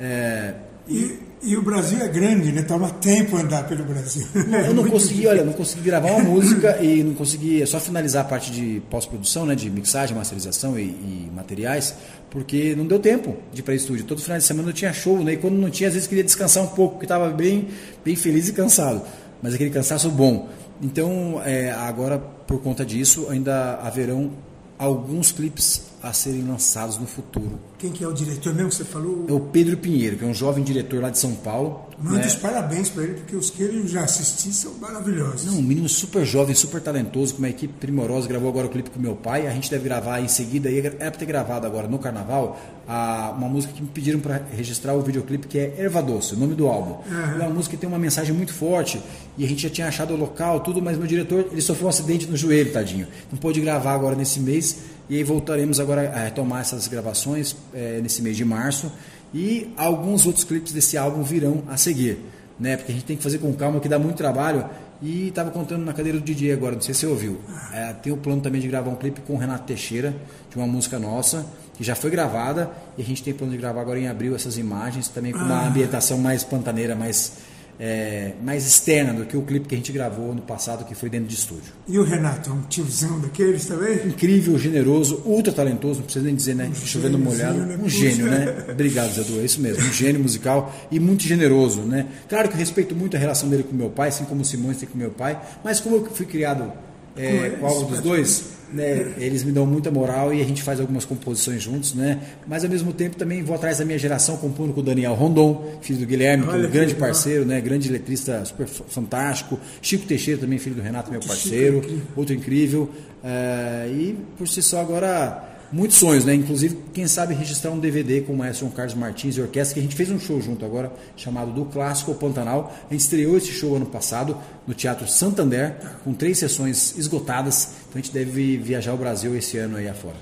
É, 0.00 0.54
e, 0.88 1.18
e, 1.42 1.56
o 1.58 1.62
Brasil 1.62 2.02
é 2.02 2.08
grande, 2.08 2.52
né? 2.52 2.62
Toma 2.62 2.88
tempo 2.88 3.36
andar 3.36 3.68
pelo 3.68 3.84
Brasil. 3.84 4.26
Não, 4.48 4.58
eu 4.60 4.74
não 4.74 4.84
consegui, 4.84 5.14
difícil. 5.14 5.30
olha, 5.30 5.44
não 5.44 5.52
consegui 5.52 5.82
gravar 5.82 6.10
uma 6.12 6.20
música 6.24 6.82
e 6.82 7.02
não 7.02 7.14
consegui 7.14 7.62
é 7.62 7.66
só 7.66 7.80
finalizar 7.80 8.24
a 8.24 8.28
parte 8.28 8.50
de 8.50 8.82
pós-produção, 8.90 9.46
né? 9.46 9.54
De 9.54 9.70
mixagem, 9.70 10.16
masterização 10.16 10.78
e, 10.78 10.82
e, 10.82 11.30
materiais, 11.34 11.94
porque 12.30 12.74
não 12.74 12.86
deu 12.86 12.98
tempo 12.98 13.36
de 13.52 13.60
ir 13.60 13.62
para 13.62 13.74
estúdio. 13.74 14.04
Todo 14.04 14.20
final 14.20 14.38
de 14.38 14.44
semana 14.44 14.70
eu 14.70 14.72
tinha 14.72 14.92
show, 14.92 15.22
né? 15.22 15.34
E 15.34 15.36
quando 15.36 15.54
não 15.54 15.70
tinha, 15.70 15.88
às 15.88 15.94
vezes 15.94 16.08
queria 16.08 16.24
descansar 16.24 16.62
um 16.62 16.68
pouco, 16.68 16.94
porque 16.94 17.06
estava 17.06 17.30
bem, 17.30 17.68
bem 18.04 18.16
feliz 18.16 18.48
e 18.48 18.52
cansado. 18.52 19.02
Mas 19.44 19.52
aquele 19.52 19.68
cansaço 19.68 20.08
bom. 20.10 20.48
Então, 20.80 21.38
é, 21.44 21.70
agora, 21.70 22.18
por 22.18 22.62
conta 22.62 22.82
disso, 22.82 23.26
ainda 23.28 23.74
haverão 23.74 24.30
alguns 24.78 25.32
clipes 25.32 25.82
a 26.02 26.14
serem 26.14 26.40
lançados 26.40 26.96
no 26.96 27.06
futuro. 27.06 27.60
Quem 27.76 27.92
que 27.92 28.02
é 28.02 28.08
o 28.08 28.12
diretor 28.14 28.54
mesmo 28.54 28.70
que 28.70 28.76
você 28.76 28.84
falou? 28.86 29.26
É 29.28 29.32
o 29.34 29.40
Pedro 29.40 29.76
Pinheiro, 29.76 30.16
que 30.16 30.24
é 30.24 30.26
um 30.26 30.32
jovem 30.32 30.64
diretor 30.64 31.02
lá 31.02 31.10
de 31.10 31.18
São 31.18 31.34
Paulo. 31.34 31.90
Manda 31.98 32.18
né? 32.18 32.26
os 32.26 32.34
parabéns 32.34 32.88
para 32.88 33.04
ele, 33.04 33.14
porque 33.14 33.36
os 33.36 33.50
que 33.50 33.62
ele 33.62 33.86
já 33.86 34.02
assisti 34.02 34.52
são 34.52 34.74
maravilhosos. 34.74 35.46
Não, 35.46 35.58
um 35.58 35.62
menino 35.62 35.88
super 35.88 36.24
jovem, 36.24 36.54
super 36.54 36.80
talentoso, 36.80 37.34
com 37.34 37.38
uma 37.38 37.48
equipe 37.48 37.72
primorosa, 37.78 38.26
gravou 38.28 38.48
agora 38.48 38.66
o 38.66 38.70
clipe 38.70 38.90
com 38.90 39.00
meu 39.00 39.14
pai, 39.14 39.46
a 39.46 39.50
gente 39.50 39.70
deve 39.70 39.84
gravar 39.84 40.20
em 40.20 40.28
seguida, 40.28 40.70
era 40.70 40.90
para 40.90 41.10
ter 41.12 41.26
gravado 41.26 41.66
agora 41.66 41.86
no 41.86 41.98
carnaval, 41.98 42.60
a, 42.86 43.32
uma 43.36 43.48
música 43.48 43.72
que 43.72 43.82
me 43.82 43.88
pediram 43.88 44.20
para 44.20 44.42
registrar 44.56 44.94
o 44.94 45.02
videoclipe, 45.02 45.46
que 45.46 45.58
é 45.58 45.74
Erva 45.78 46.02
Doce, 46.02 46.34
o 46.34 46.38
nome 46.38 46.54
do 46.54 46.66
álbum. 46.66 46.98
Uhum. 47.08 47.40
É 47.40 47.44
uma 47.44 47.50
música 47.50 47.76
que 47.76 47.80
tem 47.80 47.88
uma 47.88 47.98
mensagem 47.98 48.34
muito 48.34 48.52
forte, 48.52 49.00
e 49.38 49.44
a 49.44 49.48
gente 49.48 49.62
já 49.62 49.70
tinha 49.70 49.88
achado 49.88 50.14
o 50.14 50.16
local, 50.16 50.60
tudo, 50.60 50.82
mas 50.82 50.98
meu 50.98 51.06
diretor, 51.06 51.46
ele 51.50 51.60
sofreu 51.60 51.86
um 51.86 51.90
acidente 51.90 52.26
no 52.26 52.36
joelho, 52.36 52.72
tadinho. 52.72 53.06
Não 53.30 53.38
pôde 53.38 53.60
gravar 53.60 53.94
agora 53.94 54.16
nesse 54.16 54.40
mês, 54.40 54.78
e 55.08 55.16
aí 55.16 55.22
voltaremos 55.22 55.78
agora 55.80 56.10
a 56.10 56.24
retomar 56.24 56.62
essas 56.62 56.88
gravações 56.88 57.54
é, 57.74 58.00
nesse 58.02 58.22
mês 58.22 58.36
de 58.36 58.44
março. 58.44 58.90
E 59.34 59.72
alguns 59.76 60.24
outros 60.26 60.44
clipes 60.44 60.72
desse 60.72 60.96
álbum 60.96 61.22
virão 61.24 61.64
a 61.68 61.76
seguir, 61.76 62.18
né? 62.58 62.76
Porque 62.76 62.92
a 62.92 62.94
gente 62.94 63.04
tem 63.04 63.16
que 63.16 63.22
fazer 63.22 63.38
com 63.38 63.52
calma, 63.52 63.80
que 63.80 63.88
dá 63.88 63.98
muito 63.98 64.16
trabalho. 64.16 64.64
E 65.02 65.28
estava 65.28 65.50
contando 65.50 65.84
na 65.84 65.92
cadeira 65.92 66.18
do 66.18 66.24
DJ 66.24 66.52
agora, 66.52 66.76
não 66.76 66.80
sei 66.80 66.94
se 66.94 67.00
você 67.00 67.06
ouviu. 67.08 67.38
É, 67.72 67.92
tem 67.94 68.12
o 68.12 68.16
plano 68.16 68.40
também 68.40 68.60
de 68.60 68.68
gravar 68.68 68.90
um 68.90 68.94
clipe 68.94 69.20
com 69.22 69.34
o 69.34 69.36
Renato 69.36 69.64
Teixeira, 69.64 70.14
de 70.48 70.56
uma 70.56 70.66
música 70.68 70.98
nossa, 71.00 71.44
que 71.76 71.82
já 71.82 71.94
foi 71.96 72.10
gravada. 72.10 72.70
E 72.96 73.02
a 73.02 73.04
gente 73.04 73.22
tem 73.22 73.34
plano 73.34 73.52
de 73.52 73.58
gravar 73.58 73.80
agora 73.82 73.98
em 73.98 74.06
abril 74.06 74.34
essas 74.36 74.56
imagens, 74.56 75.08
também 75.08 75.32
com 75.32 75.40
uma 75.40 75.62
Ah. 75.62 75.66
ambientação 75.68 76.16
mais 76.16 76.44
pantaneira, 76.44 76.94
mais, 76.94 77.32
é, 77.78 78.32
mais 78.42 78.66
externa 78.66 79.12
do 79.12 79.24
que 79.24 79.36
o 79.36 79.42
clipe 79.42 79.66
que 79.68 79.74
a 79.74 79.78
gente 79.78 79.92
gravou 79.92 80.34
no 80.34 80.42
passado, 80.42 80.84
que 80.84 80.94
foi 80.94 81.10
dentro 81.10 81.26
de 81.26 81.34
estúdio. 81.34 81.72
E 81.88 81.98
o 81.98 82.04
Renato, 82.04 82.50
é 82.50 82.52
um 82.52 82.62
tiozão 82.62 83.18
daqueles 83.20 83.66
também? 83.66 84.06
Incrível, 84.06 84.58
generoso, 84.58 85.22
ultra 85.24 85.52
talentoso, 85.52 85.98
não 85.98 86.04
precisa 86.04 86.24
nem 86.24 86.34
dizer, 86.34 86.54
né? 86.54 86.70
Chovendo 86.84 87.18
gêniozinho, 87.18 87.48
molhado. 87.48 87.66
né? 87.66 87.78
Um 87.82 87.88
gênio, 87.88 88.26
né? 88.26 88.64
Obrigado, 88.70 89.12
Zé 89.12 89.22
Du, 89.22 89.40
é 89.40 89.44
isso 89.44 89.60
mesmo. 89.60 89.82
Um 89.84 89.92
gênio 89.92 90.20
musical 90.20 90.74
e 90.90 91.00
muito 91.00 91.24
generoso, 91.24 91.80
né? 91.82 92.06
Claro 92.28 92.48
que 92.48 92.54
eu 92.54 92.58
respeito 92.58 92.94
muito 92.94 93.16
a 93.16 93.20
relação 93.20 93.48
dele 93.48 93.64
com 93.64 93.74
meu 93.74 93.90
pai, 93.90 94.08
assim 94.08 94.24
como 94.24 94.42
o 94.42 94.44
Simões 94.44 94.76
tem 94.78 94.88
com 94.88 94.96
meu 94.96 95.10
pai, 95.10 95.40
mas 95.64 95.80
como 95.80 95.96
eu 95.96 96.06
fui 96.06 96.26
criado 96.26 96.72
é, 97.16 97.28
Com 97.28 97.44
eles, 97.44 97.58
com 97.58 97.66
algo 97.66 97.90
dos 97.90 98.00
dois, 98.00 98.44
né? 98.74 99.14
Eles 99.18 99.44
me 99.44 99.52
dão 99.52 99.64
muita 99.64 99.90
moral 99.90 100.34
e 100.34 100.40
a 100.40 100.44
gente 100.44 100.62
faz 100.62 100.80
algumas 100.80 101.04
composições 101.04 101.62
juntos, 101.62 101.94
né? 101.94 102.20
Mas 102.46 102.64
ao 102.64 102.70
mesmo 102.70 102.92
tempo 102.92 103.16
também 103.16 103.42
vou 103.42 103.54
atrás 103.54 103.78
da 103.78 103.84
minha 103.84 103.98
geração, 103.98 104.36
compondo 104.36 104.72
com 104.72 104.80
o 104.80 104.82
Daniel 104.82 105.14
Rondon, 105.14 105.78
filho 105.80 106.00
do 106.00 106.06
Guilherme, 106.06 106.46
que 106.46 106.50
é 106.52 106.56
um 106.56 106.70
grande 106.70 106.94
parceiro, 106.94 107.44
né? 107.44 107.60
Grande 107.60 107.88
letrista 107.88 108.44
super 108.44 108.66
fantástico. 108.66 109.58
Chico 109.80 110.06
Teixeira 110.06 110.40
também, 110.40 110.58
filho 110.58 110.76
do 110.76 110.82
Renato, 110.82 111.10
meu 111.10 111.20
parceiro, 111.20 111.78
incrível. 111.78 112.02
outro 112.16 112.34
incrível. 112.34 112.90
É, 113.22 113.88
e 113.90 114.18
por 114.36 114.46
si 114.48 114.62
só 114.62 114.80
agora 114.80 115.53
muitos 115.74 115.96
sonhos, 115.96 116.24
né? 116.24 116.34
Inclusive, 116.34 116.78
quem 116.92 117.06
sabe 117.08 117.34
registrar 117.34 117.72
um 117.72 117.80
DVD 117.80 118.20
com 118.20 118.32
o 118.32 118.36
maestro 118.36 118.66
João 118.66 118.72
Carlos 118.76 118.94
Martins 118.94 119.36
e 119.36 119.40
orquestra, 119.40 119.74
que 119.74 119.80
a 119.80 119.82
gente 119.82 119.96
fez 119.96 120.08
um 120.08 120.20
show 120.20 120.40
junto 120.40 120.64
agora, 120.64 120.92
chamado 121.16 121.50
Do 121.50 121.64
Clássico 121.64 122.12
ao 122.12 122.16
Pantanal. 122.16 122.72
A 122.88 122.92
gente 122.92 123.02
estreou 123.02 123.36
esse 123.36 123.50
show 123.50 123.74
ano 123.74 123.86
passado 123.86 124.36
no 124.66 124.72
Teatro 124.72 125.08
Santander, 125.08 125.76
com 126.04 126.14
três 126.14 126.38
sessões 126.38 126.96
esgotadas. 126.96 127.70
Então 127.88 127.94
a 127.96 127.98
gente 127.98 128.12
deve 128.12 128.56
viajar 128.56 128.94
o 128.94 128.96
Brasil 128.96 129.36
esse 129.36 129.58
ano 129.58 129.76
aí 129.76 129.88
afora. 129.88 130.16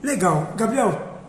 Legal. 0.00 0.54
Gabriel, 0.56 1.20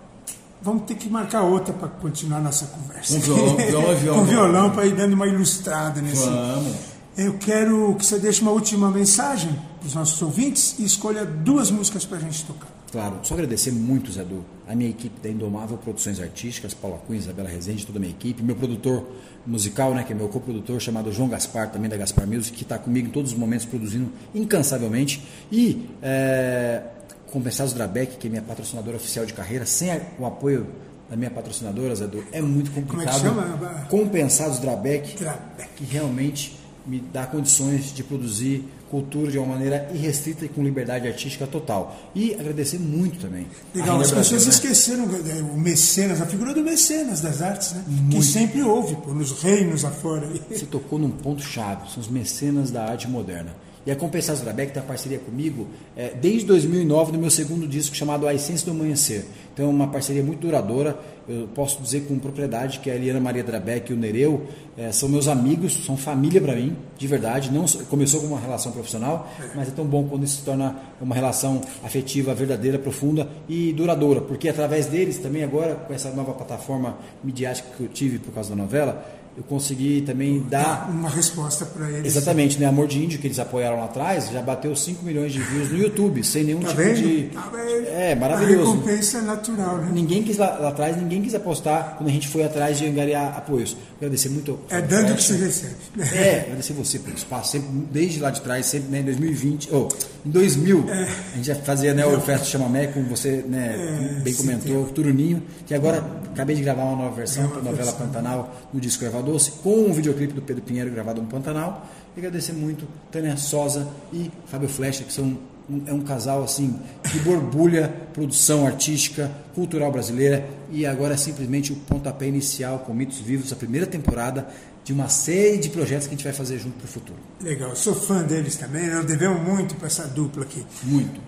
vamos 0.62 0.84
ter 0.84 0.96
que 0.96 1.10
marcar 1.10 1.42
outra 1.42 1.74
para 1.74 1.88
continuar 1.88 2.42
nossa 2.42 2.68
conversa. 2.68 3.16
Com 3.16 3.22
violão, 3.22 3.56
violão 3.58 3.92
é 3.92 3.96
violão. 3.96 4.20
Com 4.20 4.26
violão 4.26 4.70
para 4.70 4.86
ir 4.86 4.96
dando 4.96 5.14
uma 5.14 5.26
ilustrada 5.26 6.00
nesse. 6.00 6.26
Vamos. 6.26 6.76
Eu 7.18 7.38
quero 7.40 7.96
que 7.96 8.06
você 8.06 8.20
deixe 8.20 8.42
uma 8.42 8.52
última 8.52 8.90
mensagem 8.92 9.52
para 9.80 9.88
os 9.88 9.96
nossos 9.96 10.20
ouvintes 10.22 10.76
e 10.80 10.86
escolha 10.86 11.26
duas 11.26 11.72
músicas 11.72 12.06
para 12.06 12.18
a 12.18 12.22
gente 12.22 12.44
tocar. 12.46 12.73
Claro, 12.94 13.18
só 13.24 13.34
agradecer 13.34 13.72
muito, 13.72 14.12
Zé 14.12 14.24
Du, 14.24 14.46
a 14.68 14.76
minha 14.76 14.88
equipe 14.91 15.20
da 15.20 15.28
Indomável 15.28 15.76
Produções 15.80 16.20
Artísticas, 16.20 16.76
Paula 16.76 17.00
Cunha, 17.00 17.18
Isabela 17.18 17.50
Rezende, 17.50 17.88
toda 17.88 17.98
a 17.98 18.00
minha 18.00 18.12
equipe, 18.12 18.44
meu 18.44 18.56
produtor 18.56 19.08
musical, 19.48 19.96
né, 19.96 20.04
que 20.04 20.14
é 20.14 20.16
meu 20.16 20.30
coprodutor, 20.30 20.80
chamado 20.80 21.12
João 21.12 21.28
Gaspar, 21.28 21.72
também 21.72 21.89
da 21.89 21.98
Gaspar 21.98 22.28
Music, 22.28 22.56
que 22.56 22.62
está 22.62 22.78
comigo 22.78 23.08
em 23.08 23.10
todos 23.10 23.32
os 23.32 23.38
momentos 23.38 23.66
produzindo 23.66 24.12
incansavelmente, 24.36 25.24
e 25.52 25.89
é, 26.04 26.84
Compensados 27.32 27.74
Drabeck, 27.74 28.18
que 28.18 28.28
é 28.28 28.30
minha 28.30 28.44
patrocinadora 28.44 28.96
oficial 28.98 29.26
de 29.26 29.34
carreira, 29.34 29.66
sem 29.66 29.89
o 30.20 30.26
apoio 30.28 30.68
da 31.10 31.16
minha 31.16 31.32
patrocinadora, 31.32 31.96
Zé 31.96 32.06
Du, 32.06 32.24
é 32.32 32.44
muito 32.44 32.70
Como 32.70 32.82
é 33.02 33.06
que 33.06 33.12
complicado. 33.12 33.22
chama? 33.22 33.88
Compensados 33.89 34.60
Drabeck, 34.60 35.18
Drabeck. 35.18 35.70
que 35.78 35.84
realmente 35.84 36.60
me 36.86 37.00
dá 37.00 37.26
condições 37.26 37.94
de 37.94 38.04
produzir 38.04 38.66
cultura 38.94 39.32
de 39.32 39.40
uma 39.40 39.48
maneira 39.48 39.90
irrestrita 39.92 40.46
e 40.46 40.50
com 40.50 40.64
liberdade 40.64 41.08
artística 41.08 41.48
total. 41.48 41.96
E 42.14 42.36
agradecer 42.36 42.78
muito 42.78 43.20
também. 43.20 43.48
Legal, 43.74 44.00
as 44.00 44.12
Brasil, 44.12 44.38
pessoas 44.38 44.46
né? 44.46 44.52
esqueceram 44.52 45.06
né, 45.08 45.52
o 45.52 45.58
mecenas, 45.58 46.22
a 46.22 46.28
figura 46.28 46.54
do 46.54 46.62
mecenas 46.62 47.20
das 47.20 47.42
artes, 47.42 47.74
né? 47.74 47.84
Que 48.12 48.22
sempre 48.22 48.62
houve, 48.62 48.96
pô, 48.96 49.12
nos 49.12 49.42
reinos 49.42 49.84
afora. 49.84 50.30
Você 50.48 50.68
tocou 50.68 51.00
num 51.00 51.10
ponto 51.10 51.42
chave, 51.42 51.90
são 51.92 52.02
os 52.02 52.08
mecenas 52.08 52.70
da 52.70 52.86
arte 52.86 53.08
moderna. 53.08 53.56
E 53.86 53.92
a 53.92 53.96
Compensados 53.96 54.42
Drabeck 54.42 54.72
tem 54.72 54.82
a 54.82 54.86
parceria 54.86 55.20
comigo 55.20 55.68
é, 55.96 56.14
desde 56.14 56.46
2009, 56.46 57.12
no 57.12 57.18
meu 57.18 57.30
segundo 57.30 57.68
disco 57.68 57.96
chamado 57.96 58.28
A 58.28 58.34
Essência 58.34 58.66
do 58.66 58.72
Amanhecer. 58.72 59.26
Então 59.54 59.68
é 59.68 59.70
uma 59.70 59.88
parceria 59.88 60.24
muito 60.24 60.41
duradoura. 60.41 60.97
Eu 61.30 61.47
posso 61.56 61.82
dizer 61.82 62.01
com 62.01 62.20
propriedade 62.20 62.80
que 62.80 62.89
a 62.89 62.95
Eliana 62.95 63.20
Maria 63.20 63.43
Drabeck 63.43 63.91
e 63.91 63.93
o 63.93 63.97
Nereu 63.97 64.45
é, 64.76 64.91
são 64.91 65.08
meus 65.08 65.28
amigos, 65.28 65.86
são 65.86 65.95
família 65.95 66.41
para 66.41 66.56
mim, 66.56 66.76
de 66.97 67.08
verdade. 67.08 67.51
Não 67.51 67.66
começou 67.89 68.20
como 68.20 68.34
uma 68.34 68.41
relação 68.41 68.72
profissional, 68.72 69.30
mas 69.56 69.68
é 69.68 69.72
tão 69.72 69.86
bom 69.86 70.06
quando 70.06 70.24
isso 70.24 70.38
se 70.38 70.43
torna 70.43 70.76
uma 70.99 71.16
relação 71.16 71.62
afetiva, 71.84 72.34
verdadeira, 72.34 72.78
profunda 72.78 73.30
e 73.47 73.72
duradoura. 73.72 74.22
Porque 74.22 74.49
através 74.49 74.88
deles 74.88 75.18
também 75.20 75.43
agora, 75.43 75.76
com 75.76 75.93
essa 75.93 76.10
nova 76.12 76.34
plataforma 76.34 76.97
midiática 77.24 77.70
que 77.78 77.84
eu 77.84 77.88
tive 77.89 78.20
por 78.20 78.34
causa 78.34 78.49
da 78.49 78.56
novela, 78.56 79.06
eu 79.36 79.44
consegui 79.44 80.02
também 80.02 80.46
dar 80.50 80.90
Uma 80.92 81.10
resposta 81.10 81.66
para 81.66 81.90
eles. 81.90 82.06
Exatamente, 82.16 82.60
né? 82.60 82.66
Amor 82.68 82.88
de 82.88 83.04
Índio, 83.04 83.18
que 83.20 83.28
eles 83.28 83.40
apoiaram 83.40 83.78
lá 83.78 83.86
atrás, 83.86 84.30
já 84.32 84.42
bateu 84.42 84.76
5 84.76 85.04
milhões 85.04 85.32
de 85.34 85.40
views 85.42 85.70
no 85.72 85.78
YouTube, 85.78 86.24
sem 86.24 86.44
nenhum 86.44 86.60
Tá 86.60 86.68
tipo 86.70 86.82
vendo? 86.82 86.96
de. 86.98 87.24
Tá 87.34 87.50
vendo? 87.52 87.88
É, 87.88 88.14
A 88.14 88.16
maravilhoso. 88.16 88.72
recompensa 88.74 89.18
é 89.18 89.22
natural, 89.22 89.78
né? 89.78 89.90
Ninguém 89.94 90.22
quis 90.24 90.38
lá, 90.38 90.58
lá 90.60 90.70
atrás, 90.70 90.96
ninguém 90.98 91.22
quis 91.22 91.34
apostar 91.34 91.96
quando 91.98 92.10
a 92.10 92.12
gente 92.12 92.28
foi 92.28 92.44
atrás 92.44 92.78
de 92.78 92.86
angariar 92.86 93.36
apoios. 93.38 93.76
Agradecer 93.98 94.30
muito. 94.30 94.60
É 94.70 94.82
dando 94.82 95.16
que 95.16 95.24
Flecha. 95.24 95.34
se 95.34 95.38
recebe. 95.38 95.76
É, 96.16 96.40
agradecer 96.42 96.74
você 96.74 97.00
pelo 97.00 97.16
espaço, 97.16 97.52
sempre, 97.54 97.70
desde 97.92 98.20
lá 98.20 98.30
de 98.30 98.42
trás, 98.42 98.66
sempre 98.66 98.90
né, 98.92 99.00
em 99.00 99.04
2020, 99.06 99.70
ou 99.74 99.88
em 100.26 100.30
2000, 100.30 100.86
a 100.90 101.36
gente 101.38 101.46
já 101.48 101.56
fazia 101.56 101.94
né, 101.94 102.06
o 102.06 102.20
Festa 102.22 102.46
Chamamé, 102.46 102.88
como 102.88 103.08
você 103.08 103.44
né, 103.48 104.18
É, 104.20 104.20
bem 104.22 104.34
comentou, 104.34 104.86
Turuninho, 104.88 105.42
que 105.66 105.74
agora 105.74 106.04
acabei 106.34 106.56
de 106.56 106.62
gravar 106.62 106.84
uma 106.84 107.04
nova 107.04 107.16
versão 107.16 107.48
para 107.48 107.60
a 107.60 107.64
novela 107.64 107.92
Pantanal 107.94 108.56
no 108.74 108.80
disco 108.80 109.04
Erva 109.06 109.23
Doce, 109.24 109.52
com 109.64 109.86
um 109.86 109.94
videoclipe 109.94 110.34
do 110.34 110.42
Pedro 110.42 110.62
Pinheiro 110.62 110.92
gravado 110.92 111.22
no 111.22 111.28
Pantanal. 111.28 111.88
E 112.16 112.20
agradecer 112.20 112.54
muito 112.54 112.88
Tânia 113.12 113.36
Sosa 113.38 113.88
e 114.12 114.30
Fábio 114.46 114.70
Flecha, 114.70 115.04
que 115.04 115.12
são 115.12 115.38
um, 115.70 115.82
é 115.88 115.94
um 115.94 116.02
casal 116.02 116.44
assim 116.44 116.80
que 117.10 117.20
borbulha 117.20 117.88
produção 118.14 118.68
artística, 118.68 119.32
cultural 119.56 119.92
brasileira 119.92 120.48
e 120.72 120.86
agora 120.86 121.14
é 121.14 121.18
simplesmente 121.18 121.72
o 121.72 121.76
pontapé 121.76 122.28
inicial 122.28 122.80
com 122.80 122.94
Mitos 122.94 123.20
Vivos, 123.20 123.52
a 123.52 123.56
primeira 123.56 123.88
temporada 123.88 124.48
de 124.84 124.92
uma 124.92 125.08
série 125.08 125.58
de 125.58 125.70
projetos 125.70 126.08
que 126.08 126.14
a 126.14 126.18
gente 126.18 126.26
vai 126.26 126.34
fazer 126.34 126.60
junto 126.60 126.78
para 126.78 126.86
o 126.86 126.90
futuro. 126.90 127.20
Legal, 127.42 127.76
sou 127.76 127.96
fã 127.96 128.22
deles 128.24 128.58
também, 128.58 128.90
nós 128.90 129.06
devemos 129.06 129.42
muito 129.42 129.76
para 129.76 129.88
essa 129.88 130.06
dupla 130.08 130.44
aqui. 130.44 130.66
Muito. 130.84 131.22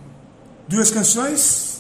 Duas 0.67 0.91
canções? 0.91 1.74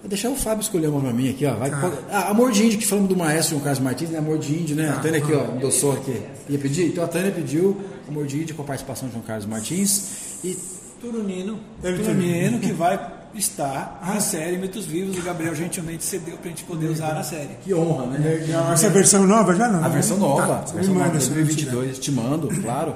Vou 0.00 0.08
deixar 0.08 0.30
o 0.30 0.36
Fábio 0.36 0.62
escolher 0.62 0.86
uma 0.88 1.00
pra 1.00 1.12
mim 1.12 1.28
aqui, 1.28 1.44
ó. 1.44 1.54
Vai, 1.54 1.70
Tá. 1.70 1.76
pode- 1.80 1.96
ah, 2.10 2.30
Amor 2.30 2.50
de 2.52 2.64
Índio, 2.64 2.78
que 2.78 2.86
falamos 2.86 3.08
do 3.10 3.16
maestro 3.16 3.50
João 3.50 3.62
Carlos 3.64 3.80
Martins, 3.80 4.08
né? 4.10 4.18
Amor 4.18 4.38
de 4.38 4.52
Índio, 4.54 4.74
né? 4.76 4.86
Tá, 4.88 4.94
a 4.94 5.00
Tânia 5.00 5.18
aqui, 5.22 5.32
ó, 5.34 5.56
endossou 5.56 5.92
aqui. 5.92 6.22
Ia 6.48 6.58
pedir? 6.58 6.86
Então 6.86 7.04
a 7.04 7.08
Tânia 7.08 7.30
pediu 7.30 7.76
Amor 8.08 8.26
de 8.26 8.40
Índio 8.40 8.54
com 8.54 8.62
a 8.62 8.64
participação 8.64 9.08
de 9.08 9.14
João 9.14 9.24
Carlos 9.24 9.44
Martins. 9.46 10.40
E 10.42 10.56
Turunino, 11.00 11.58
Turunino 11.82 12.58
que 12.60 12.72
vai 12.72 12.98
estar 13.34 14.00
na 14.06 14.20
série 14.20 14.56
Mitos 14.58 14.86
Vivos. 14.86 15.16
O 15.18 15.22
Gabriel 15.22 15.54
gentilmente 15.54 16.02
cedeu 16.04 16.36
pra 16.38 16.48
gente 16.48 16.64
poder 16.64 16.88
usar 16.88 17.14
na 17.14 17.22
série. 17.22 17.50
que 17.62 17.72
honra, 17.74 18.06
né? 18.06 18.18
Legal. 18.40 18.72
Essa 18.72 18.88
versão 18.90 19.26
nova 19.26 19.54
já 19.54 19.68
não? 19.68 19.84
A 19.84 19.88
versão 19.88 20.16
nova, 20.18 20.46
Tá, 20.46 20.54
a 20.70 20.72
versão 20.74 20.94
nova 20.94 21.06
manda 21.06 21.10
de 21.18 21.24
essa 21.24 21.34
2022, 21.34 21.98
te 21.98 22.10
mando, 22.10 22.48
claro. 22.62 22.94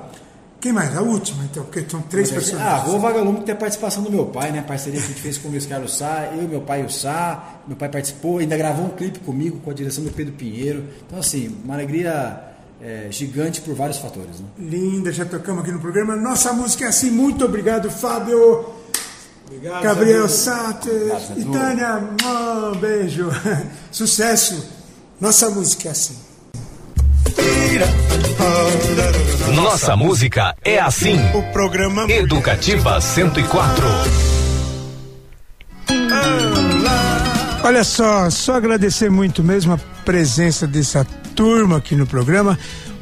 Quem 0.60 0.72
mais? 0.72 0.96
A 0.96 1.02
última, 1.02 1.44
então, 1.44 1.62
porque 1.64 1.84
são 1.88 2.00
três 2.02 2.30
Ah, 2.30 2.34
personagens. 2.34 2.88
Rua 2.88 2.98
Vagalume 2.98 3.40
tem 3.42 3.52
a 3.54 3.56
participação 3.56 4.02
do 4.02 4.10
meu 4.10 4.24
pai, 4.26 4.50
né? 4.50 4.60
A 4.60 4.62
parceria 4.62 4.98
que 4.98 5.04
a 5.04 5.08
gente 5.10 5.20
fez 5.20 5.36
com 5.36 5.48
o 5.48 5.50
Luiz 5.50 5.66
Carlos 5.66 5.96
Sá, 5.96 6.30
eu, 6.34 6.48
meu 6.48 6.62
pai 6.62 6.80
e 6.82 6.84
o 6.84 6.90
Sá. 6.90 7.60
Meu 7.68 7.76
pai 7.76 7.88
participou, 7.90 8.38
ainda 8.38 8.56
gravou 8.56 8.86
um 8.86 8.90
clipe 8.90 9.18
comigo 9.20 9.58
com 9.60 9.70
a 9.70 9.74
direção 9.74 10.02
do 10.04 10.10
Pedro 10.10 10.32
Pinheiro. 10.32 10.84
Então, 11.06 11.18
assim, 11.18 11.54
uma 11.62 11.74
alegria 11.74 12.40
é, 12.80 13.08
gigante 13.10 13.60
por 13.60 13.74
vários 13.74 13.98
fatores. 13.98 14.40
Né? 14.40 14.46
Linda, 14.58 15.12
já 15.12 15.26
tocamos 15.26 15.62
aqui 15.62 15.72
no 15.72 15.80
programa. 15.80 16.16
Nossa 16.16 16.52
música 16.52 16.84
é 16.86 16.88
assim. 16.88 17.10
Muito 17.10 17.44
obrigado, 17.44 17.90
Fábio. 17.90 18.64
Obrigado, 19.46 19.82
Gabriel 19.82 20.26
Zé 20.28 20.52
e. 21.36 21.44
Tânia. 21.44 21.98
Um 22.72 22.78
beijo. 22.78 23.28
Sucesso. 23.92 24.66
Nossa 25.20 25.50
música 25.50 25.88
é 25.88 25.92
assim. 25.92 26.16
Nossa 29.54 29.96
música 29.96 30.54
é 30.64 30.78
assim. 30.78 31.16
O 31.34 31.42
programa 31.52 32.10
Educativa 32.10 33.00
104. 33.00 33.86
Olha 37.62 37.82
só, 37.82 38.30
só 38.30 38.54
agradecer 38.54 39.10
muito 39.10 39.42
mesmo 39.42 39.72
a 39.72 39.78
presença 40.04 40.66
dessa 40.66 41.04
turma 41.34 41.78
aqui 41.78 41.94
no 41.94 42.06
programa. 42.06 42.58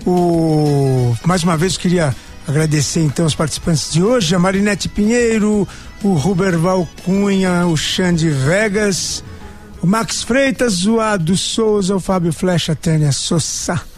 O... 0.06 1.14
Mais 1.24 1.42
uma 1.42 1.56
vez 1.56 1.76
queria 1.76 2.14
agradecer 2.48 3.00
então 3.00 3.26
os 3.26 3.34
participantes 3.34 3.92
de 3.92 4.02
hoje, 4.02 4.34
a 4.34 4.38
Marinete 4.38 4.88
Pinheiro, 4.88 5.68
o 6.02 6.14
Ruberval 6.14 6.88
Cunha, 7.04 7.66
o 7.66 7.76
Xande 7.76 8.30
Vegas, 8.30 9.22
o 9.82 9.86
Max 9.86 10.22
Freitas, 10.22 10.86
o 10.86 11.00
Ado 11.00 11.36
Souza, 11.36 11.94
o 11.94 12.00
Fábio 12.00 12.32
Flecha, 12.32 12.72
a 12.72 12.76
Tânia 12.76 13.12
Sossa 13.12 13.91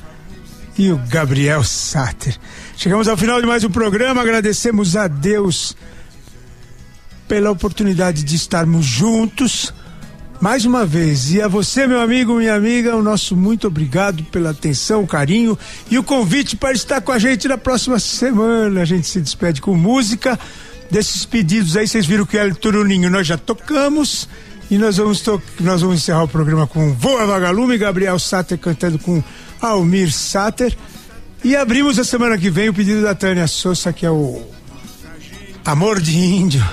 e 0.77 0.91
o 0.91 0.97
Gabriel 1.09 1.63
Sater. 1.63 2.37
Chegamos 2.77 3.09
ao 3.09 3.17
final 3.17 3.41
de 3.41 3.47
mais 3.47 3.65
um 3.65 3.71
programa, 3.71 4.21
agradecemos 4.21 4.97
a 4.97 5.07
Deus 5.07 5.77
pela 7.29 7.51
oportunidade 7.51 8.23
de 8.23 8.37
estarmos 8.37 8.85
juntos 8.85 9.73
mais 10.41 10.65
uma 10.65 10.85
vez. 10.85 11.33
E 11.33 11.41
a 11.41 11.49
você, 11.49 11.87
meu 11.87 12.01
amigo, 12.01 12.35
minha 12.35 12.55
amiga, 12.55 12.97
o 12.97 13.03
nosso 13.03 13.37
muito 13.37 13.67
obrigado 13.67 14.25
pela 14.25 14.51
atenção, 14.51 15.03
o 15.03 15.07
carinho 15.07 15.59
e 15.91 15.99
o 15.99 16.03
convite 16.03 16.57
para 16.57 16.73
estar 16.73 17.01
com 17.01 17.13
a 17.13 17.19
gente 17.19 17.49
na 17.49 17.57
próxima 17.57 17.99
semana. 17.99 18.83
A 18.83 18.85
gente 18.85 19.07
se 19.07 19.21
despede 19.21 19.61
com 19.61 19.75
música. 19.75 20.39
Desses 20.91 21.25
pedidos 21.25 21.77
aí, 21.77 21.89
vocês 21.89 22.05
viram 22.05 22.27
que 22.27 22.37
é 22.37 22.45
o 22.45 22.55
Turuninho 22.55 23.11
nós 23.11 23.27
já 23.27 23.39
tocamos. 23.39 24.29
E 24.71 24.79
nós 24.79 24.97
vamos, 24.97 25.21
to 25.21 25.41
nós 25.61 25.83
vamos 25.83 25.97
encerrar 25.97 26.25
o 26.25 26.29
programa 26.29 26.67
com 26.67 26.93
Voa 26.93 27.27
Vagalume, 27.27 27.79
Gabriel 27.79 28.19
Sater 28.19 28.59
cantando 28.59 28.99
com 28.99 29.23
Almir 29.69 30.13
Sater. 30.13 30.77
E 31.43 31.55
abrimos 31.55 31.99
a 31.99 32.05
semana 32.05 32.39
que 32.39 32.51
vem 32.51 32.69
o 32.69 32.75
pedido 32.75 33.03
da 33.03 33.15
Tânia 33.15 33.47
Souza, 33.47 33.93
que 33.93 34.07
é 34.07 34.11
o 34.11 34.43
Amor 35.65 36.01
de 36.01 36.17
Índio. 36.17 36.65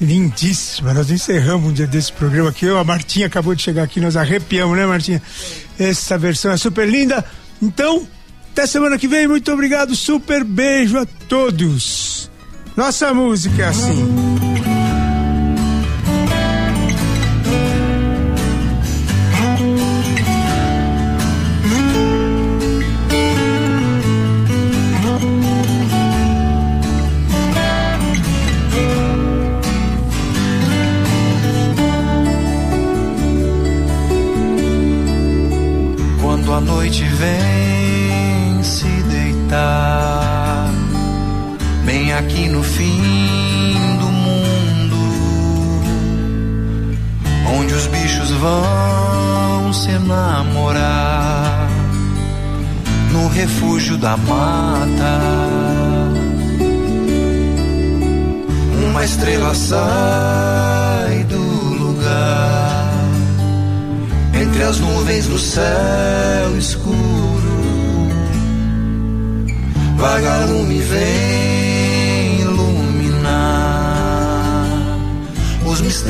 Lindíssima. 0.00 0.94
Nós 0.94 1.10
encerramos 1.10 1.70
um 1.70 1.72
dia 1.72 1.86
desse 1.86 2.12
programa 2.12 2.50
aqui. 2.50 2.64
Eu, 2.64 2.78
a 2.78 2.84
Martinha 2.84 3.26
acabou 3.26 3.54
de 3.54 3.62
chegar 3.62 3.82
aqui, 3.82 4.00
nós 4.00 4.16
arrepiamos, 4.16 4.76
né, 4.76 4.86
Martinha? 4.86 5.22
Essa 5.78 6.16
versão 6.16 6.50
é 6.52 6.56
super 6.56 6.88
linda. 6.88 7.24
Então, 7.60 8.06
até 8.52 8.66
semana 8.66 8.98
que 8.98 9.06
vem. 9.06 9.28
Muito 9.28 9.52
obrigado. 9.52 9.94
Super 9.94 10.42
beijo 10.42 10.98
a 10.98 11.06
todos. 11.28 12.30
Nossa 12.76 13.12
música 13.12 13.62
é 13.62 13.66
assim. 13.66 14.49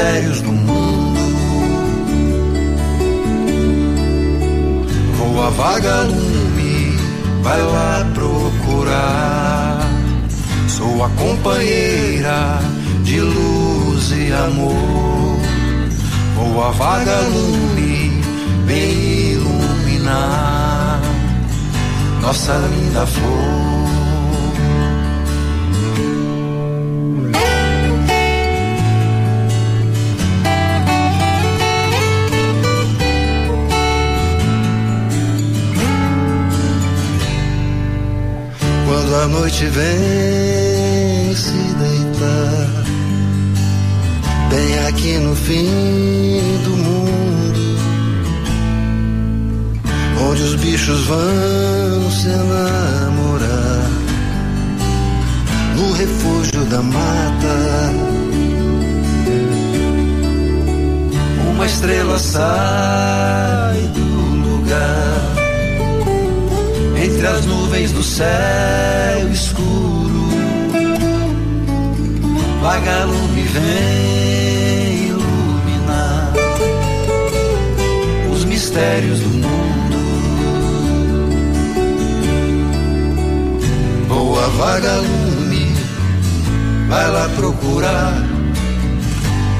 Mistérios 0.00 0.40
do 0.40 0.52
mundo. 0.52 1.20
Voa 5.18 5.50
vagalume, 5.50 6.96
vai 7.42 7.62
lá 7.62 8.06
procurar. 8.14 9.80
Sou 10.68 11.04
a 11.04 11.08
companheira 11.10 12.58
de 13.02 13.20
luz 13.20 14.12
e 14.12 14.32
amor. 14.32 15.38
Voa 16.34 16.72
vagalume, 16.72 18.22
vem 18.64 19.32
iluminar 19.32 21.00
nossa 22.22 22.54
linda 22.54 23.06
flor. 23.06 23.79
A 39.22 39.28
noite 39.28 39.66
vem 39.66 41.34
se 41.34 41.50
deitar, 41.50 42.84
bem 44.48 44.88
aqui 44.88 45.18
no 45.18 45.36
fim 45.36 45.66
do 46.64 46.70
mundo, 46.70 47.78
onde 50.26 50.42
os 50.42 50.54
bichos 50.54 51.04
vão 51.06 52.10
se 52.10 52.28
enamorar, 52.28 53.90
no 55.76 55.92
refúgio 55.92 56.64
da 56.70 56.82
mata. 56.82 57.92
Uma 61.50 61.66
estrela 61.66 62.18
sai 62.18 63.80
do 63.94 64.48
lugar 64.48 65.09
entre 67.02 67.26
as 67.26 67.46
nuvens 67.46 67.92
do 67.92 68.02
céu 68.02 69.32
escuro. 69.32 70.28
Vagalume 72.62 73.42
vem 73.42 75.06
iluminar 75.08 76.32
os 78.30 78.44
mistérios 78.44 79.20
do 79.20 79.28
mundo. 79.28 79.50
Boa 84.08 84.48
vagalume, 84.50 85.74
vai 86.88 87.10
lá 87.10 87.28
procurar 87.36 88.30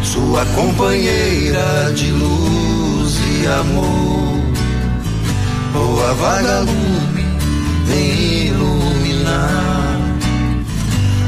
sua 0.03 0.45
companheira 0.47 1.93
de 1.95 2.11
luz 2.11 3.14
e 3.16 3.47
amor. 3.47 4.41
Boa 5.72 6.14
vagalume, 6.14 7.19
vem 7.91 8.47
iluminar 8.47 9.99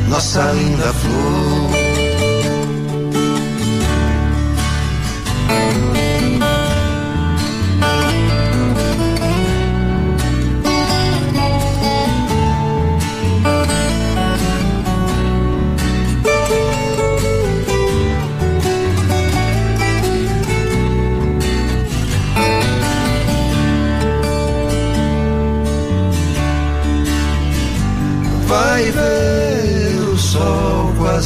nossa 0.08 0.52
linda 0.52 0.92
flor. 0.92 1.82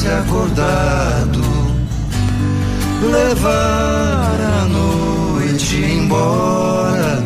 Quase 0.07 0.13
acordado, 0.13 1.43
levar 3.11 4.41
a 4.41 4.65
noite 4.67 5.77
embora. 5.77 7.25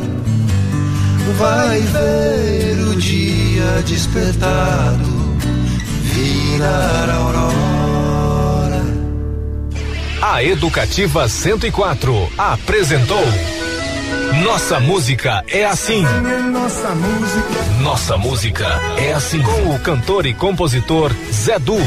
Vai 1.39 1.81
ver 1.81 2.79
o 2.89 2.97
dia 2.97 3.83
despertado, 3.87 5.39
virar 6.03 7.09
a 7.09 7.15
aurora. 7.15 8.83
A 10.21 10.43
Educativa 10.43 11.29
104 11.29 12.31
apresentou 12.37 13.25
Nossa 14.45 14.81
Música 14.81 15.43
é 15.49 15.65
Assim. 15.65 16.03
Nossa 16.53 16.95
música. 16.95 17.81
Nossa 17.81 18.17
Música 18.17 18.67
é 18.99 19.13
Assim. 19.13 19.43
Com 19.43 19.75
o 19.75 19.79
cantor 19.79 20.27
e 20.27 20.35
compositor 20.35 21.11
Zé 21.33 21.59
Du. 21.59 21.79